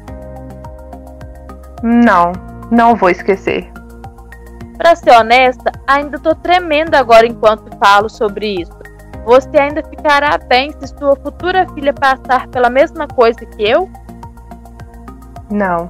Não, 1.82 2.32
não 2.72 2.96
vou 2.96 3.10
esquecer. 3.10 3.70
Para 4.76 4.96
ser 4.96 5.12
honesta, 5.12 5.70
ainda 5.86 6.18
tô 6.18 6.34
tremendo 6.34 6.96
agora 6.96 7.26
enquanto 7.26 7.76
falo 7.78 8.08
sobre 8.08 8.60
isso. 8.60 8.76
Você 9.24 9.56
ainda 9.58 9.82
ficará 9.84 10.36
bem 10.38 10.72
se 10.72 10.88
sua 10.98 11.14
futura 11.16 11.66
filha 11.74 11.92
passar 11.92 12.48
pela 12.48 12.68
mesma 12.68 13.06
coisa 13.06 13.38
que 13.38 13.62
eu? 13.62 13.88
Não. 15.50 15.88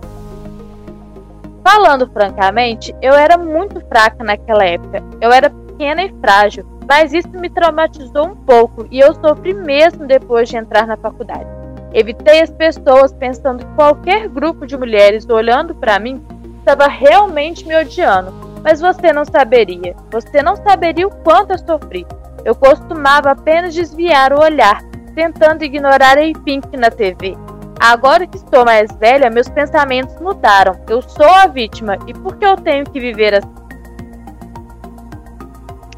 Falando 1.67 2.09
francamente, 2.13 2.95
eu 3.03 3.13
era 3.13 3.37
muito 3.37 3.81
fraca 3.89 4.23
naquela 4.23 4.65
época. 4.65 5.03
Eu 5.21 5.33
era 5.33 5.51
pequena 5.51 6.05
e 6.05 6.15
frágil, 6.21 6.65
mas 6.89 7.13
isso 7.13 7.29
me 7.31 7.51
traumatizou 7.51 8.29
um 8.29 8.37
pouco 8.37 8.87
e 8.89 9.01
eu 9.01 9.13
sofri 9.15 9.53
mesmo 9.53 10.07
depois 10.07 10.49
de 10.49 10.57
entrar 10.57 10.87
na 10.87 10.97
faculdade. 10.97 11.45
Evitei 11.93 12.41
as 12.41 12.51
pessoas 12.51 13.13
pensando 13.13 13.67
que 13.67 13.75
qualquer 13.75 14.29
grupo 14.29 14.65
de 14.65 14.77
mulheres 14.79 15.29
olhando 15.29 15.75
para 15.75 15.99
mim 15.99 16.25
estava 16.61 16.87
realmente 16.87 17.67
me 17.67 17.77
odiando, 17.77 18.33
mas 18.63 18.81
você 18.81 19.13
não 19.13 19.25
saberia. 19.25 19.97
Você 20.13 20.41
não 20.45 20.55
saberia 20.55 21.09
o 21.09 21.17
quanto 21.25 21.51
eu 21.51 21.59
sofri. 21.59 22.07
Eu 22.45 22.55
costumava 22.55 23.33
apenas 23.33 23.75
desviar 23.75 24.33
o 24.33 24.41
olhar, 24.41 24.85
tentando 25.17 25.65
ignorar 25.65 26.17
a 26.17 26.39
Pink 26.45 26.77
na 26.77 26.93
TV. 26.93 27.37
Agora 27.79 28.27
que 28.27 28.37
estou 28.37 28.65
mais 28.65 28.91
velha, 28.99 29.29
meus 29.29 29.49
pensamentos 29.49 30.19
mudaram. 30.21 30.75
Eu 30.89 31.03
sou 31.03 31.29
a 31.29 31.47
vítima 31.47 31.99
e 32.07 32.15
por 32.15 32.37
que 32.37 32.47
eu 32.47 32.57
tenho 32.57 32.85
que 32.85 32.99
viver 32.99 33.35
assim? 33.35 33.55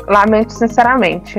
Lamento 0.09 0.53
sinceramente. 0.53 1.39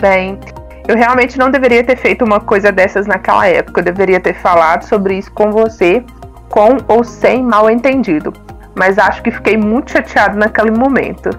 Bem, 0.00 0.38
eu 0.86 0.96
realmente 0.96 1.38
não 1.38 1.50
deveria 1.50 1.82
ter 1.82 1.96
feito 1.96 2.24
uma 2.24 2.40
coisa 2.40 2.70
dessas 2.70 3.06
naquela 3.06 3.46
época. 3.46 3.80
Eu 3.80 3.84
deveria 3.84 4.20
ter 4.20 4.34
falado 4.34 4.82
sobre 4.82 5.16
isso 5.16 5.32
com 5.32 5.50
você, 5.50 6.04
com 6.50 6.76
ou 6.88 7.02
sem 7.02 7.42
mal 7.42 7.70
entendido. 7.70 8.32
Mas 8.74 8.98
acho 8.98 9.22
que 9.22 9.30
fiquei 9.30 9.56
muito 9.56 9.92
chateado 9.92 10.36
naquele 10.36 10.72
momento. 10.72 11.30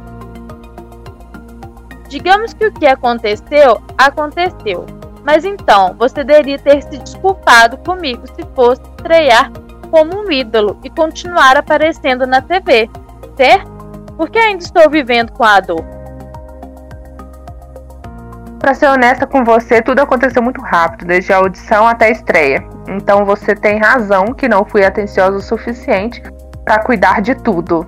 Digamos 2.08 2.54
que 2.54 2.66
o 2.66 2.72
que 2.72 2.88
aconteceu, 2.88 3.82
aconteceu. 3.98 4.86
Mas 5.26 5.44
então, 5.44 5.96
você 5.98 6.24
deveria 6.24 6.60
ter 6.60 6.84
se 6.84 6.98
desculpado 7.00 7.78
comigo 7.80 8.28
se 8.28 8.46
fosse 8.54 8.82
estrear 8.98 9.52
como 9.90 10.22
um 10.22 10.32
ídolo 10.32 10.80
e 10.84 10.90
continuar 10.90 11.58
aparecendo 11.58 12.28
na 12.28 12.42
TV, 12.42 12.90
certo? 13.36 13.72
Porque 14.16 14.38
ainda 14.38 14.64
estou 14.64 14.90
vivendo 14.90 15.32
com 15.32 15.44
a 15.44 15.60
dor. 15.60 15.84
Para 18.60 18.74
ser 18.74 18.88
honesta 18.88 19.26
com 19.26 19.44
você, 19.44 19.82
tudo 19.82 20.00
aconteceu 20.00 20.42
muito 20.42 20.62
rápido, 20.62 21.06
desde 21.06 21.34
a 21.34 21.38
audição 21.38 21.88
até 21.88 22.06
a 22.06 22.12
estreia. 22.12 22.64
Então 22.88 23.26
você 23.26 23.56
tem 23.56 23.80
razão 23.80 24.26
que 24.26 24.48
não 24.48 24.64
fui 24.64 24.86
atenciosa 24.86 25.38
o 25.38 25.42
suficiente 25.42 26.22
para 26.64 26.84
cuidar 26.84 27.22
de 27.22 27.36
tudo. 27.36 27.88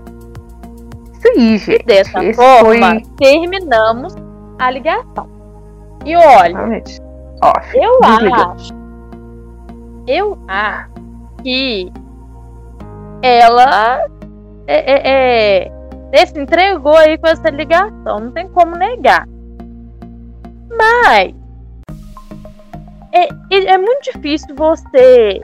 Isso 1.13 1.27
aí, 1.35 1.57
gente. 1.57 1.85
Dessa 1.85 2.23
Esse 2.23 2.35
forma, 2.35 2.91
foi... 2.91 3.03
terminamos 3.17 4.15
a 4.59 4.71
ligação. 4.71 5.29
E 6.05 6.15
olha, 6.15 6.55
Realmente. 6.55 7.06
Off. 7.43 7.77
Eu 7.77 7.99
Desliga. 8.01 8.47
acho. 8.47 8.73
Eu 10.07 10.39
acho 10.47 10.89
que 11.43 11.91
ela 13.21 14.05
é, 14.67 14.91
é, 14.91 15.71
é, 16.11 16.25
se 16.25 16.39
entregou 16.39 16.95
aí 16.95 17.17
com 17.17 17.27
essa 17.27 17.49
ligação. 17.49 18.19
Não 18.19 18.31
tem 18.31 18.47
como 18.49 18.75
negar. 18.75 19.27
Mas 20.69 21.33
é, 23.11 23.27
é 23.51 23.77
muito 23.77 24.11
difícil 24.11 24.55
você 24.55 25.41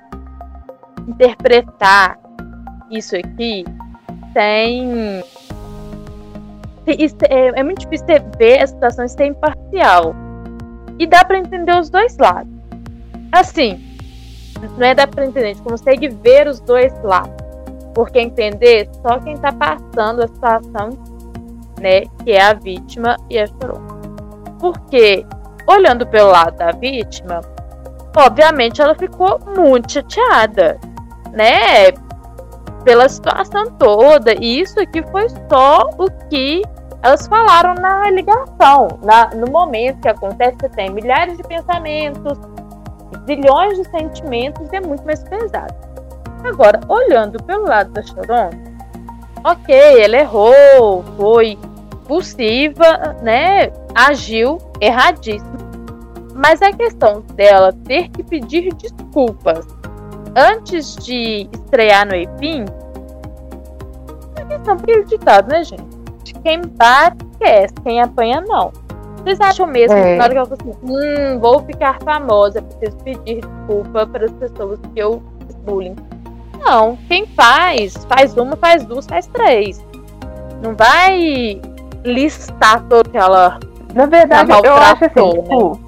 interpretar 1.08 2.20
isso 2.91 3.16
aqui 3.16 3.66
sem. 4.34 5.24
É, 6.86 7.60
é 7.60 7.64
muito 7.64 7.80
difícil 7.80 8.06
ver 8.38 8.62
a 8.62 8.68
situação 8.68 9.08
ser 9.08 9.28
imparcial. 9.28 10.14
E 11.00 11.08
dá 11.08 11.24
para 11.26 11.38
entender 11.38 11.76
os 11.78 11.89
dois 11.89 12.18
lados. 12.18 12.52
Assim, 13.32 13.82
não 14.78 14.86
é 14.86 14.96
dá 14.96 15.08
para 15.08 15.26
entender, 15.26 15.46
a 15.46 15.54
gente 15.54 15.62
consegue 15.62 16.08
ver 16.08 16.48
os 16.48 16.60
dois 16.60 16.94
lados. 17.04 17.36
Porque 17.94 18.20
entender 18.20 18.89
só 19.02 19.20
quem 19.20 19.38
tá 19.38 19.52
passando 19.52 20.24
a 20.24 20.28
situação, 20.28 20.89
né, 21.80 22.02
que 22.24 22.32
é 22.32 22.41
a 22.41 22.54
vítima 22.54 23.18
e 23.30 23.38
a 23.38 23.48
chorona. 23.48 23.94
Porque, 24.60 25.26
olhando 25.68 26.08
pelo 26.08 26.32
lado 26.32 26.58
da 26.58 26.72
vítima, 26.72 27.41
obviamente 28.16 28.82
ela 28.82 28.96
ficou 28.96 29.39
muito 29.56 29.91
chateada, 29.91 30.80
né? 31.32 31.91
Pela 32.84 33.08
situação 33.10 33.66
toda. 33.78 34.34
E 34.34 34.62
isso 34.62 34.80
aqui 34.80 35.04
foi 35.12 35.28
só 35.50 35.89
o 35.98 36.10
que 36.30 36.62
elas 37.04 37.28
falaram 37.28 37.76
na 37.76 38.10
ligação. 38.10 38.88
Na, 39.04 39.30
no 39.36 39.51
momento 39.51 39.99
que 39.99 40.08
acontece, 40.08 40.56
você 40.60 40.70
tem 40.70 40.89
milhares 40.89 41.36
de 41.36 41.43
pensamentos, 41.43 42.39
zilhões 43.28 43.78
de 43.78 43.89
sentimentos 43.89 44.72
e 44.72 44.78
é 44.78 44.82
muito 44.82 45.06
mais 45.06 45.22
pesado. 45.24 45.74
Agora, 46.45 46.80
olhando 46.88 47.43
pelo 47.43 47.66
lado 47.66 47.91
da 47.91 48.01
Chorona, 48.01 48.51
ok, 49.43 50.01
ela 50.01 50.18
errou, 50.18 51.04
foi 51.18 51.58
possível, 52.08 52.86
né? 53.22 53.72
Agiu 53.93 54.58
erradíssimo. 54.80 55.58
Mas 56.34 56.62
a 56.62 56.72
questão 56.72 57.22
dela 57.36 57.74
ter 57.86 58.10
que 58.10 58.24
pedir 58.24 58.74
desculpas 58.76 59.66
antes 60.36 60.95
de 60.95 61.49
estrear 61.51 62.08
no 62.08 62.16
EPIM 62.16 62.66
é 64.36 64.45
questão 64.45 64.78
prejudicada, 64.78 65.58
né, 65.58 65.64
gente? 65.64 65.93
Quem 66.32 66.61
bate 66.61 67.26
esquece, 67.32 67.74
quem 67.84 68.01
apanha 68.01 68.41
não. 68.41 68.71
Vocês 69.17 69.39
acham 69.39 69.67
mesmo 69.67 69.95
é. 69.95 70.03
que 70.03 70.17
na 70.17 70.24
hora 70.26 70.34
que 70.34 70.39
eu 70.39 70.45
falo 70.45 70.59
assim, 70.61 70.78
hum, 70.84 71.39
vou 71.39 71.59
ficar 71.63 71.97
famosa, 72.03 72.61
preciso 72.61 72.97
pedir 73.03 73.41
desculpa 73.41 74.05
para 74.05 74.26
as 74.26 74.32
pessoas 74.34 74.80
que 74.93 74.99
eu 74.99 75.24
bullying? 75.63 75.95
Não, 76.59 76.97
quem 77.07 77.26
faz, 77.28 77.93
faz 78.07 78.38
uma, 78.38 78.55
faz 78.55 78.86
duas, 78.86 79.05
faz 79.05 79.28
três. 79.28 79.84
Não 80.61 80.76
vai 80.76 81.61
listar 82.03 82.84
toda 82.88 83.09
aquela. 83.09 83.59
Na 83.93 84.05
verdade, 84.05 84.51
eu 84.63 84.74
acho 84.74 85.05
assim, 85.05 85.34
né? 85.34 85.41
tipo. 85.41 85.80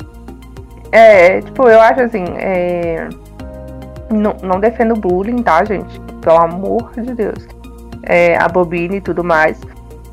É, 0.92 1.42
tipo, 1.42 1.68
eu 1.68 1.82
acho 1.82 2.02
assim, 2.02 2.24
é, 2.38 3.10
não, 4.10 4.36
não 4.42 4.60
defendo 4.60 4.96
bullying, 4.96 5.42
tá, 5.44 5.64
gente? 5.64 6.00
Pelo 6.22 6.38
amor 6.38 6.92
de 6.94 7.14
Deus. 7.14 7.48
É, 8.04 8.38
a 8.38 8.48
bobina 8.48 8.96
e 8.96 9.02
tudo 9.02 9.24
mais. 9.24 9.60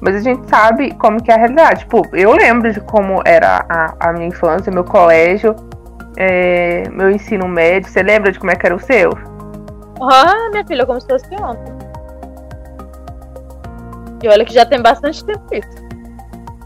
Mas 0.02 0.16
a 0.16 0.20
gente 0.20 0.50
sabe 0.50 0.92
como 0.94 1.22
que 1.22 1.30
é 1.30 1.34
a 1.34 1.38
realidade. 1.38 1.80
Tipo, 1.80 2.02
eu 2.12 2.32
lembro 2.32 2.72
de 2.72 2.80
como 2.80 3.22
era 3.24 3.64
a, 3.68 3.94
a 4.00 4.12
minha 4.12 4.26
infância, 4.26 4.72
meu 4.72 4.82
colégio, 4.82 5.54
é, 6.16 6.82
meu 6.90 7.08
ensino 7.08 7.46
médio. 7.46 7.88
Você 7.88 8.02
lembra 8.02 8.32
de 8.32 8.38
como 8.40 8.50
é 8.50 8.56
que 8.56 8.66
era 8.66 8.74
o 8.74 8.80
seu? 8.80 9.12
Ah, 10.00 10.48
minha 10.50 10.66
filha, 10.66 10.84
como 10.84 11.00
se 11.00 11.06
fosse 11.06 11.32
ontem. 11.36 11.72
E 14.24 14.28
olha 14.28 14.44
que 14.44 14.52
já 14.52 14.66
tem 14.66 14.82
bastante 14.82 15.24
tempo 15.24 15.42
isso. 15.52 15.82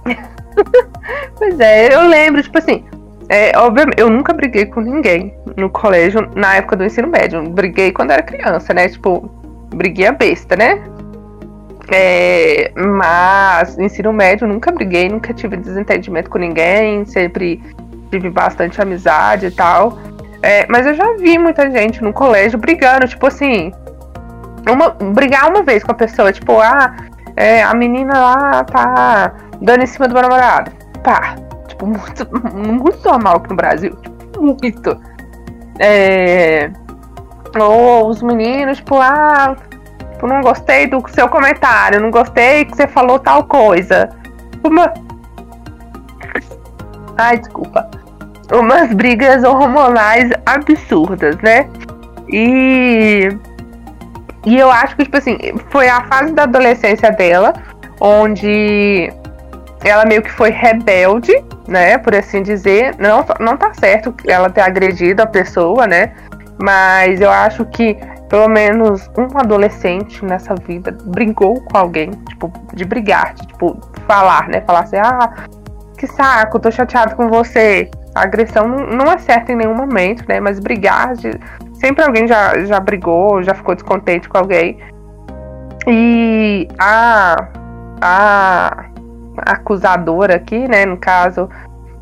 pois 1.37 1.61
é, 1.61 1.95
eu 1.95 2.09
lembro, 2.09 2.43
tipo 2.43 2.57
assim, 2.57 2.87
é, 3.29 3.53
obviamente, 3.59 4.01
eu 4.01 4.09
nunca 4.09 4.33
briguei 4.33 4.65
com 4.65 4.81
ninguém 4.81 5.37
no 5.59 5.69
colégio 5.69 6.27
na 6.35 6.57
época 6.57 6.77
do 6.77 6.85
ensino 6.85 7.09
médio. 7.09 7.43
Briguei 7.51 7.93
quando 7.93 8.13
era 8.13 8.23
criança, 8.23 8.73
né? 8.73 8.89
Tipo, 8.89 9.29
briguei 9.75 10.07
a 10.07 10.13
besta, 10.13 10.57
né? 10.57 10.83
É, 11.91 12.73
mas 12.77 13.77
no 13.77 13.85
ensino 13.85 14.13
médio 14.13 14.47
nunca 14.47 14.73
briguei, 14.73 15.09
nunca 15.09 15.33
tive 15.33 15.57
desentendimento 15.57 16.29
com 16.29 16.39
ninguém, 16.39 17.05
sempre 17.05 17.63
tive 18.11 18.31
bastante 18.31 18.81
amizade 18.81 19.47
e 19.47 19.51
tal. 19.51 19.99
É, 20.43 20.67
mas 20.69 20.87
eu 20.87 20.95
já 20.95 21.13
vi 21.15 21.39
muita 21.39 21.71
gente 21.71 22.03
no 22.03 22.13
colégio 22.13 22.59
brigando, 22.59 23.07
tipo 23.09 23.27
assim. 23.27 23.73
Uma, 24.69 24.91
brigar 24.91 25.49
uma 25.49 25.63
vez 25.63 25.85
com 25.85 25.93
a 25.93 25.95
pessoa, 25.95 26.33
tipo, 26.33 26.61
ah, 26.61 26.97
é, 27.37 27.63
a 27.63 27.73
menina 27.73 28.13
lá 28.19 28.65
tá 28.65 29.33
dando 29.61 29.85
em 29.85 29.87
cima 29.87 30.09
do 30.09 30.15
meu 30.15 30.23
namorado. 30.23 30.73
Pá. 31.05 31.37
Tipo, 31.69 31.87
muito, 31.87 32.29
muito 32.57 33.09
normal 33.09 33.37
aqui 33.37 33.51
no 33.51 33.57
Brasil. 33.57 33.97
Tipo, 33.97 34.43
muito. 34.43 35.01
É, 35.79 36.71
ou 37.61 38.09
os 38.09 38.23
meninos, 38.23 38.79
tipo, 38.79 38.97
ah, 38.97 39.57
tipo, 40.17 40.27
não 40.27 40.41
gostei 40.41 40.87
do 40.87 41.03
seu 41.09 41.29
comentário, 41.29 42.01
não 42.01 42.11
gostei 42.11 42.65
que 42.65 42.75
você 42.75 42.87
falou 42.87 43.19
tal 43.19 43.45
coisa. 43.45 44.09
Uma. 44.65 44.93
Ai, 47.19 47.39
desculpa. 47.39 47.89
Umas 48.53 48.93
brigas 48.93 49.45
hormonais 49.45 50.31
absurdas, 50.45 51.37
né? 51.39 51.69
E. 52.29 53.29
E 54.45 54.59
eu 54.59 54.71
acho 54.71 54.97
que, 54.97 55.05
tipo 55.05 55.17
assim, 55.17 55.37
foi 55.71 55.89
a 55.89 56.05
fase 56.05 56.33
da 56.33 56.45
adolescência 56.45 57.11
dela, 57.11 57.53
onde 58.01 59.13
ela 59.85 60.05
meio 60.05 60.23
que 60.23 60.31
foi 60.31 60.51
rebelde, 60.51 61.33
né? 61.67 61.99
Por 61.99 62.15
assim 62.15 62.43
dizer. 62.43 62.95
Não, 62.99 63.25
não 63.41 63.57
tá 63.57 63.73
certo 63.75 64.15
ela 64.27 64.49
ter 64.49 64.61
agredido 64.61 65.23
a 65.23 65.27
pessoa, 65.27 65.87
né? 65.87 66.13
Mas 66.63 67.21
eu 67.21 67.31
acho 67.31 67.65
que 67.67 67.99
pelo 68.29 68.49
menos 68.49 69.09
um 69.17 69.39
adolescente 69.39 70.25
nessa 70.25 70.55
vida 70.55 70.97
brigou 71.05 71.61
com 71.61 71.79
alguém, 71.79 72.11
tipo, 72.29 72.53
de 72.75 72.85
brigar, 72.85 73.35
de, 73.35 73.47
tipo, 73.47 73.79
falar, 74.07 74.49
né? 74.49 74.61
Falar 74.63 74.81
assim, 74.81 74.97
ah, 74.97 75.33
que 75.97 76.07
saco, 76.07 76.59
tô 76.59 76.71
chateado 76.71 77.15
com 77.15 77.29
você. 77.29 77.91
A 78.15 78.23
agressão 78.23 78.67
não, 78.67 78.87
não 78.87 79.13
é 79.13 79.19
certa 79.19 79.53
em 79.53 79.57
nenhum 79.57 79.75
momento, 79.75 80.25
né? 80.29 80.41
Mas 80.41 80.59
brigar, 80.59 81.15
de, 81.15 81.31
sempre 81.75 82.05
alguém 82.05 82.27
já, 82.27 82.65
já 82.65 82.81
brigou, 82.81 83.43
já 83.43 83.55
ficou 83.55 83.75
descontente 83.75 84.29
com 84.29 84.39
alguém. 84.39 84.79
E 85.87 86.67
a, 86.79 87.49
a 88.01 88.87
acusadora 89.37 90.35
aqui, 90.37 90.67
né? 90.67 90.85
No 90.85 90.97
caso, 90.97 91.49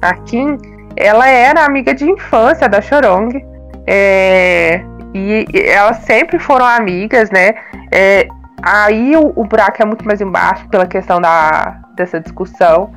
a 0.00 0.14
Kim, 0.14 0.56
ela 0.96 1.28
era 1.28 1.64
amiga 1.64 1.94
de 1.94 2.08
infância 2.08 2.68
da 2.68 2.80
Chorong. 2.80 3.44
É, 3.86 4.82
e 5.14 5.46
elas 5.54 5.98
sempre 5.98 6.38
foram 6.40 6.66
amigas, 6.66 7.30
né? 7.30 7.54
É, 7.92 8.26
aí 8.60 9.16
o, 9.16 9.32
o, 9.36 9.44
buraco 9.44 9.80
é 9.80 9.84
muito 9.84 10.04
mais 10.04 10.20
embaixo 10.20 10.68
pela 10.68 10.86
questão 10.86 11.20
da, 11.20 11.80
dessa 11.94 12.20
discussão, 12.20 12.92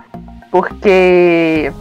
porque 0.50 1.72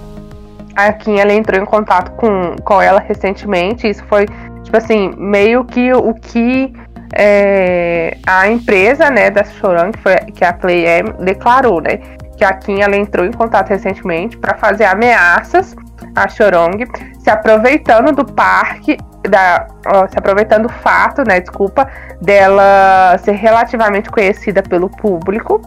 a 0.77 0.93
Kim 0.93 1.19
ela 1.19 1.33
entrou 1.33 1.61
em 1.61 1.65
contato 1.65 2.13
com, 2.13 2.55
com 2.63 2.83
ela 2.83 3.01
recentemente. 3.01 3.89
Isso 3.89 4.05
foi, 4.05 4.27
tipo 4.63 4.77
assim, 4.77 5.15
meio 5.17 5.65
que 5.65 5.91
o 5.95 6.13
que 6.13 6.71
é, 7.15 8.19
a 8.27 8.47
empresa 8.49 9.11
né, 9.11 9.31
da 9.31 9.43
Choran, 9.43 9.91
que, 9.91 10.01
foi, 10.01 10.17
que 10.17 10.45
a 10.45 10.53
Play 10.53 10.85
M, 10.87 11.13
declarou, 11.25 11.81
né? 11.81 11.99
Que 12.37 12.45
a 12.45 12.53
Kim 12.53 12.83
ela 12.83 12.95
entrou 12.95 13.25
em 13.25 13.33
contato 13.33 13.71
recentemente 13.71 14.37
para 14.37 14.55
fazer 14.59 14.85
ameaças 14.85 15.75
a 16.15 16.29
Chorong, 16.29 16.85
se 17.19 17.31
aproveitando 17.31 18.13
do 18.13 18.25
parque, 18.25 18.97
da, 19.29 19.67
ó, 19.87 20.07
se 20.07 20.19
aproveitando 20.19 20.65
do 20.65 20.73
fato, 20.73 21.23
né, 21.27 21.41
desculpa, 21.41 21.89
dela 22.21 23.17
ser 23.19 23.33
relativamente 23.33 24.11
conhecida 24.11 24.63
pelo 24.63 24.89
público. 24.89 25.61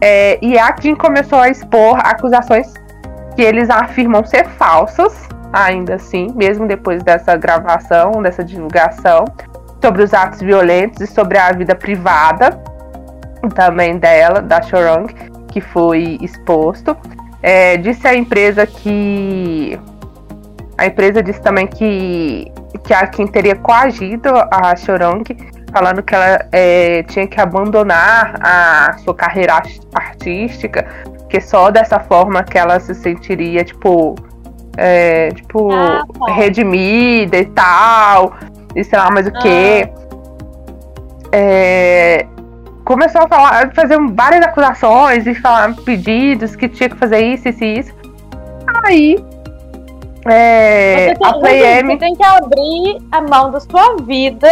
É, 0.00 0.38
e 0.42 0.58
a 0.58 0.72
Kim 0.72 0.94
começou 0.94 1.38
a 1.38 1.48
expor 1.48 1.98
acusações 2.02 2.72
que 3.36 3.42
eles 3.42 3.70
afirmam 3.70 4.24
ser 4.24 4.46
falsas, 4.48 5.28
ainda 5.52 5.94
assim, 5.94 6.32
mesmo 6.34 6.66
depois 6.66 7.02
dessa 7.02 7.36
gravação, 7.36 8.22
dessa 8.22 8.42
divulgação, 8.42 9.24
sobre 9.80 10.02
os 10.02 10.12
atos 10.14 10.40
violentos 10.40 11.00
e 11.00 11.06
sobre 11.06 11.38
a 11.38 11.52
vida 11.52 11.74
privada 11.74 12.60
também 13.50 13.98
dela, 13.98 14.40
da 14.40 14.62
Chorong, 14.62 15.06
que 15.48 15.60
foi 15.60 16.18
exposto. 16.20 16.96
É, 17.42 17.76
disse 17.76 18.06
a 18.06 18.14
empresa 18.14 18.66
que 18.66 19.78
a 20.78 20.86
empresa 20.86 21.22
disse 21.22 21.40
também 21.40 21.66
que, 21.66 22.50
que 22.84 22.94
a 22.94 23.06
Kim 23.06 23.26
teria 23.26 23.54
coagido 23.56 24.30
a 24.50 24.74
Chorong, 24.74 25.22
falando 25.72 26.02
que 26.02 26.14
ela 26.14 26.46
é, 26.50 27.02
tinha 27.04 27.26
que 27.26 27.40
abandonar 27.40 28.38
a 28.40 28.96
sua 28.98 29.14
carreira 29.14 29.62
artística, 29.94 30.86
que 31.28 31.40
só 31.40 31.70
dessa 31.70 32.00
forma 32.00 32.42
que 32.42 32.58
ela 32.58 32.80
se 32.80 32.94
sentiria, 32.94 33.64
tipo, 33.64 34.14
é, 34.76 35.30
tipo, 35.30 35.72
ah, 35.72 36.04
redimida 36.28 37.38
e 37.38 37.46
tal, 37.46 38.34
e 38.74 38.82
sei 38.82 38.98
lá 38.98 39.10
mais 39.10 39.26
o 39.26 39.32
que. 39.32 39.88
Ah. 39.88 40.02
É, 41.34 42.26
começou 42.84 43.22
a 43.22 43.28
falar, 43.28 43.72
fazer 43.74 43.98
várias 44.12 44.44
acusações 44.44 45.26
e 45.26 45.34
falar 45.34 45.74
pedidos 45.84 46.56
que 46.56 46.68
tinha 46.68 46.88
que 46.88 46.96
fazer 46.96 47.20
isso, 47.20 47.48
isso 47.48 47.64
e 47.64 47.78
isso. 47.78 47.92
Aí 48.84 49.24
é, 50.26 51.08
você, 51.08 51.14
tem, 51.14 51.26
a 51.26 51.82
você 51.82 51.96
tem 51.96 52.14
que 52.14 52.24
abrir 52.24 52.98
a 53.10 53.20
mão 53.20 53.50
da 53.50 53.60
sua 53.60 53.96
vida 54.02 54.48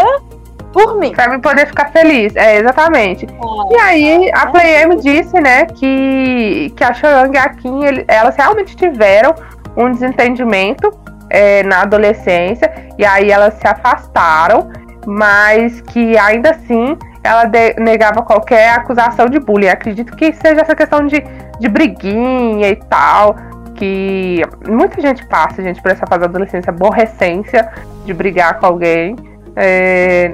por 0.73 0.99
mim. 0.99 1.13
Pra 1.13 1.29
me 1.29 1.39
poder 1.39 1.67
ficar 1.67 1.91
feliz. 1.91 2.35
É, 2.35 2.59
exatamente. 2.59 3.27
É, 3.27 3.73
e 3.73 3.79
aí, 3.79 4.29
é, 4.29 4.37
a 4.37 4.47
Play 4.47 4.97
disse, 4.97 5.41
né, 5.41 5.67
que, 5.67 6.73
que 6.77 6.85
a 6.85 6.93
Chorang 6.93 7.35
e 7.35 7.39
a 7.39 7.49
Kim, 7.51 7.85
ele, 7.85 8.05
elas 8.09 8.37
realmente 8.37 8.77
tiveram 8.77 9.35
um 9.77 9.91
desentendimento 9.91 10.91
é, 11.29 11.63
na 11.63 11.83
adolescência. 11.83 12.73
E 12.99 13.05
aí 13.05 13.31
elas 13.31 13.55
se 13.55 13.67
afastaram, 13.67 14.71
mas 15.07 15.81
que 15.81 16.19
ainda 16.19 16.51
assim 16.51 16.97
ela 17.23 17.45
negava 17.79 18.23
qualquer 18.23 18.71
acusação 18.71 19.27
de 19.27 19.39
bullying. 19.39 19.69
Acredito 19.69 20.17
que 20.17 20.33
seja 20.33 20.63
essa 20.63 20.75
questão 20.75 21.07
de, 21.07 21.23
de 21.59 21.69
briguinha 21.69 22.69
e 22.69 22.77
tal 22.77 23.37
que 23.75 24.43
muita 24.69 25.01
gente 25.01 25.25
passa, 25.27 25.63
gente, 25.63 25.81
por 25.81 25.91
essa 25.91 26.07
fase 26.07 26.21
da 26.21 26.27
adolescência, 26.27 26.71
aborrecência 26.71 27.71
de 28.05 28.13
brigar 28.13 28.61
com 28.61 28.67
alguém. 28.67 29.17
É, 29.57 30.31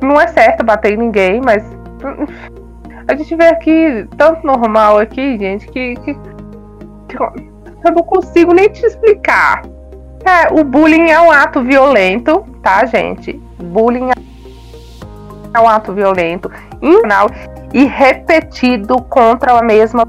não 0.00 0.20
é 0.20 0.28
certo 0.28 0.64
bater 0.64 0.92
em 0.92 0.96
ninguém, 0.96 1.40
mas 1.44 1.64
a 3.08 3.16
gente 3.16 3.34
vê 3.34 3.48
aqui 3.48 4.06
tanto 4.16 4.46
normal 4.46 4.98
aqui, 4.98 5.36
gente, 5.36 5.66
que, 5.66 5.96
que, 5.96 6.14
que 6.14 7.16
eu 7.18 7.92
não 7.92 8.02
consigo 8.02 8.52
nem 8.52 8.68
te 8.68 8.86
explicar. 8.86 9.62
É, 10.24 10.52
o 10.52 10.64
bullying 10.64 11.10
é 11.10 11.20
um 11.20 11.30
ato 11.30 11.62
violento, 11.62 12.46
tá, 12.62 12.84
gente? 12.86 13.32
Bullying 13.58 14.10
é 15.54 15.60
um 15.60 15.68
ato 15.68 15.92
violento, 15.92 16.50
e 17.72 17.84
repetido 17.84 19.00
contra 19.02 19.58
a 19.58 19.62
mesma 19.62 20.04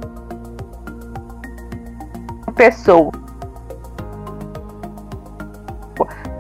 pessoa. 2.56 3.12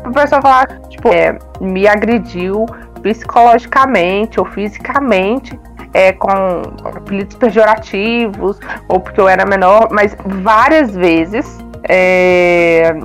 A 0.03 0.09
pessoa 0.11 0.41
falar, 0.41 0.67
tipo, 0.89 1.09
é, 1.09 1.37
me 1.61 1.87
agrediu 1.87 2.65
psicologicamente 3.01 4.39
ou 4.39 4.45
fisicamente, 4.45 5.59
é, 5.93 6.11
com 6.11 6.29
apelidos 6.83 7.35
pejorativos, 7.37 8.59
ou 8.87 8.99
porque 8.99 9.19
eu 9.19 9.27
era 9.27 9.45
menor, 9.45 9.89
mas 9.91 10.15
várias 10.25 10.95
vezes. 10.95 11.57
É, 11.87 12.95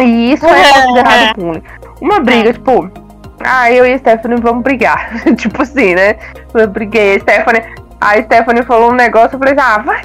e 0.00 0.32
isso 0.32 0.44
é 0.46 0.72
considerado 0.72 1.36
bullying. 1.36 1.62
Uma 2.00 2.20
briga, 2.20 2.52
tipo, 2.52 2.90
ah, 3.46 3.70
eu 3.70 3.86
e 3.86 3.92
a 3.92 3.98
Stephanie 3.98 4.40
vamos 4.40 4.62
brigar. 4.62 5.10
tipo 5.36 5.62
assim, 5.62 5.94
né? 5.94 6.16
Eu 6.52 6.68
briguei, 6.68 7.16
a 7.16 7.20
Stephanie. 7.20 7.62
A 8.00 8.22
Stephanie 8.22 8.62
falou 8.62 8.90
um 8.90 8.94
negócio, 8.94 9.36
eu 9.36 9.38
falei, 9.38 9.54
ah, 9.58 9.78
vai 9.78 10.02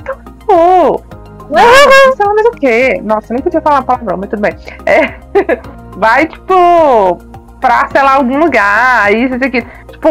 tomar 2.17 2.33
mais 2.33 2.45
o 2.45 2.51
quê. 2.51 3.01
Nossa, 3.03 3.33
nem 3.33 3.41
podia 3.41 3.61
falar 3.61 3.81
palavrão, 3.81 4.17
mas 4.17 4.29
tudo 4.29 4.41
bem. 4.41 4.55
É, 4.85 5.15
vai, 5.97 6.25
tipo, 6.25 7.17
pra, 7.59 7.87
sei 7.91 8.01
lá, 8.01 8.15
algum 8.15 8.37
lugar, 8.37 9.13
isso, 9.13 9.35
isso 9.35 9.45
aqui. 9.45 9.65
Tipo, 9.91 10.09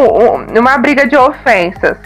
uma 0.59 0.79
briga 0.79 1.07
de 1.07 1.17
ofensas. 1.17 1.97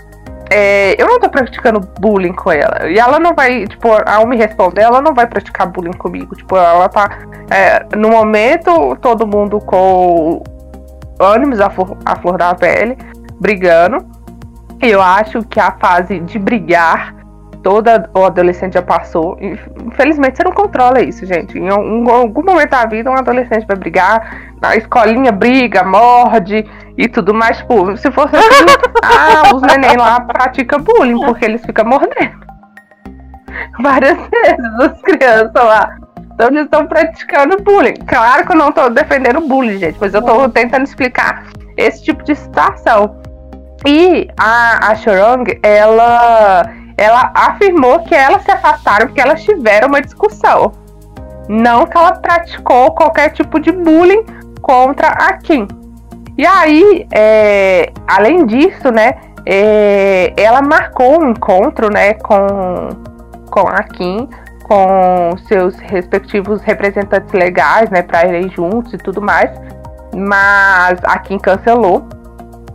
É, 0.51 0.95
eu 1.01 1.07
não 1.07 1.19
tô 1.19 1.29
praticando 1.29 1.81
bullying 1.99 2.35
com 2.35 2.53
ela. 2.53 2.89
E 2.89 2.99
ela 2.99 3.19
não 3.19 3.35
vai, 3.35 3.67
tipo, 3.67 3.89
ao 4.07 4.27
me 4.27 4.37
responder, 4.37 4.83
ela 4.83 5.01
não 5.01 5.15
vai 5.15 5.27
praticar 5.27 5.67
bullying 5.67 5.93
comigo. 5.95 6.35
Tipo, 6.37 6.57
ela 6.57 6.89
tá. 6.89 7.19
É, 7.51 7.85
no 7.97 8.11
momento, 8.11 8.97
todo 9.01 9.27
mundo 9.27 9.59
com 9.61 10.43
ânimos 11.21 11.61
à 11.61 11.71
flor, 11.71 11.97
à 12.05 12.17
flor 12.17 12.39
da 12.39 12.55
pele, 12.55 12.97
brigando. 13.41 14.05
Eu 14.81 15.01
acho 15.01 15.43
que 15.45 15.61
a 15.61 15.73
fase 15.73 16.21
de 16.21 16.39
brigar 16.39 17.15
toda 17.65 18.09
o 18.15 18.25
adolescente 18.25 18.75
já 18.75 18.83
passou. 18.83 19.37
Infelizmente, 19.41 20.37
você 20.37 20.45
não 20.45 20.53
controla 20.53 21.01
isso, 21.01 21.25
gente. 21.25 21.59
Em 21.59 21.69
algum, 21.71 22.11
algum 22.11 22.45
momento 22.45 22.71
da 22.71 22.85
vida, 22.85 23.11
um 23.11 23.15
adolescente 23.15 23.67
vai 23.67 23.77
brigar, 23.77 24.55
na 24.61 24.77
escolinha 24.77 25.33
briga, 25.33 25.83
morde 25.83 26.65
e 26.97 27.09
tudo 27.09 27.33
mais. 27.33 27.57
Tipo, 27.57 27.97
se 27.97 28.11
fosse 28.13 28.37
assim, 28.37 28.67
ah, 29.03 29.55
os 29.55 29.63
neném 29.63 29.97
lá 29.97 30.21
praticam 30.21 30.81
bullying, 30.81 31.19
porque 31.25 31.47
eles 31.47 31.65
ficam 31.65 31.87
mordendo. 31.87 32.45
Várias 33.81 34.19
vezes, 34.29 34.81
as 34.81 35.01
crianças 35.01 35.55
lá. 35.55 35.97
Então 36.35 36.49
eles 36.49 36.65
estão 36.65 36.87
praticando 36.87 37.63
bullying. 37.63 37.95
Claro 38.07 38.45
que 38.45 38.53
eu 38.53 38.57
não 38.57 38.69
estou 38.71 38.91
defendendo 38.91 39.41
bullying, 39.41 39.79
gente, 39.79 39.99
mas 40.01 40.13
eu 40.13 40.21
estou 40.21 40.49
tentando 40.49 40.85
explicar 40.85 41.45
esse 41.77 42.03
tipo 42.03 42.23
de 42.25 42.35
situação. 42.35 43.17
E 43.87 44.29
a, 44.39 44.93
a 44.93 44.95
ela, 45.63 46.71
ela 46.97 47.33
afirmou 47.35 48.01
que 48.01 48.15
elas 48.15 48.43
se 48.43 48.51
afastaram 48.51 49.07
porque 49.07 49.21
elas 49.21 49.43
tiveram 49.45 49.89
uma 49.89 50.01
discussão. 50.01 50.73
Não 51.49 51.87
que 51.87 51.97
ela 51.97 52.13
praticou 52.13 52.93
qualquer 52.93 53.31
tipo 53.31 53.61
de 53.61 53.71
bullying 53.71 54.25
contra 54.61 55.09
a 55.09 55.35
Kim. 55.35 55.69
E 56.37 56.45
aí, 56.47 57.07
é, 57.15 57.93
além 58.09 58.47
disso, 58.47 58.91
né, 58.91 59.15
é, 59.47 60.33
ela 60.37 60.63
marcou 60.63 61.23
um 61.23 61.31
encontro, 61.31 61.93
né, 61.93 62.15
com, 62.15 62.89
com 63.51 63.69
a 63.69 63.83
Kim, 63.83 64.29
com 64.65 65.37
seus 65.47 65.77
respectivos 65.79 66.63
representantes 66.63 67.33
legais, 67.33 67.89
né, 67.91 68.03
para 68.03 68.27
irem 68.27 68.49
juntos 68.51 68.93
e 68.95 68.99
tudo 68.99 69.23
mais. 69.23 69.51
Mas 70.15 70.99
a 71.05 71.19
Kim 71.19 71.39
cancelou 71.39 72.09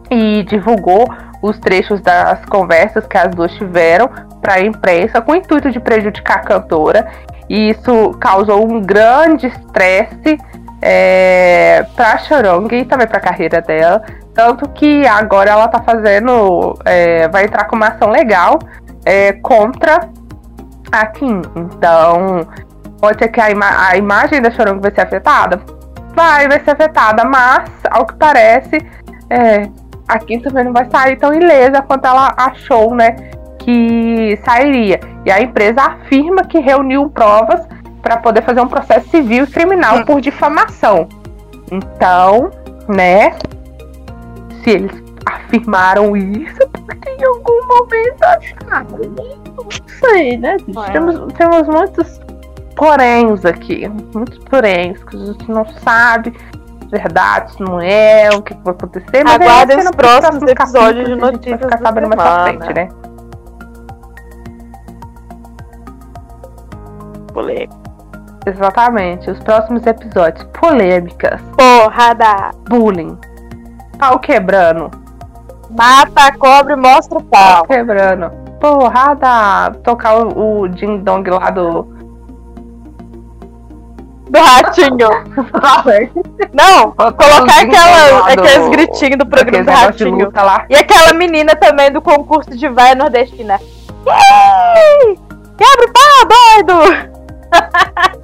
e 0.09 0.43
divulgou 0.43 1.07
os 1.41 1.57
trechos 1.59 1.99
das 2.01 2.45
conversas 2.45 3.05
que 3.07 3.17
as 3.17 3.29
duas 3.29 3.51
tiveram 3.53 4.09
para 4.41 4.55
a 4.55 4.61
imprensa 4.61 5.21
com 5.21 5.31
o 5.31 5.35
intuito 5.35 5.71
de 5.71 5.79
prejudicar 5.79 6.37
a 6.37 6.41
cantora. 6.41 7.07
E 7.49 7.71
isso 7.71 8.11
causou 8.19 8.65
um 8.65 8.79
grande 8.81 9.47
estresse 9.47 10.37
é, 10.81 11.85
para 11.95 12.19
Chorong 12.19 12.71
e 12.71 12.85
também 12.85 13.07
para 13.07 13.17
a 13.17 13.21
carreira 13.21 13.61
dela. 13.61 14.03
Tanto 14.33 14.69
que 14.69 15.07
agora 15.07 15.51
ela 15.51 15.65
está 15.65 15.81
fazendo. 15.81 16.77
É, 16.85 17.27
vai 17.29 17.45
entrar 17.45 17.65
com 17.65 17.75
uma 17.75 17.87
ação 17.87 18.09
legal 18.09 18.59
é, 19.05 19.33
contra 19.33 20.07
a 20.91 21.05
Kim. 21.07 21.41
Então, 21.55 22.47
pode 22.99 23.19
ser 23.19 23.29
que 23.29 23.39
a, 23.39 23.49
ima 23.49 23.89
a 23.89 23.97
imagem 23.97 24.41
da 24.41 24.51
Chorong 24.51 24.79
vai 24.79 24.91
ser 24.91 25.01
afetada? 25.01 25.61
Vai, 26.15 26.47
vai 26.47 26.59
ser 26.63 26.71
afetada, 26.71 27.23
mas, 27.25 27.69
ao 27.89 28.05
que 28.05 28.15
parece, 28.15 28.77
é, 29.29 29.69
a 30.07 30.19
Kim 30.19 30.39
também 30.39 30.65
não 30.65 30.73
vai 30.73 30.89
sair 30.89 31.15
tão 31.17 31.33
ilesa 31.33 31.81
quanto 31.81 32.05
ela 32.05 32.33
achou, 32.35 32.95
né? 32.95 33.15
Que 33.59 34.37
sairia. 34.43 34.99
E 35.25 35.31
a 35.31 35.41
empresa 35.41 35.81
afirma 35.81 36.43
que 36.43 36.59
reuniu 36.59 37.09
provas 37.09 37.61
para 38.01 38.17
poder 38.17 38.41
fazer 38.41 38.61
um 38.61 38.67
processo 38.67 39.09
civil 39.09 39.43
e 39.43 39.47
criminal 39.47 39.97
hum. 39.97 40.05
por 40.05 40.21
difamação. 40.21 41.07
Então, 41.71 42.49
né? 42.87 43.35
Se 44.63 44.71
eles 44.71 45.08
afirmaram 45.35 46.15
isso, 46.15 46.61
é 46.61 46.67
porque 46.67 47.09
em 47.09 47.23
algum 47.23 47.67
momento 47.67 48.23
acharam. 48.23 48.87
Não 49.55 49.69
sei, 49.99 50.37
né? 50.37 50.57
Temos, 50.91 51.33
temos 51.33 51.67
muitos 51.67 52.19
poréns 52.75 53.45
aqui. 53.45 53.87
Muitos 54.13 54.37
poréns 54.39 55.03
que 55.03 55.15
a 55.15 55.19
gente 55.19 55.51
não 55.51 55.65
sabe 55.83 56.33
verdade, 56.91 57.53
não 57.59 57.79
é, 57.79 58.29
o 58.35 58.41
que 58.41 58.53
vai 58.55 58.73
acontecer. 58.73 59.23
Mas 59.23 59.35
Aguardem 59.35 59.77
os 59.77 59.91
próximos 59.91 60.43
episódios 60.43 61.07
de 61.07 61.15
notícias. 61.15 61.59
Vai 61.59 61.69
ficar 61.69 61.77
sabendo 61.77 62.09
mais 62.09 62.21
pra 62.21 62.43
frente, 62.43 62.73
né? 62.73 62.89
Polêmica. 67.33 67.79
Exatamente, 68.45 69.29
os 69.29 69.39
próximos 69.39 69.85
episódios. 69.85 70.47
Polêmicas. 70.59 71.39
Porrada. 71.57 72.51
Bullying. 72.67 73.17
Pau 73.99 74.19
quebrando. 74.19 74.89
Mata 75.69 76.25
a 76.27 76.37
cobra 76.37 76.73
e 76.73 76.75
mostra 76.75 77.17
o 77.17 77.23
pau. 77.23 77.55
Pau 77.55 77.65
quebrando. 77.65 78.31
Porrada. 78.59 79.71
Tocar 79.83 80.17
o, 80.17 80.61
o 80.61 80.67
ding 80.67 80.99
dong 80.99 81.29
lá 81.29 81.49
do 81.49 81.99
do 84.29 84.39
ratinho. 84.39 85.09
Não, 86.53 86.91
colocar 86.91 87.61
aquela, 87.61 88.27
aqueles 88.31 88.69
gritinhos 88.69 89.17
do 89.17 89.25
programa 89.25 89.65
do 89.65 89.71
ratinho. 89.71 90.31
E 90.69 90.75
aquela 90.75 91.13
menina 91.13 91.55
também 91.55 91.91
do 91.91 92.01
concurso 92.01 92.51
de 92.51 92.69
vai 92.69 92.93
nordestina. 92.95 93.59
Yay! 94.05 95.17
Quebra 95.57 95.85
o 95.85 95.93
pau, 95.93 96.25
doido! 96.65 97.09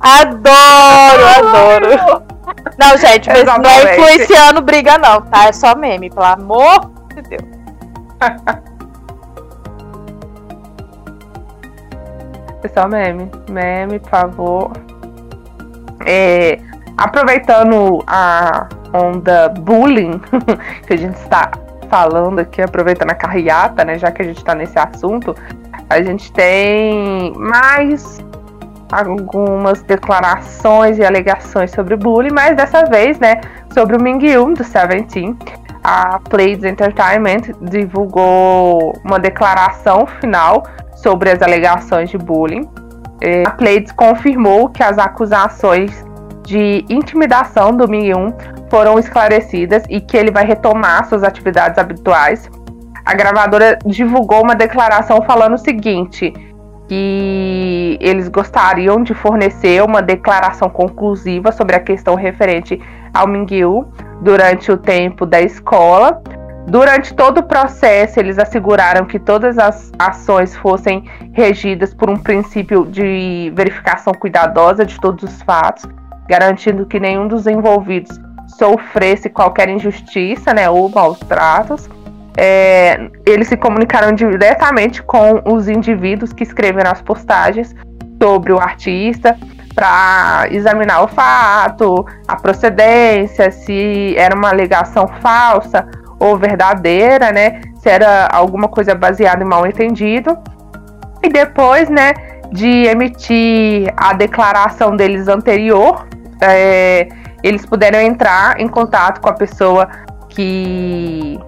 adoro, 0.00 1.24
adoro. 1.38 2.33
Não, 2.78 2.96
gente, 2.96 3.28
mas 3.28 3.44
não 3.44 3.54
é 3.64 3.94
influenciando 3.96 4.60
briga, 4.62 4.98
não, 4.98 5.20
tá? 5.22 5.46
É 5.46 5.52
só 5.52 5.76
meme, 5.76 6.10
pelo 6.10 6.26
amor 6.26 6.90
de 7.14 7.22
Deus. 7.22 7.42
Pessoal, 12.62 12.88
meme. 12.88 13.30
Meme, 13.50 13.98
por 14.00 14.08
favor. 14.10 14.72
É, 16.06 16.58
aproveitando 16.96 18.02
a 18.06 18.68
onda 18.92 19.48
bullying 19.50 20.18
que 20.86 20.94
a 20.94 20.96
gente 20.96 21.16
está 21.16 21.50
falando 21.90 22.38
aqui, 22.38 22.62
aproveitando 22.62 23.10
a 23.10 23.14
carreata, 23.14 23.84
né? 23.84 23.98
Já 23.98 24.10
que 24.10 24.22
a 24.22 24.24
gente 24.24 24.38
está 24.38 24.54
nesse 24.54 24.78
assunto, 24.78 25.36
a 25.90 26.02
gente 26.02 26.32
tem 26.32 27.32
mais 27.36 28.24
algumas 28.90 29.82
declarações 29.82 30.98
e 30.98 31.04
alegações 31.04 31.70
sobre 31.70 31.96
bullying, 31.96 32.32
mas 32.32 32.56
dessa 32.56 32.84
vez, 32.84 33.18
né, 33.18 33.40
sobre 33.72 33.96
o 33.96 34.02
Mingyu 34.02 34.54
do 34.54 34.64
Seventeen. 34.64 35.36
A 35.82 36.18
Plaids 36.18 36.64
Entertainment 36.64 37.42
divulgou 37.60 38.94
uma 39.04 39.18
declaração 39.18 40.06
final 40.06 40.62
sobre 40.94 41.30
as 41.30 41.42
alegações 41.42 42.08
de 42.08 42.16
bullying. 42.16 42.68
É, 43.20 43.42
a 43.46 43.50
Pleiades 43.50 43.92
confirmou 43.92 44.70
que 44.70 44.82
as 44.82 44.98
acusações 44.98 46.04
de 46.42 46.84
intimidação 46.88 47.72
do 47.72 47.86
Ming-1 47.88 48.34
foram 48.70 48.98
esclarecidas 48.98 49.82
e 49.88 50.00
que 50.00 50.16
ele 50.16 50.30
vai 50.30 50.44
retomar 50.44 51.06
suas 51.08 51.22
atividades 51.22 51.78
habituais. 51.78 52.50
A 53.04 53.14
gravadora 53.14 53.78
divulgou 53.84 54.42
uma 54.42 54.54
declaração 54.54 55.22
falando 55.22 55.54
o 55.54 55.58
seguinte: 55.58 56.32
que 56.88 57.98
eles 58.00 58.28
gostariam 58.28 59.02
de 59.02 59.14
fornecer 59.14 59.82
uma 59.82 60.02
declaração 60.02 60.68
conclusiva 60.68 61.52
sobre 61.52 61.76
a 61.76 61.80
questão 61.80 62.14
referente 62.14 62.80
ao 63.12 63.26
Mingyu 63.26 63.88
durante 64.20 64.70
o 64.70 64.76
tempo 64.76 65.24
da 65.24 65.40
escola, 65.40 66.22
Durante 66.66 67.12
todo 67.12 67.38
o 67.38 67.42
processo, 67.42 68.18
eles 68.18 68.38
asseguraram 68.38 69.04
que 69.04 69.18
todas 69.18 69.58
as 69.58 69.92
ações 69.98 70.56
fossem 70.56 71.04
regidas 71.32 71.92
por 71.92 72.08
um 72.08 72.16
princípio 72.16 72.86
de 72.86 73.52
verificação 73.54 74.14
cuidadosa 74.14 74.84
de 74.84 74.98
todos 74.98 75.24
os 75.24 75.42
fatos, 75.42 75.84
garantindo 76.26 76.86
que 76.86 76.98
nenhum 76.98 77.28
dos 77.28 77.46
envolvidos 77.46 78.18
sofresse 78.46 79.28
qualquer 79.28 79.68
injustiça 79.68 80.54
né, 80.54 80.68
ou 80.68 80.88
maus 80.88 81.18
tratos. 81.20 81.88
É, 82.36 83.10
eles 83.24 83.48
se 83.48 83.56
comunicaram 83.56 84.12
diretamente 84.12 85.02
com 85.02 85.40
os 85.44 85.68
indivíduos 85.68 86.32
que 86.32 86.42
escreveram 86.42 86.90
as 86.90 87.00
postagens 87.00 87.74
sobre 88.20 88.52
o 88.52 88.58
artista 88.58 89.36
para 89.74 90.46
examinar 90.50 91.02
o 91.02 91.08
fato, 91.08 92.06
a 92.26 92.36
procedência, 92.36 93.50
se 93.50 94.14
era 94.16 94.34
uma 94.34 94.50
alegação 94.50 95.08
falsa 95.20 95.86
ou 96.20 96.38
verdadeira, 96.38 97.32
né? 97.32 97.60
Se 97.76 97.88
era 97.88 98.28
alguma 98.32 98.68
coisa 98.68 98.94
baseada 98.94 99.42
em 99.42 99.46
mal 99.46 99.66
entendido. 99.66 100.38
E 101.22 101.28
depois, 101.28 101.88
né, 101.88 102.12
de 102.52 102.86
emitir 102.86 103.92
a 103.96 104.12
declaração 104.12 104.96
deles 104.96 105.26
anterior, 105.26 106.06
é, 106.40 107.08
eles 107.42 107.66
puderam 107.66 108.00
entrar 108.00 108.60
em 108.60 108.68
contato 108.68 109.20
com 109.20 109.28
a 109.28 109.32
pessoa 109.32 109.88
que, 110.28 111.38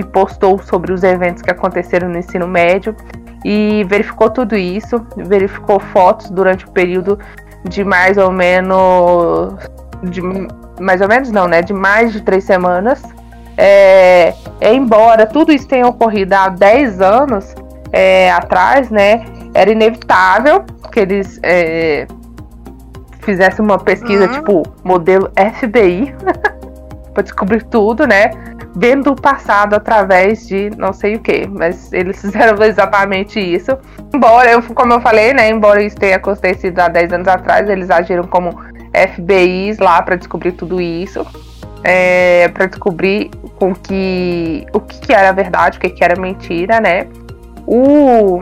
que 0.00 0.04
postou 0.04 0.58
sobre 0.58 0.92
os 0.92 1.02
eventos 1.02 1.42
que 1.42 1.50
aconteceram 1.50 2.08
no 2.08 2.16
ensino 2.16 2.48
médio 2.48 2.96
e 3.44 3.84
verificou 3.86 4.30
tudo 4.30 4.56
isso, 4.56 5.04
verificou 5.14 5.78
fotos 5.78 6.30
durante 6.30 6.64
o 6.64 6.70
período 6.70 7.18
de 7.68 7.84
mais 7.84 8.16
ou 8.16 8.32
menos 8.32 9.54
de 10.04 10.22
mais 10.80 11.02
ou 11.02 11.08
menos 11.08 11.30
não, 11.30 11.46
né, 11.46 11.60
de 11.60 11.74
mais 11.74 12.10
de 12.14 12.22
três 12.22 12.44
semanas 12.44 13.02
é, 13.58 14.32
embora 14.62 15.26
tudo 15.26 15.52
isso 15.52 15.68
tenha 15.68 15.86
ocorrido 15.86 16.34
há 16.34 16.48
10 16.48 17.02
anos 17.02 17.54
é, 17.92 18.30
atrás, 18.30 18.88
né, 18.90 19.26
era 19.52 19.70
inevitável 19.70 20.64
que 20.90 21.00
eles 21.00 21.38
é, 21.42 22.06
fizessem 23.20 23.62
uma 23.62 23.78
pesquisa 23.78 24.24
uhum. 24.24 24.32
tipo 24.32 24.62
modelo 24.82 25.30
FBI 25.36 26.14
para 27.12 27.22
descobrir 27.22 27.62
tudo, 27.64 28.06
né? 28.06 28.30
Vendo 28.74 29.10
o 29.10 29.16
passado 29.16 29.74
através 29.74 30.46
de 30.46 30.70
não 30.76 30.92
sei 30.92 31.16
o 31.16 31.20
que, 31.20 31.46
mas 31.48 31.92
eles 31.92 32.20
fizeram 32.22 32.62
exatamente 32.62 33.40
isso. 33.40 33.76
Embora, 34.14 34.50
eu, 34.50 34.62
como 34.62 34.92
eu 34.92 35.00
falei, 35.00 35.32
né? 35.32 35.48
Embora 35.50 35.82
isso 35.82 35.96
tenha 35.96 36.16
acontecido 36.16 36.78
há 36.80 36.88
10 36.88 37.12
anos 37.12 37.28
atrás, 37.28 37.68
eles 37.68 37.90
agiram 37.90 38.24
como 38.24 38.50
FBIs 39.14 39.78
lá 39.78 40.02
para 40.02 40.16
descobrir 40.16 40.52
tudo 40.52 40.80
isso, 40.80 41.26
é, 41.84 42.48
para 42.48 42.66
descobrir 42.66 43.30
com 43.56 43.74
que 43.74 44.66
o 44.72 44.80
que, 44.80 45.00
que 45.00 45.12
era 45.12 45.32
verdade, 45.32 45.78
o 45.78 45.80
que, 45.80 45.90
que 45.90 46.04
era 46.04 46.20
mentira, 46.20 46.80
né? 46.80 47.06
O 47.66 48.40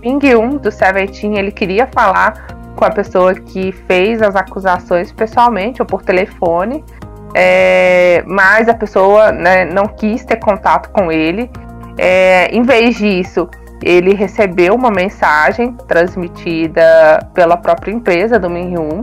Ming 0.00 0.34
1 0.34 0.56
do 0.58 0.70
Seventeen, 0.70 1.38
ele 1.38 1.50
queria 1.50 1.86
falar 1.86 2.57
com 2.78 2.84
a 2.84 2.90
pessoa 2.90 3.34
que 3.34 3.72
fez 3.72 4.22
as 4.22 4.36
acusações 4.36 5.10
pessoalmente 5.10 5.82
ou 5.82 5.86
por 5.86 6.00
telefone, 6.00 6.84
é, 7.34 8.22
mas 8.24 8.68
a 8.68 8.74
pessoa 8.74 9.32
né, 9.32 9.64
não 9.64 9.86
quis 9.86 10.24
ter 10.24 10.36
contato 10.36 10.88
com 10.90 11.10
ele. 11.10 11.50
É, 11.98 12.46
em 12.54 12.62
vez 12.62 12.94
disso, 12.94 13.48
ele 13.82 14.14
recebeu 14.14 14.76
uma 14.76 14.92
mensagem 14.92 15.72
transmitida 15.88 17.18
pela 17.34 17.56
própria 17.56 17.90
empresa 17.90 18.38
do 18.38 18.48
Minhyun. 18.48 19.02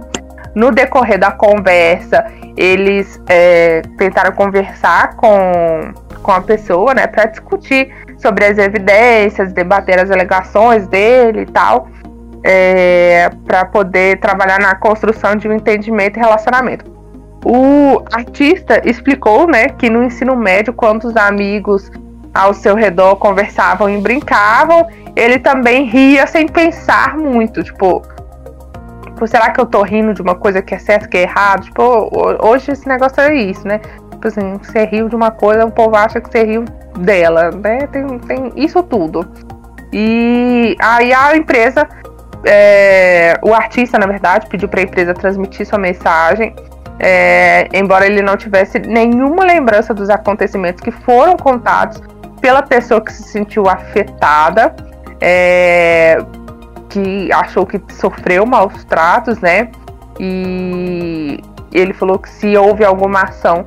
No 0.55 0.71
decorrer 0.71 1.19
da 1.19 1.31
conversa, 1.31 2.25
eles 2.55 3.21
é, 3.27 3.81
tentaram 3.97 4.31
conversar 4.31 5.17
com, 5.17 5.93
com 6.23 6.31
a 6.31 6.39
pessoa, 6.39 6.93
né, 6.93 7.07
para 7.07 7.25
discutir 7.25 7.93
sobre 8.19 8.45
as 8.45 8.57
evidências, 8.57 9.51
debater 9.51 9.99
as 9.99 10.09
alegações 10.09 10.87
dele 10.87 11.41
e 11.41 11.45
tal, 11.45 11.89
é, 12.47 13.27
para 13.43 13.65
poder 13.65 14.19
trabalhar 14.19 14.59
na 14.59 14.75
construção 14.75 15.35
de 15.35 15.47
um 15.47 15.53
entendimento 15.53 16.17
e 16.17 16.19
relacionamento. 16.19 16.85
O 17.43 18.03
artista 18.13 18.81
explicou, 18.87 19.47
né, 19.47 19.69
que 19.69 19.89
no 19.89 20.03
ensino 20.03 20.35
médio, 20.35 20.71
quando 20.71 21.05
os 21.05 21.17
amigos 21.17 21.91
ao 22.33 22.53
seu 22.53 22.75
redor 22.75 23.15
conversavam 23.15 23.89
e 23.89 23.97
brincavam, 23.97 24.87
ele 25.15 25.39
também 25.39 25.85
ria 25.85 26.27
sem 26.27 26.47
pensar 26.47 27.17
muito, 27.17 27.63
tipo, 27.63 28.03
tipo, 29.05 29.27
será 29.27 29.49
que 29.49 29.59
eu 29.59 29.65
tô 29.65 29.81
rindo 29.81 30.13
de 30.13 30.21
uma 30.21 30.35
coisa 30.35 30.61
que 30.61 30.75
é 30.75 30.79
certo, 30.79 31.09
que 31.09 31.17
é 31.17 31.21
errado? 31.21 31.63
Tipo, 31.63 32.11
hoje 32.45 32.71
esse 32.71 32.87
negócio 32.87 33.21
é 33.21 33.33
isso, 33.33 33.67
né? 33.67 33.79
Tipo 34.11 34.27
assim, 34.27 34.57
você 34.61 34.85
riu 34.85 35.09
de 35.09 35.15
uma 35.15 35.31
coisa, 35.31 35.65
o 35.65 35.71
povo 35.71 35.95
acha 35.95 36.21
que 36.21 36.29
você 36.29 36.43
riu 36.43 36.65
dela, 36.99 37.49
né? 37.51 37.87
Tem, 37.87 38.19
tem 38.19 38.51
isso 38.55 38.83
tudo. 38.83 39.25
E 39.93 40.75
aí 40.79 41.13
a 41.13 41.37
empresa, 41.37 41.87
é, 42.45 43.37
o 43.41 43.53
artista, 43.53 43.97
na 43.97 44.05
verdade, 44.05 44.47
pediu 44.47 44.69
para 44.69 44.79
a 44.79 44.83
empresa 44.83 45.13
transmitir 45.13 45.65
sua 45.65 45.79
mensagem. 45.79 46.55
É, 46.99 47.67
embora 47.73 48.05
ele 48.05 48.21
não 48.21 48.37
tivesse 48.37 48.79
nenhuma 48.79 49.43
lembrança 49.43 49.93
dos 49.93 50.09
acontecimentos 50.09 50.81
que 50.81 50.91
foram 50.91 51.35
contados 51.35 52.01
pela 52.39 52.61
pessoa 52.61 53.03
que 53.03 53.11
se 53.11 53.23
sentiu 53.23 53.67
afetada, 53.67 54.73
é, 55.19 56.17
que 56.87 57.31
achou 57.33 57.65
que 57.65 57.81
sofreu 57.91 58.45
maus 58.45 58.85
tratos, 58.85 59.39
né? 59.39 59.69
E 60.19 61.41
ele 61.73 61.93
falou 61.93 62.17
que 62.17 62.29
se 62.29 62.55
houve 62.55 62.85
alguma 62.85 63.23
ação 63.23 63.65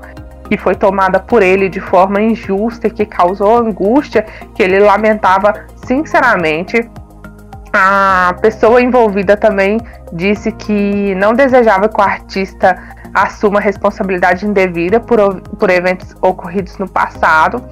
que 0.49 0.57
foi 0.57 0.75
tomada 0.75 1.21
por 1.21 1.43
ele 1.43 1.69
de 1.69 1.81
forma 1.81 2.23
injusta 2.23 2.87
e 2.87 2.91
que 2.91 3.05
causou 3.05 3.59
angústia, 3.59 4.25
que 4.55 4.63
ele 4.63 4.79
lamentava 4.79 5.67
sinceramente. 5.85 6.89
A 7.73 8.35
pessoa 8.41 8.81
envolvida 8.81 9.37
também 9.37 9.79
disse 10.13 10.51
que 10.53 11.15
não 11.17 11.35
desejava 11.35 11.89
que 11.89 12.01
o 12.01 12.03
artista 12.03 12.77
assuma 13.15 13.61
responsabilidade 13.61 14.47
indevida 14.47 15.01
por, 15.01 15.41
por 15.41 15.71
eventos 15.71 16.15
ocorridos 16.23 16.79
no 16.79 16.89
passado 16.89 17.63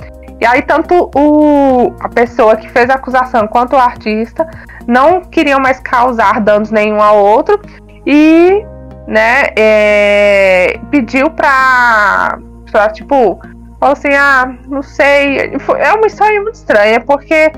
e 0.41 0.45
aí, 0.45 0.63
tanto 0.63 1.11
o, 1.15 1.95
a 2.01 2.09
pessoa 2.09 2.57
que 2.57 2.69
fez 2.69 2.91
a 2.91 2.95
acusação 2.95 3.47
quanto 3.47 3.75
o 3.75 3.79
artista 3.79 4.47
não 4.87 5.23
queriam 5.23 5.59
mais 5.59 5.81
causar 5.81 6.41
danos 6.41 6.71
nenhum 6.71 7.01
ao 7.01 7.17
outro 7.17 7.59
e, 8.05 8.65
né, 9.07 9.47
é, 9.57 10.79
pediu 10.91 11.31
pra, 11.31 12.39
pra, 12.71 12.91
tipo, 12.91 13.41
falou 13.81 13.93
assim: 13.95 14.13
ah, 14.13 14.55
não 14.69 14.83
sei. 14.83 15.55
É 15.79 15.93
uma 15.95 16.07
história 16.07 16.41
muito 16.43 16.57
estranha, 16.57 17.01
porque 17.01 17.51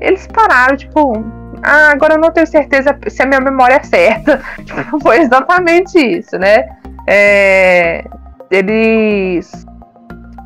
eles 0.00 0.26
pararam, 0.26 0.76
tipo, 0.76 1.12
ah, 1.62 1.90
agora 1.90 2.14
eu 2.14 2.18
não 2.18 2.30
tenho 2.30 2.46
certeza 2.46 2.96
se 3.08 3.22
a 3.22 3.26
minha 3.26 3.40
memória 3.40 3.74
é 3.74 3.82
certa. 3.82 4.40
Tipo, 4.64 5.00
foi 5.00 5.18
exatamente 5.20 5.98
isso, 5.98 6.38
né? 6.38 6.68
É, 7.06 8.04
eles 8.50 9.66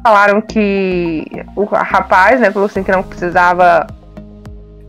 falaram 0.02 0.40
que 0.40 1.24
o 1.56 1.64
rapaz, 1.64 2.40
né, 2.40 2.50
falou 2.50 2.66
assim 2.66 2.82
que 2.82 2.92
não 2.92 3.02
precisava 3.02 3.86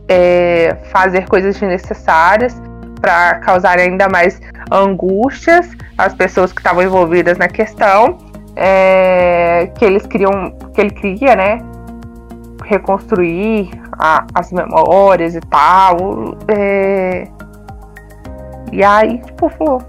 é, 0.08 0.76
fazer 0.92 1.26
coisas 1.26 1.58
desnecessárias 1.58 2.60
para 3.00 3.36
causar 3.36 3.78
ainda 3.78 4.08
mais 4.08 4.40
angústias 4.70 5.70
às 5.96 6.14
pessoas 6.14 6.52
que 6.52 6.60
estavam 6.60 6.82
envolvidas 6.82 7.38
na 7.38 7.48
questão, 7.48 8.18
é, 8.56 9.70
que 9.78 9.84
eles 9.84 10.06
queriam, 10.06 10.50
que 10.74 10.80
ele 10.80 10.90
queria, 10.90 11.36
né, 11.36 11.60
reconstruir 12.66 13.70
a, 13.98 14.26
as 14.34 14.52
memórias 14.52 15.34
e 15.34 15.40
tal, 15.40 16.36
é, 16.48 17.28
e 18.72 18.82
aí, 18.84 19.18
tipo, 19.18 19.48
falou, 19.50 19.82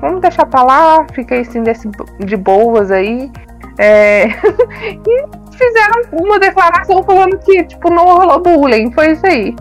vamos 0.00 0.20
deixar 0.20 0.46
pra 0.46 0.62
lá, 0.62 1.06
fiquei 1.12 1.40
assim 1.40 1.62
desse, 1.62 1.88
de 2.18 2.36
boas 2.36 2.90
aí, 2.90 3.30
é... 3.78 4.26
e 5.06 5.24
fizeram 5.56 6.02
uma 6.12 6.38
declaração 6.38 7.02
falando 7.02 7.38
que, 7.38 7.64
tipo, 7.64 7.90
não 7.90 8.04
rolou 8.04 8.40
bullying. 8.40 8.92
Foi 8.92 9.12
isso 9.12 9.26
aí. 9.26 9.56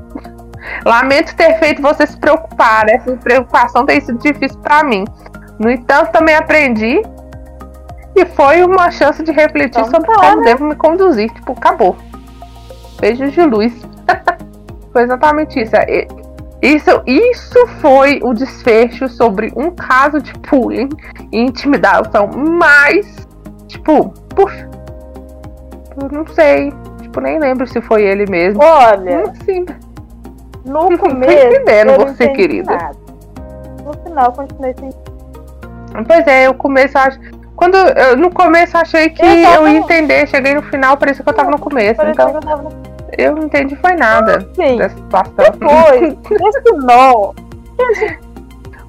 Lamento 0.85 1.35
ter 1.35 1.57
feito 1.59 1.81
você 1.81 2.05
se 2.05 2.17
preocupar. 2.17 2.89
Essa 2.89 3.15
preocupação 3.15 3.85
tem 3.85 4.01
sido 4.01 4.19
difícil 4.19 4.59
para 4.59 4.83
mim. 4.83 5.05
No 5.57 5.69
entanto, 5.69 6.11
também 6.11 6.35
aprendi. 6.35 7.01
E 8.15 8.25
foi 8.25 8.63
uma 8.63 8.91
chance 8.91 9.23
de 9.23 9.31
refletir 9.31 9.79
então, 9.79 9.85
sobre 9.85 10.11
tá, 10.13 10.19
como 10.21 10.37
né? 10.41 10.45
devo 10.45 10.65
me 10.65 10.75
conduzir. 10.75 11.29
Tipo, 11.31 11.53
acabou. 11.53 11.95
Beijos 12.99 13.31
de 13.31 13.41
luz. 13.41 13.73
foi 14.91 15.03
exatamente 15.03 15.59
isso. 15.59 15.75
É, 15.75 16.07
isso, 16.61 17.01
isso 17.05 17.67
foi 17.79 18.19
o 18.21 18.33
desfecho 18.33 19.07
sobre 19.07 19.51
um 19.55 19.71
caso 19.71 20.21
de 20.21 20.33
bullying 20.49 20.89
e 21.31 21.39
intimidação 21.39 22.27
mais 22.27 23.29
Tipo, 23.69 24.09
puf. 24.35 24.53
Eu 26.01 26.09
não 26.11 26.27
sei. 26.27 26.73
Tipo, 27.01 27.21
nem 27.21 27.39
lembro 27.39 27.67
se 27.67 27.79
foi 27.81 28.03
ele 28.03 28.25
mesmo. 28.29 28.61
Olha. 28.61 29.21
Assim. 29.21 29.65
No 30.65 30.97
começo. 30.97 31.47
Entendendo 31.47 31.97
você, 31.97 32.27
querida. 32.29 32.75
Nada. 32.75 32.97
No 33.85 33.93
final, 34.03 34.33
continuei 34.33 34.73
sem. 34.79 34.89
Pois 36.05 36.27
é, 36.27 36.47
eu 36.47 36.53
começo 36.55 36.97
acho. 36.97 37.19
Quando 37.55 37.75
eu, 37.75 38.17
no 38.17 38.31
começo 38.31 38.77
achei 38.77 39.09
que 39.09 39.21
eu, 39.21 39.27
eu 39.27 39.67
ia 39.67 39.77
entender, 39.79 40.27
cheguei 40.27 40.53
no 40.55 40.61
final, 40.63 40.95
parecia 40.97 41.23
que 41.23 41.29
eu 41.29 41.33
tava 41.33 41.51
no 41.51 41.59
começo. 41.59 42.01
Então, 42.01 42.29
eu, 42.29 42.39
tava 42.39 42.63
no... 42.63 42.88
eu 43.20 43.36
não 43.36 43.43
entendi 43.43 43.76
foi 43.76 43.95
nada 43.95 44.38
ah, 44.38 44.55
sim. 44.55 44.78
dessa 44.78 44.95
situação. 44.95 45.34
Depois, 45.38 46.17
esse 46.55 46.78
nó. 46.86 47.34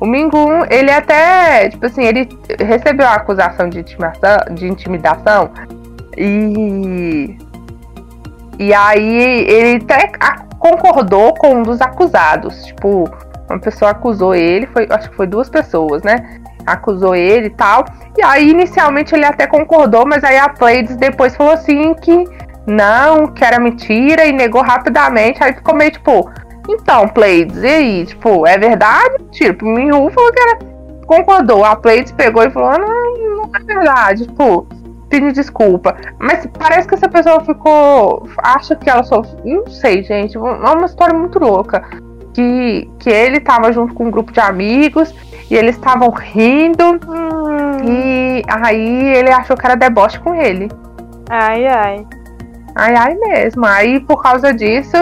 O 0.00 0.06
Mingun, 0.06 0.64
ele 0.70 0.90
até, 0.90 1.68
tipo 1.68 1.84
assim, 1.84 2.04
ele 2.04 2.28
recebeu 2.58 3.06
a 3.06 3.14
acusação 3.14 3.68
de 3.68 3.80
intimidação, 3.80 4.38
de 4.54 4.66
intimidação 4.66 5.50
e 6.16 7.36
e 8.58 8.74
aí 8.74 9.46
ele 9.48 9.82
até 9.82 10.10
concordou 10.58 11.34
com 11.34 11.56
um 11.56 11.62
dos 11.62 11.80
acusados, 11.80 12.66
tipo, 12.66 13.08
uma 13.48 13.58
pessoa 13.58 13.90
acusou 13.90 14.34
ele, 14.34 14.66
foi, 14.66 14.86
acho 14.90 15.10
que 15.10 15.16
foi 15.16 15.26
duas 15.26 15.48
pessoas, 15.48 16.02
né? 16.02 16.40
Acusou 16.66 17.14
ele 17.14 17.46
e 17.46 17.50
tal. 17.50 17.84
E 18.18 18.22
aí 18.22 18.50
inicialmente 18.50 19.14
ele 19.14 19.24
até 19.24 19.46
concordou, 19.46 20.06
mas 20.06 20.22
aí 20.22 20.36
a 20.36 20.48
Pleiades 20.48 20.96
depois 20.96 21.34
falou 21.34 21.54
assim 21.54 21.94
que 21.94 22.24
não, 22.66 23.26
que 23.26 23.44
era 23.44 23.58
mentira 23.58 24.26
e 24.26 24.32
negou 24.32 24.62
rapidamente. 24.62 25.42
Aí 25.42 25.52
ficou 25.52 25.74
meio 25.74 25.90
tipo, 25.90 26.30
então, 26.68 27.08
Pleides, 27.08 27.62
e 27.62 27.66
aí? 27.66 28.06
Tipo, 28.06 28.46
é 28.46 28.56
verdade? 28.56 29.24
Tipo, 29.32 29.64
Minhu 29.64 30.10
falou 30.10 30.32
que 30.32 30.40
era. 30.40 30.58
Concordou. 31.06 31.64
A 31.64 31.74
Pleides 31.74 32.12
pegou 32.12 32.44
e 32.44 32.50
falou: 32.50 32.68
ah, 32.70 32.78
não, 32.78 33.36
não 33.36 33.50
é 33.54 33.60
verdade. 33.60 34.26
Tipo, 34.26 34.66
pedi 35.08 35.32
desculpa. 35.32 35.96
Mas 36.18 36.46
parece 36.58 36.86
que 36.86 36.94
essa 36.94 37.08
pessoa 37.08 37.40
ficou. 37.44 38.28
Acha 38.38 38.76
que 38.76 38.88
ela 38.88 39.02
só. 39.02 39.22
Não 39.44 39.66
sei, 39.66 40.04
gente. 40.04 40.36
É 40.36 40.40
uma 40.40 40.86
história 40.86 41.16
muito 41.16 41.38
louca. 41.38 41.82
Que, 42.32 42.88
que 43.00 43.10
ele 43.10 43.40
tava 43.40 43.72
junto 43.72 43.92
com 43.92 44.04
um 44.04 44.10
grupo 44.10 44.32
de 44.32 44.38
amigos 44.38 45.12
e 45.50 45.56
eles 45.56 45.74
estavam 45.74 46.10
rindo. 46.10 46.84
Hum. 46.84 47.84
E 47.84 48.42
aí 48.48 49.16
ele 49.16 49.30
achou 49.30 49.56
que 49.56 49.66
era 49.66 49.74
deboche 49.74 50.20
com 50.20 50.32
ele. 50.34 50.68
Ai, 51.28 51.66
ai. 51.66 52.06
Ai, 52.80 52.96
ai 52.96 53.14
mesmo. 53.14 53.66
Aí 53.66 54.00
por 54.00 54.22
causa 54.22 54.54
disso 54.54 54.96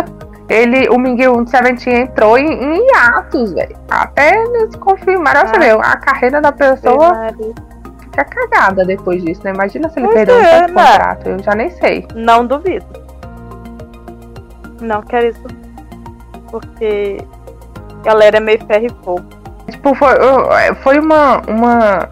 ele, 0.49 0.89
o 0.89 0.99
Miguel 0.99 1.47
Seventeen 1.47 2.03
entrou 2.03 2.39
em, 2.39 2.47
em 2.47 2.89
hiatos, 2.89 3.53
velho. 3.53 3.77
Até 3.91 4.35
eles 4.35 4.75
confirmaram, 4.77 5.43
ah. 5.43 5.47
você 5.47 5.71
a 5.71 5.97
carreira 5.97 6.41
da 6.41 6.51
pessoa 6.51 7.29
fica 8.01 8.25
cagada 8.25 8.85
depois 8.85 9.23
disso, 9.23 9.43
né? 9.45 9.53
Imagina 9.53 9.91
se 9.91 10.01
ele 10.01 10.09
perdeu 10.09 10.37
é, 10.37 10.63
né? 10.63 10.69
contrato, 10.69 11.29
eu 11.29 11.39
já 11.41 11.55
nem 11.55 11.71
sei. 11.71 12.07
Não 12.15 12.47
duvido. 12.47 12.87
Não 14.81 15.03
quero 15.03 15.29
isso. 15.29 15.45
Porque 16.51 17.19
a 18.01 18.05
galera 18.05 18.39
é 18.39 18.41
meio 18.41 18.65
ferro 18.67 18.87
e 18.87 19.05
fogo. 19.05 19.25
Tipo, 19.71 19.95
foi, 19.95 20.15
foi 20.83 20.99
uma, 20.99 21.43
uma, 21.47 22.09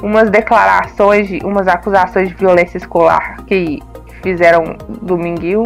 umas 0.00 0.30
declarações, 0.30 1.26
de, 1.26 1.40
umas 1.44 1.66
acusações 1.66 2.28
de 2.28 2.34
violência 2.36 2.78
escolar 2.78 3.42
que 3.46 3.82
fizeram 4.20 4.76
do 5.02 5.16
Minguil 5.16 5.64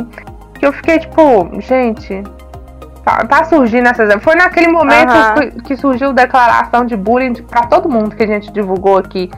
que 0.58 0.66
eu 0.66 0.72
fiquei 0.72 0.98
tipo, 0.98 1.48
gente, 1.60 2.22
Tá, 3.04 3.22
tá 3.26 3.44
surgindo 3.44 3.86
essas. 3.86 4.14
Foi 4.22 4.34
naquele 4.34 4.68
momento 4.68 5.12
que, 5.34 5.62
que 5.62 5.76
surgiu 5.76 6.14
declaração 6.14 6.86
de 6.86 6.96
bullying 6.96 7.34
para 7.34 7.66
todo 7.66 7.86
mundo 7.86 8.16
que 8.16 8.22
a 8.22 8.26
gente 8.26 8.50
divulgou 8.50 8.96
aqui 8.96 9.30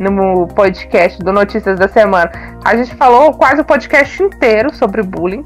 no 0.00 0.48
podcast 0.48 1.22
do 1.22 1.32
Notícias 1.32 1.78
da 1.78 1.86
Semana. 1.86 2.32
A 2.64 2.76
gente 2.76 2.92
falou 2.96 3.32
quase 3.32 3.60
o 3.60 3.64
podcast 3.64 4.20
inteiro 4.20 4.74
sobre 4.74 5.02
bullying 5.02 5.44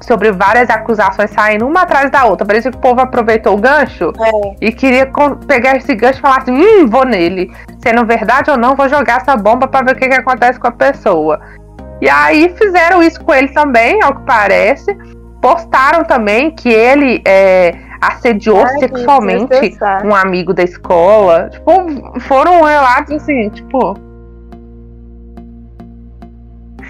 sobre 0.00 0.32
várias 0.32 0.68
acusações 0.68 1.30
saindo 1.30 1.64
uma 1.64 1.82
atrás 1.82 2.10
da 2.10 2.24
outra. 2.24 2.44
Parece 2.44 2.68
que 2.70 2.76
o 2.76 2.80
povo 2.80 3.00
aproveitou 3.00 3.54
o 3.54 3.60
gancho 3.60 4.12
é. 4.20 4.56
e 4.60 4.72
queria 4.72 5.08
pegar 5.46 5.76
esse 5.76 5.94
gancho 5.94 6.18
e 6.18 6.22
falar 6.22 6.38
assim: 6.38 6.52
hum, 6.52 6.88
vou 6.88 7.04
nele. 7.04 7.52
Sendo 7.80 8.04
verdade 8.04 8.50
ou 8.50 8.56
não, 8.56 8.74
vou 8.74 8.88
jogar 8.88 9.18
essa 9.18 9.36
bomba 9.36 9.68
para 9.68 9.84
ver 9.86 9.92
o 9.92 9.98
que, 9.98 10.08
que 10.08 10.14
acontece 10.14 10.58
com 10.58 10.66
a 10.66 10.72
pessoa. 10.72 11.40
E 12.02 12.10
aí 12.10 12.52
fizeram 12.58 13.00
isso 13.00 13.22
com 13.24 13.32
ele 13.32 13.46
também, 13.50 14.02
ao 14.02 14.16
que 14.16 14.26
parece. 14.26 14.92
Postaram 15.40 16.02
também 16.02 16.50
que 16.50 16.68
ele 16.68 17.22
é, 17.24 17.76
assediou 18.00 18.64
Ai, 18.64 18.78
sexualmente 18.80 19.78
um 20.04 20.12
amigo 20.12 20.52
da 20.52 20.64
escola. 20.64 21.48
Tipo, 21.48 22.20
foram 22.22 22.62
relatos 22.64 23.14
assim, 23.14 23.48
tipo 23.50 23.96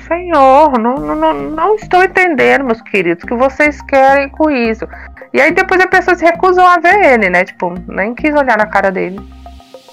Senhor, 0.08 0.78
não, 0.78 0.94
não, 0.94 1.34
não 1.34 1.74
estou 1.74 2.02
entendendo, 2.02 2.64
meus 2.64 2.80
queridos, 2.80 3.22
o 3.22 3.26
que 3.26 3.34
vocês 3.34 3.82
querem 3.82 4.30
com 4.30 4.50
isso. 4.50 4.88
E 5.34 5.42
aí 5.42 5.52
depois 5.52 5.78
a 5.78 5.86
pessoa 5.86 6.16
se 6.16 6.24
recusou 6.24 6.64
a 6.64 6.78
ver 6.78 7.04
ele, 7.04 7.28
né? 7.28 7.44
Tipo, 7.44 7.74
nem 7.86 8.14
quis 8.14 8.34
olhar 8.34 8.56
na 8.56 8.66
cara 8.66 8.90
dele. 8.90 9.20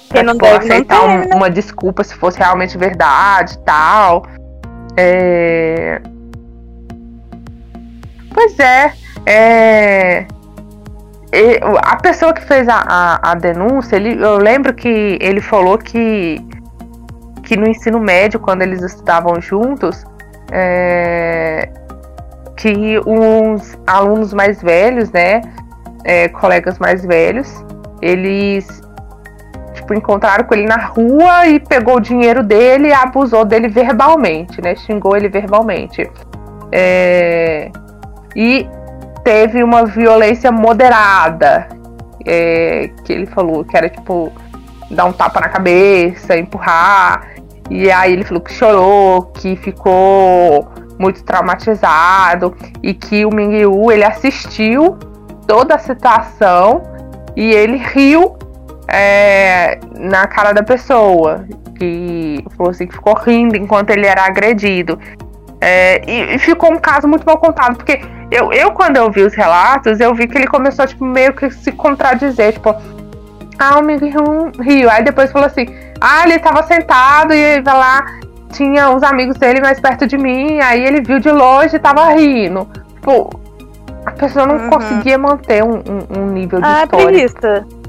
Pra, 0.08 0.22
não 0.22 0.32
tipo, 0.32 0.46
deve 0.46 0.64
aceitar 0.64 1.02
um, 1.04 1.18
né? 1.18 1.26
uma 1.34 1.50
desculpa 1.50 2.02
se 2.02 2.14
fosse 2.14 2.38
realmente 2.38 2.78
verdade 2.78 3.54
e 3.54 3.58
tal. 3.58 4.24
É... 4.96 6.00
Pois 8.32 8.58
é, 8.58 8.92
é... 9.26 10.26
A 11.82 11.96
pessoa 11.96 12.32
que 12.32 12.42
fez 12.42 12.68
a, 12.68 12.84
a, 12.88 13.32
a 13.32 13.34
denúncia, 13.34 13.96
ele, 13.96 14.22
eu 14.22 14.38
lembro 14.38 14.74
que 14.74 15.18
ele 15.20 15.40
falou 15.40 15.78
que 15.78 16.44
que 17.50 17.56
no 17.56 17.66
ensino 17.66 17.98
médio, 17.98 18.38
quando 18.38 18.62
eles 18.62 18.80
estudavam 18.80 19.40
juntos, 19.40 20.04
é, 20.52 21.68
que 22.56 23.00
uns 23.04 23.76
alunos 23.88 24.32
mais 24.32 24.62
velhos, 24.62 25.10
né, 25.10 25.40
é, 26.04 26.28
colegas 26.28 26.78
mais 26.78 27.04
velhos, 27.04 27.64
eles 28.00 28.80
tipo, 29.90 29.94
encontraram 29.94 30.44
com 30.44 30.54
ele 30.54 30.66
na 30.66 30.76
rua 30.76 31.46
e 31.48 31.58
pegou 31.58 31.96
o 31.96 32.00
dinheiro 32.00 32.42
dele 32.42 32.88
e 32.88 32.92
abusou 32.92 33.44
dele 33.44 33.68
verbalmente, 33.68 34.62
né, 34.62 34.74
xingou 34.76 35.16
ele 35.16 35.28
verbalmente. 35.28 36.08
É, 36.72 37.70
e 38.36 38.66
teve 39.24 39.62
uma 39.62 39.84
violência 39.84 40.52
moderada, 40.52 41.68
é, 42.24 42.90
que 43.04 43.12
ele 43.12 43.26
falou 43.26 43.64
que 43.64 43.76
era 43.76 43.88
tipo 43.88 44.32
dar 44.90 45.04
um 45.04 45.12
tapa 45.12 45.40
na 45.40 45.48
cabeça, 45.48 46.36
empurrar. 46.36 47.28
E 47.68 47.90
aí 47.90 48.12
ele 48.12 48.24
falou 48.24 48.42
que 48.42 48.52
chorou, 48.52 49.22
que 49.26 49.54
ficou 49.56 50.68
muito 50.98 51.22
traumatizado 51.22 52.54
e 52.82 52.92
que 52.92 53.24
o 53.24 53.30
Mingyu 53.30 53.90
ele 53.92 54.04
assistiu 54.04 54.98
toda 55.46 55.76
a 55.76 55.78
situação 55.78 56.82
e 57.36 57.52
ele 57.52 57.76
riu 57.76 58.36
é, 58.92 59.78
na 59.98 60.26
cara 60.26 60.52
da 60.52 60.62
pessoa 60.62 61.46
que 61.76 62.44
falou 62.56 62.70
assim 62.70 62.86
que 62.86 62.94
ficou 62.94 63.14
rindo 63.14 63.56
enquanto 63.56 63.90
ele 63.90 64.06
era 64.06 64.24
agredido 64.24 64.98
é, 65.60 66.02
e, 66.10 66.34
e, 66.34 66.38
ficou 66.38 66.72
um 66.72 66.78
caso 66.78 67.06
muito 67.06 67.24
mal 67.24 67.38
contado 67.38 67.76
porque 67.76 68.00
eu, 68.30 68.52
eu 68.52 68.72
quando 68.72 68.96
eu 68.96 69.10
vi 69.10 69.22
os 69.22 69.34
relatos 69.34 70.00
eu 70.00 70.14
vi 70.14 70.26
que 70.26 70.36
ele 70.36 70.46
começou 70.46 70.86
tipo 70.86 71.04
meio 71.04 71.32
que 71.32 71.50
se 71.50 71.72
contradizer 71.72 72.54
tipo 72.54 72.74
ah 73.58 73.78
o 73.78 73.82
Mingyu 73.82 74.52
riu 74.60 74.90
aí 74.90 75.04
depois 75.04 75.30
falou 75.30 75.46
assim 75.46 75.66
ah, 76.00 76.24
ele 76.24 76.38
tava 76.38 76.62
sentado 76.62 77.34
e 77.34 77.60
vai 77.60 77.74
lá, 77.74 78.06
tinha 78.52 78.88
uns 78.88 79.02
amigos 79.02 79.36
dele 79.36 79.60
mais 79.60 79.78
perto 79.78 80.06
de 80.06 80.16
mim, 80.16 80.58
aí 80.60 80.82
ele 80.82 81.02
viu 81.02 81.20
de 81.20 81.30
longe 81.30 81.76
e 81.76 81.78
tava 81.78 82.14
rindo. 82.14 82.66
Tipo, 82.94 83.30
a 84.06 84.12
pessoa 84.12 84.46
não 84.46 84.56
uhum. 84.56 84.70
conseguia 84.70 85.18
manter 85.18 85.62
um, 85.62 85.74
um, 85.74 86.20
um 86.20 86.26
nível 86.32 86.58
de 86.60 86.66
ah, 86.66 86.84
história. 86.84 87.26
Ah, 87.44 87.79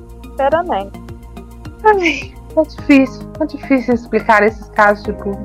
Sinceramente. 0.41 0.99
Ai, 1.83 2.33
é 2.57 2.63
difícil, 2.63 3.31
é 3.39 3.45
difícil 3.45 3.93
explicar 3.93 4.41
esses 4.41 4.67
casos, 4.69 5.03
tipo, 5.03 5.37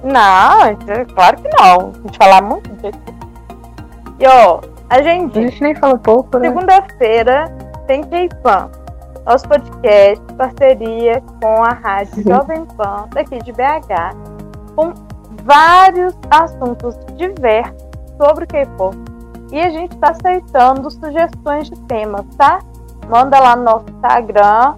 não, 0.04 0.76
claro 1.14 1.38
que 1.38 1.50
não. 1.60 1.90
A 1.90 1.92
gente 2.06 2.18
fala 2.18 2.42
muito. 2.42 2.70
E 4.20 4.28
ó, 4.28 4.62
a 4.90 5.02
gente. 5.02 5.38
A 5.38 5.42
gente 5.42 5.62
nem 5.62 5.76
fala 5.76 5.98
pouco, 5.98 6.38
né? 6.38 6.48
Segunda-feira 6.48 7.52
tem 7.88 8.04
K-Pan. 8.04 8.70
Nosso 9.26 9.48
podcast, 9.48 10.22
parceria 10.38 11.22
com 11.42 11.64
a 11.64 11.70
Rádio 11.70 12.18
uhum. 12.18 12.24
Jovem 12.24 12.66
Pan, 12.78 13.08
daqui 13.14 13.40
de 13.40 13.54
BH, 13.54 14.76
com 14.76 14.94
vários 15.44 16.18
assuntos 16.30 16.98
diversos 17.16 17.76
sobre 18.18 18.46
K-pop. 18.48 18.98
E 19.52 19.60
a 19.60 19.70
gente 19.70 19.94
está 19.94 20.10
aceitando 20.10 20.90
sugestões 20.92 21.70
de 21.70 21.80
temas, 21.84 22.26
tá? 22.36 22.60
Manda 23.08 23.40
lá 23.40 23.56
no 23.56 23.64
nosso 23.64 23.86
Instagram 23.90 24.76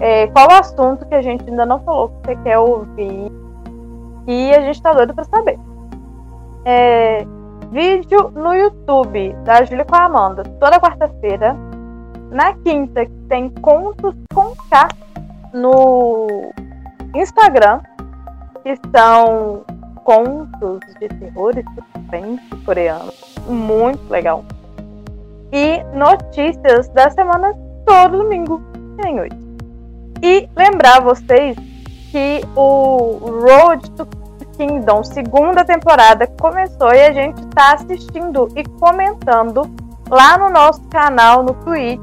é, 0.00 0.26
qual 0.28 0.48
o 0.48 0.52
assunto 0.52 1.06
que 1.06 1.14
a 1.14 1.22
gente 1.22 1.48
ainda 1.48 1.66
não 1.66 1.80
falou 1.80 2.08
que 2.08 2.14
você 2.26 2.36
quer 2.42 2.58
ouvir 2.58 3.30
e 4.26 4.54
a 4.54 4.60
gente 4.60 4.82
tá 4.82 4.92
doido 4.92 5.14
para 5.14 5.24
saber. 5.24 5.58
É, 6.64 7.26
vídeo 7.70 8.30
no 8.30 8.54
YouTube 8.54 9.32
da 9.44 9.64
Júlia 9.64 9.84
com 9.84 9.94
a 9.94 10.04
Amanda, 10.04 10.42
toda 10.60 10.80
quarta-feira. 10.80 11.56
Na 12.32 12.54
quinta, 12.54 13.04
que 13.04 13.12
tem 13.28 13.50
contos 13.50 14.14
com 14.34 14.54
K 14.70 14.88
no 15.52 16.50
Instagram, 17.14 17.80
que 18.64 18.74
são 18.90 19.62
contos 20.02 20.80
de 20.98 21.08
terror 21.08 21.52
e 21.58 21.64
suspense 21.74 22.64
coreano. 22.64 23.12
Muito 23.46 24.10
legal. 24.10 24.44
E 25.52 25.82
notícias 25.94 26.88
da 26.88 27.10
semana 27.10 27.54
todo 27.84 28.16
domingo, 28.16 28.62
em 29.06 29.20
hoje. 29.20 29.36
E 30.22 30.48
lembrar 30.56 31.02
vocês 31.02 31.54
que 32.10 32.40
o 32.56 33.18
Road 33.42 33.90
to 33.90 34.08
Kingdom, 34.56 35.04
segunda 35.04 35.66
temporada, 35.66 36.26
começou 36.40 36.94
e 36.94 37.02
a 37.02 37.12
gente 37.12 37.42
está 37.42 37.74
assistindo 37.74 38.48
e 38.56 38.64
comentando 38.78 39.62
lá 40.08 40.38
no 40.38 40.50
nosso 40.50 40.82
canal 40.88 41.42
no 41.42 41.54
Twitch, 41.54 42.00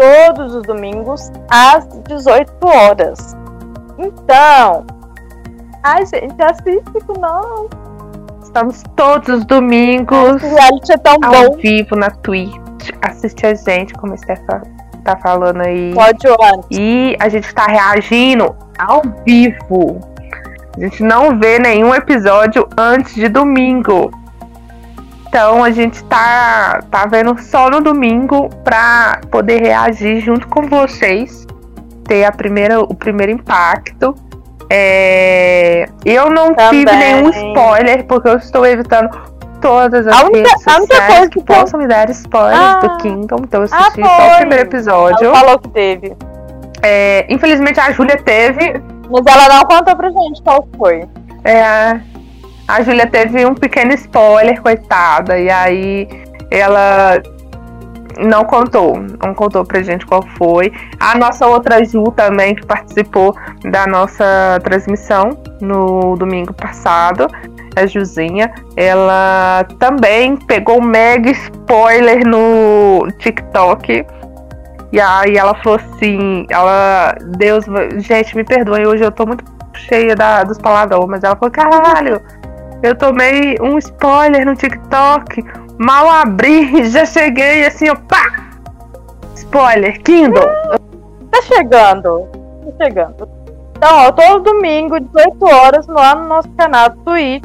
todos 0.00 0.54
os 0.54 0.62
domingos, 0.62 1.30
às 1.50 1.86
18 2.08 2.52
horas. 2.66 3.36
Então, 3.98 4.86
a 5.82 6.02
gente 6.04 6.42
assiste 6.42 7.04
com 7.06 7.20
nós. 7.20 7.68
Estamos 8.42 8.82
todos 8.96 9.28
os 9.28 9.44
domingos 9.44 10.42
é 10.42 10.96
tão 10.96 11.16
ao 11.22 11.50
bom. 11.50 11.56
vivo 11.58 11.94
na 11.94 12.10
Twitch. 12.10 12.56
pode 12.56 12.98
assistir 13.02 13.46
a 13.46 13.54
gente, 13.54 13.92
como 13.94 14.14
a 14.14 14.16
Stefan 14.16 14.62
tá 15.04 15.16
falando 15.16 15.60
aí. 15.60 15.92
Pode, 15.94 16.18
Joana. 16.22 16.62
E 16.70 17.16
a 17.20 17.28
gente 17.28 17.54
tá 17.54 17.66
reagindo 17.66 18.54
ao 18.78 19.02
vivo. 19.24 20.00
A 20.76 20.80
gente 20.80 21.02
não 21.02 21.38
vê 21.38 21.58
nenhum 21.58 21.94
episódio 21.94 22.66
antes 22.76 23.14
de 23.14 23.28
domingo. 23.28 24.10
Então 25.30 25.62
a 25.62 25.70
gente 25.70 26.02
tá, 26.04 26.80
tá 26.90 27.06
vendo 27.06 27.40
só 27.40 27.70
no 27.70 27.80
domingo 27.80 28.50
pra 28.64 29.20
poder 29.30 29.62
reagir 29.62 30.20
junto 30.20 30.48
com 30.48 30.62
vocês. 30.66 31.46
Ter 32.04 32.24
a 32.24 32.32
primeira, 32.32 32.80
o 32.80 32.92
primeiro 32.94 33.30
impacto. 33.30 34.12
É, 34.68 35.88
eu 36.04 36.30
não 36.30 36.52
Também. 36.52 36.84
tive 36.84 36.96
nenhum 36.96 37.30
spoiler, 37.30 38.04
porque 38.06 38.28
eu 38.28 38.36
estou 38.38 38.66
evitando 38.66 39.08
todas 39.60 40.04
as 40.06 40.20
A 40.20 40.24
única- 40.26 40.48
redes 40.48 40.66
a 40.68 40.76
única 40.78 41.06
coisa 41.06 41.28
que 41.28 41.42
possam 41.44 41.78
me 41.80 41.86
dar 41.86 42.10
spoilers 42.10 42.58
Ah. 42.60 42.78
do 42.80 42.96
Kingdom. 42.96 43.36
Então 43.44 43.62
eu 43.62 43.68
Ah, 43.70 43.78
assisti 43.78 44.02
só 44.02 44.32
o 44.32 44.36
primeiro 44.38 44.62
episódio. 44.64 45.26
Ela 45.28 45.38
falou 45.38 45.58
que 45.60 45.68
teve. 45.68 46.16
É, 46.82 47.24
infelizmente 47.32 47.78
a 47.78 47.92
Júlia 47.92 48.16
teve. 48.16 48.82
Mas 49.08 49.24
ela 49.26 49.54
não 49.58 49.62
contou 49.64 49.94
pra 49.94 50.08
gente 50.10 50.42
qual 50.42 50.66
foi. 50.76 51.04
É, 51.44 52.00
a 52.70 52.82
Júlia 52.82 53.06
teve 53.06 53.44
um 53.44 53.54
pequeno 53.54 53.92
spoiler, 53.94 54.60
coitada. 54.62 55.38
E 55.38 55.50
aí 55.50 56.08
ela 56.50 57.20
não 58.18 58.44
contou. 58.44 58.96
Não 59.22 59.34
contou 59.34 59.64
pra 59.64 59.82
gente 59.82 60.06
qual 60.06 60.22
foi. 60.36 60.72
A 60.98 61.18
nossa 61.18 61.46
outra 61.46 61.84
Ju 61.84 62.04
também, 62.16 62.54
que 62.54 62.64
participou 62.64 63.34
da 63.64 63.86
nossa 63.86 64.60
transmissão 64.62 65.30
no 65.60 66.16
domingo 66.16 66.52
passado. 66.52 67.26
A 67.76 67.86
Juzinha, 67.86 68.52
ela 68.76 69.64
também 69.78 70.36
pegou 70.36 70.78
um 70.78 70.84
mega 70.84 71.30
spoiler 71.30 72.26
no 72.26 73.08
TikTok. 73.18 74.04
E 74.92 75.00
aí 75.00 75.36
ela 75.36 75.54
falou 75.54 75.78
assim, 75.78 76.46
ela. 76.50 77.14
Deus, 77.36 77.64
gente, 77.98 78.36
me 78.36 78.44
perdoem, 78.44 78.86
hoje 78.86 79.04
eu 79.04 79.12
tô 79.12 79.24
muito 79.24 79.44
cheia 79.72 80.16
da, 80.16 80.42
dos 80.42 80.58
palavrões, 80.58 81.06
mas 81.08 81.22
ela 81.22 81.36
falou, 81.36 81.50
caralho, 81.50 82.20
eu 82.82 82.94
tomei 82.94 83.56
um 83.60 83.78
spoiler 83.78 84.46
no 84.46 84.56
TikTok, 84.56 85.44
mal 85.78 86.08
abri, 86.08 86.84
já 86.90 87.04
cheguei 87.04 87.66
assim, 87.66 87.90
ó, 87.90 87.94
pá! 87.94 88.50
Spoiler, 89.34 90.00
Kindle! 90.02 90.42
Tá 91.30 91.42
chegando. 91.42 92.28
Tá 92.78 92.84
chegando. 92.84 93.28
Então, 93.76 94.06
ó, 94.06 94.12
todo 94.12 94.44
domingo, 94.44 95.00
18 95.00 95.44
horas, 95.44 95.86
lá 95.86 96.14
no 96.14 96.28
nosso 96.28 96.48
canal 96.50 96.90
do 96.90 96.96
Twitch. 96.98 97.44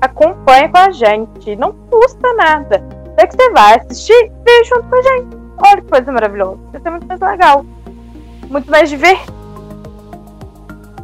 Acompanhe 0.00 0.68
com 0.68 0.78
a 0.78 0.90
gente. 0.90 1.56
Não 1.56 1.72
custa 1.90 2.32
nada. 2.34 2.82
É 3.16 3.26
que 3.26 3.34
você 3.34 3.50
vai 3.50 3.78
assistir, 3.78 4.32
vem 4.44 4.64
junto 4.64 4.84
com 4.84 4.96
a 4.96 5.02
gente. 5.02 5.36
Olha 5.58 5.82
que 5.82 5.88
coisa 5.88 6.12
maravilhosa. 6.12 6.58
Vai 6.72 6.80
ser 6.80 6.90
muito 6.90 7.06
mais 7.06 7.20
legal. 7.20 7.66
Muito 8.50 8.70
mais 8.70 8.90
divertido. 8.90 9.34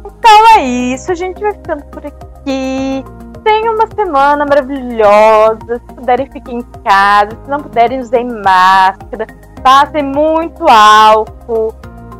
Então 0.05 0.47
é 0.55 0.63
isso. 0.63 1.11
A 1.11 1.15
gente 1.15 1.41
vai 1.41 1.53
ficando 1.53 1.83
por 1.85 2.05
aqui. 2.05 3.03
Tenham 3.43 3.75
uma 3.75 3.87
semana 3.95 4.45
maravilhosa. 4.45 5.81
Se 5.87 5.95
puderem, 5.95 6.29
fiquem 6.31 6.59
em 6.59 6.61
casa. 6.83 7.31
Se 7.31 7.49
não 7.49 7.59
puderem, 7.59 7.99
usem 7.99 8.27
máscara. 8.27 9.25
Passem 9.63 10.03
muito 10.03 10.63
álcool. 10.67 11.73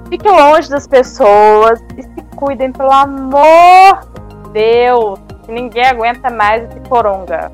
Fiquem 0.09 0.31
longe 0.31 0.69
das 0.69 0.87
pessoas. 0.87 1.81
E 1.97 2.03
se 2.03 2.21
cuidem, 2.35 2.71
pelo 2.71 2.91
amor 2.91 3.99
de 4.43 4.49
Deus. 4.51 5.19
Que 5.43 5.51
ninguém 5.51 5.85
aguenta 5.85 6.29
mais 6.29 6.63
esse 6.63 6.79
coronga. 6.89 7.51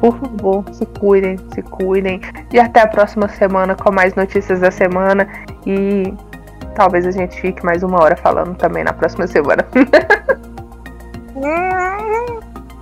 Por 0.00 0.18
favor, 0.18 0.64
se 0.72 0.84
cuidem, 0.86 1.38
se 1.54 1.62
cuidem. 1.62 2.20
E 2.52 2.58
até 2.58 2.80
a 2.80 2.86
próxima 2.86 3.28
semana 3.28 3.74
com 3.74 3.92
mais 3.92 4.14
notícias 4.14 4.60
da 4.60 4.70
semana. 4.70 5.26
E 5.66 6.12
talvez 6.74 7.06
a 7.06 7.10
gente 7.10 7.40
fique 7.40 7.64
mais 7.64 7.82
uma 7.82 8.02
hora 8.02 8.16
falando 8.16 8.56
também 8.56 8.84
na 8.84 8.92
próxima 8.92 9.26
semana. 9.26 9.64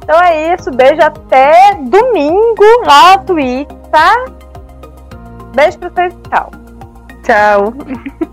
Então 0.03 0.21
é 0.21 0.55
isso. 0.55 0.71
Beijo 0.71 1.01
até 1.01 1.75
domingo 1.75 2.65
lá 2.87 3.17
no 3.17 3.25
Twitch, 3.25 3.69
tá? 3.91 4.25
Beijo 5.55 5.79
pra 5.79 5.91
vocês. 5.91 6.15
Tchau. 6.29 6.51
Tchau! 7.23 7.75